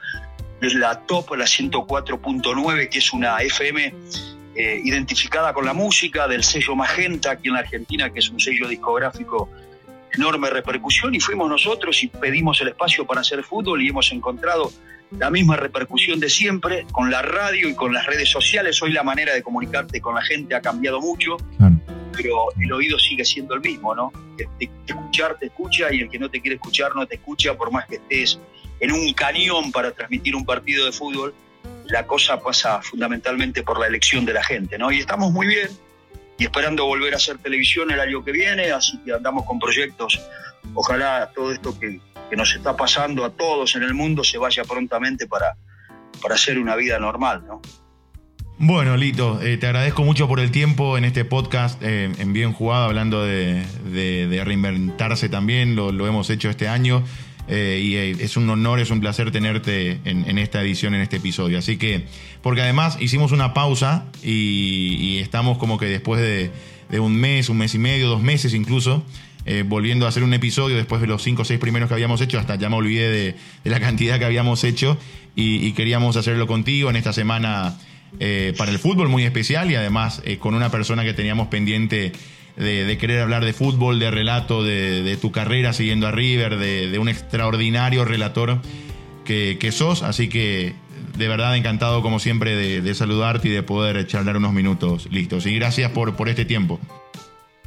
es 0.61 0.75
la 0.75 0.99
Top, 1.01 1.35
la 1.35 1.45
104.9, 1.45 2.89
que 2.89 2.99
es 2.99 3.11
una 3.11 3.37
FM 3.39 3.93
eh, 4.55 4.81
identificada 4.83 5.53
con 5.53 5.65
la 5.65 5.73
música 5.73 6.27
del 6.27 6.43
sello 6.43 6.75
Magenta 6.75 7.31
aquí 7.31 7.47
en 7.47 7.55
la 7.55 7.61
Argentina, 7.61 8.11
que 8.11 8.19
es 8.19 8.29
un 8.29 8.39
sello 8.39 8.67
discográfico 8.67 9.49
enorme 10.13 10.49
repercusión, 10.49 11.15
y 11.15 11.19
fuimos 11.19 11.49
nosotros 11.49 12.03
y 12.03 12.07
pedimos 12.07 12.61
el 12.61 12.67
espacio 12.69 13.05
para 13.05 13.21
hacer 13.21 13.43
fútbol 13.43 13.81
y 13.81 13.89
hemos 13.89 14.11
encontrado 14.11 14.71
la 15.17 15.29
misma 15.29 15.55
repercusión 15.55 16.19
de 16.19 16.29
siempre 16.29 16.85
con 16.91 17.09
la 17.09 17.21
radio 17.21 17.67
y 17.67 17.75
con 17.75 17.93
las 17.93 18.05
redes 18.05 18.29
sociales. 18.29 18.81
Hoy 18.81 18.93
la 18.93 19.03
manera 19.03 19.33
de 19.33 19.41
comunicarte 19.41 20.01
con 20.01 20.15
la 20.15 20.21
gente 20.21 20.55
ha 20.55 20.61
cambiado 20.61 21.01
mucho, 21.01 21.37
pero 22.15 22.45
el 22.59 22.71
oído 22.71 22.99
sigue 22.99 23.25
siendo 23.25 23.55
el 23.55 23.61
mismo, 23.61 23.95
¿no? 23.95 24.11
escuchar 24.59 25.37
te 25.39 25.47
escucha 25.47 25.93
y 25.93 26.01
el 26.01 26.09
que 26.09 26.19
no 26.19 26.29
te 26.29 26.41
quiere 26.41 26.55
escuchar 26.55 26.95
no 26.95 27.05
te 27.05 27.15
escucha 27.15 27.55
por 27.55 27.71
más 27.71 27.85
que 27.87 27.95
estés 27.95 28.39
en 28.79 28.91
un 28.91 29.13
cañón 29.13 29.71
para 29.71 29.91
transmitir 29.91 30.35
un 30.35 30.45
partido 30.45 30.85
de 30.85 30.91
fútbol 30.91 31.33
la 31.85 32.05
cosa 32.07 32.39
pasa 32.39 32.81
fundamentalmente 32.81 33.63
por 33.63 33.79
la 33.79 33.87
elección 33.87 34.25
de 34.25 34.33
la 34.33 34.43
gente, 34.43 34.77
¿no? 34.77 34.91
Y 34.91 34.99
estamos 34.99 35.31
muy 35.31 35.47
bien 35.47 35.69
y 36.37 36.45
esperando 36.45 36.85
volver 36.85 37.13
a 37.13 37.17
hacer 37.17 37.37
televisión 37.37 37.91
el 37.91 37.99
año 37.99 38.23
que 38.23 38.31
viene, 38.31 38.71
así 38.71 38.99
que 39.03 39.13
andamos 39.13 39.45
con 39.45 39.59
proyectos. 39.59 40.19
Ojalá 40.73 41.31
todo 41.33 41.51
esto 41.51 41.77
que, 41.79 41.99
nos 42.35 42.55
está 42.55 42.75
pasando 42.75 43.25
a 43.25 43.29
todos 43.29 43.75
en 43.75 43.83
el 43.83 43.93
mundo 43.93 44.23
se 44.23 44.39
vaya 44.39 44.63
prontamente 44.63 45.27
para, 45.27 45.55
para 46.19 46.33
hacer 46.33 46.57
una 46.57 46.75
vida 46.75 46.97
normal, 46.97 47.43
¿no? 47.47 47.61
Bueno, 48.57 48.97
Lito, 48.97 49.39
eh, 49.39 49.57
te 49.57 49.67
agradezco 49.67 50.03
mucho 50.03 50.27
por 50.27 50.39
el 50.39 50.49
tiempo 50.49 50.97
en 50.97 51.05
este 51.05 51.25
podcast 51.25 51.79
eh, 51.83 52.11
en 52.17 52.33
Bien 52.33 52.51
Jugado, 52.51 52.85
hablando 52.85 53.23
de, 53.23 53.63
reinventarse 54.43 55.29
también, 55.29 55.75
lo 55.75 56.07
hemos 56.07 56.31
hecho 56.31 56.49
este 56.49 56.67
año. 56.67 57.03
Eh, 57.47 57.81
y 57.83 57.95
eh, 57.95 58.15
es 58.19 58.37
un 58.37 58.49
honor, 58.49 58.79
es 58.79 58.89
un 58.89 59.01
placer 59.01 59.31
tenerte 59.31 59.99
en, 60.05 60.37
esta 60.37 60.61
edición, 60.61 60.95
en 60.95 61.01
este 61.01 61.17
episodio. 61.17 61.57
Así 61.57 61.77
que, 61.77 62.05
porque 62.41 62.61
además 62.61 62.97
hicimos 63.01 63.31
una 63.31 63.53
pausa 63.53 64.05
y, 64.23 64.95
y 64.99 65.17
estamos 65.19 65.57
como 65.57 65.77
que 65.77 65.87
después 65.87 66.21
de, 66.21 66.51
un 66.99 67.15
mes, 67.15 67.49
un 67.49 67.57
mes 67.57 67.73
y 67.75 67.79
medio, 67.79 68.07
dos 68.07 68.21
meses 68.21 68.53
incluso, 68.53 69.03
eh, 69.45 69.63
volviendo 69.67 70.05
a 70.05 70.09
hacer 70.09 70.23
un 70.23 70.33
episodio 70.33 70.77
después 70.77 71.01
de 71.01 71.07
los 71.07 71.21
cinco 71.21 71.41
o 71.41 71.45
seis 71.45 71.59
primeros 71.59 71.89
que 71.89 71.95
habíamos 71.95 72.21
hecho, 72.21 72.39
hasta 72.39 72.55
ya 72.55 72.69
me 72.69 72.75
olvidé 72.75 73.35
de, 73.63 73.69
la 73.69 73.79
cantidad 73.81 74.19
que 74.19 74.25
habíamos 74.25 74.63
hecho 74.63 74.97
y, 75.35 75.71
queríamos 75.73 76.15
hacerlo 76.15 76.47
contigo 76.47 76.89
en 76.89 76.95
esta 76.95 77.11
semana 77.11 77.77
para 78.57 78.71
el 78.71 78.77
fútbol 78.77 79.09
muy 79.09 79.23
especial 79.23 79.71
y 79.71 79.75
además 79.75 80.21
con 80.37 80.53
una 80.53 80.69
persona 80.69 81.03
que 81.03 81.15
teníamos 81.15 81.47
pendiente 81.47 82.11
de, 82.55 82.85
de 82.85 82.97
querer 82.97 83.21
hablar 83.21 83.43
de 83.45 83.53
fútbol, 83.53 83.99
de 83.99 84.11
relato, 84.11 84.63
de, 84.63 85.03
de 85.03 85.17
tu 85.17 85.31
carrera 85.31 85.73
siguiendo 85.73 86.07
a 86.07 86.11
River, 86.11 86.57
de, 86.57 86.89
de 86.89 86.99
un 86.99 87.09
extraordinario 87.09 88.05
relator 88.05 88.59
que, 89.25 89.57
que 89.59 89.71
sos, 89.71 90.03
así 90.03 90.29
que 90.29 90.75
de 91.17 91.27
verdad 91.27 91.55
encantado 91.55 92.01
como 92.01 92.19
siempre 92.19 92.55
de, 92.55 92.81
de 92.81 92.95
saludarte 92.95 93.47
y 93.47 93.51
de 93.51 93.63
poder 93.63 94.05
charlar 94.07 94.37
unos 94.37 94.53
minutos 94.53 95.07
listos. 95.11 95.45
Y 95.45 95.55
gracias 95.55 95.91
por, 95.91 96.15
por 96.15 96.29
este 96.29 96.45
tiempo. 96.45 96.79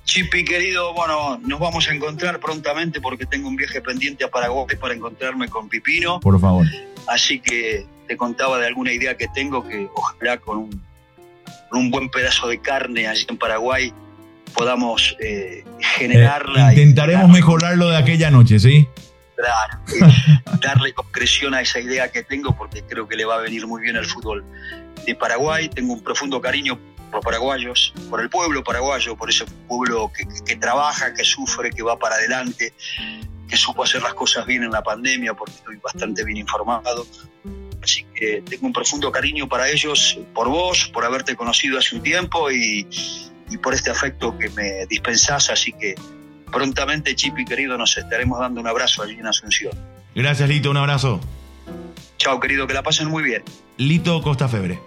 Chipi, 0.05 0.45
querido, 0.45 0.95
bueno, 0.95 1.39
nos 1.43 1.59
vamos 1.59 1.89
a 1.89 1.95
encontrar 1.95 2.39
prontamente 2.39 3.01
porque 3.01 3.27
tengo 3.27 3.49
un 3.49 3.57
viaje 3.57 3.81
pendiente 3.81 4.25
a 4.25 4.29
Paraguay 4.29 4.77
para 4.81 4.95
encontrarme 4.95 5.49
con 5.49 5.69
Pipino. 5.69 6.21
Por 6.21 6.41
favor. 6.41 6.65
Así 7.09 7.41
que 7.41 7.87
te 8.07 8.17
contaba 8.17 8.59
de 8.59 8.67
alguna 8.69 8.93
idea 8.93 9.17
que 9.17 9.27
tengo 9.35 9.67
que 9.67 9.89
ojalá 9.95 10.39
con 10.39 10.59
un, 10.59 10.83
con 11.71 11.81
un 11.81 11.91
buen 11.91 12.09
pedazo 12.09 12.47
de 12.47 12.61
carne 12.61 13.09
allí 13.09 13.27
en 13.29 13.37
Paraguay 13.37 13.93
podamos 14.57 15.17
eh, 15.21 15.65
generarla. 15.81 16.73
y 16.73 16.81
intentaremos 16.81 17.25
darle- 17.29 17.33
mejorarlo 17.35 17.89
de 17.91 17.97
aquella 17.97 18.31
noche, 18.31 18.59
¿sí? 18.59 18.89
Claro, 19.37 19.79
eh, 20.09 20.41
darle 20.63 20.93
concreción 20.95 21.55
a 21.55 21.61
esa 21.61 21.79
idea 21.81 22.11
que 22.11 22.23
tengo 22.23 22.57
porque 22.57 22.83
creo 22.83 23.07
que 23.07 23.17
le 23.17 23.25
va 23.25 23.35
a 23.37 23.39
venir 23.39 23.67
muy 23.67 23.83
bien 23.83 23.97
al 23.97 24.07
fútbol 24.07 24.45
de 25.07 25.15
Paraguay. 25.15 25.69
Tengo 25.69 25.93
un 25.93 26.03
profundo 26.03 26.41
cariño 26.41 26.79
por 27.11 27.21
paraguayos, 27.21 27.93
por 28.11 28.21
el 28.21 28.31
pueblo 28.31 28.65
paraguayo, 28.65 29.15
por 29.17 29.29
ese 29.31 29.45
pueblo 29.69 30.11
que, 30.17 30.25
que- 30.25 30.45
que 30.45 30.57
trabaja, 30.57 31.13
que 31.15 31.23
sufre, 31.25 31.71
que 31.71 31.83
va 31.83 31.99
para 31.99 32.17
adelante, 32.17 32.73
que 33.49 33.57
supo 33.57 33.85
hacer 33.85 34.03
las 34.03 34.15
cosas 34.15 34.47
bien 34.47 34.63
en 34.65 34.71
la 34.71 34.83
pandemia 34.83 35.35
porque 35.35 35.53
estoy 35.55 35.77
bastante 35.77 36.25
bien 36.25 36.39
informado. 36.39 37.07
Así 37.83 38.05
que 38.15 38.43
tengo 38.49 38.67
un 38.67 38.73
profundo 38.73 39.13
cariño 39.13 39.49
para 39.49 39.69
ellos, 39.69 40.19
por 40.35 40.49
vos, 40.49 40.89
por 40.93 41.05
haberte 41.05 41.37
conocido 41.37 41.79
hace 41.79 41.95
un 41.95 42.03
tiempo 42.03 42.51
y, 42.51 42.85
y 43.51 43.59
por 43.59 43.75
este 43.75 43.91
afecto 43.91 44.37
que 44.39 44.51
me 44.51 44.87
dispensás. 44.87 45.51
Así 45.51 45.73
que 45.73 45.95
prontamente, 46.53 47.15
Chipi 47.15 47.45
querido, 47.45 47.77
nos 47.77 47.97
estaremos 47.97 48.41
dando 48.41 48.61
un 48.61 48.67
abrazo 48.67 49.03
allí 49.03 49.15
en 49.15 49.27
Asunción. 49.27 49.73
Gracias, 50.15 50.49
Lito, 50.49 50.71
un 50.71 50.77
abrazo. 50.77 51.21
Chao, 52.19 52.41
querido, 52.41 52.67
que 52.67 52.75
la 52.75 52.83
pasen 52.83 53.09
muy 53.09 53.23
bien. 53.23 53.43
Lito 53.77 54.21
Costa 54.23 54.49
Febre. 54.49 54.79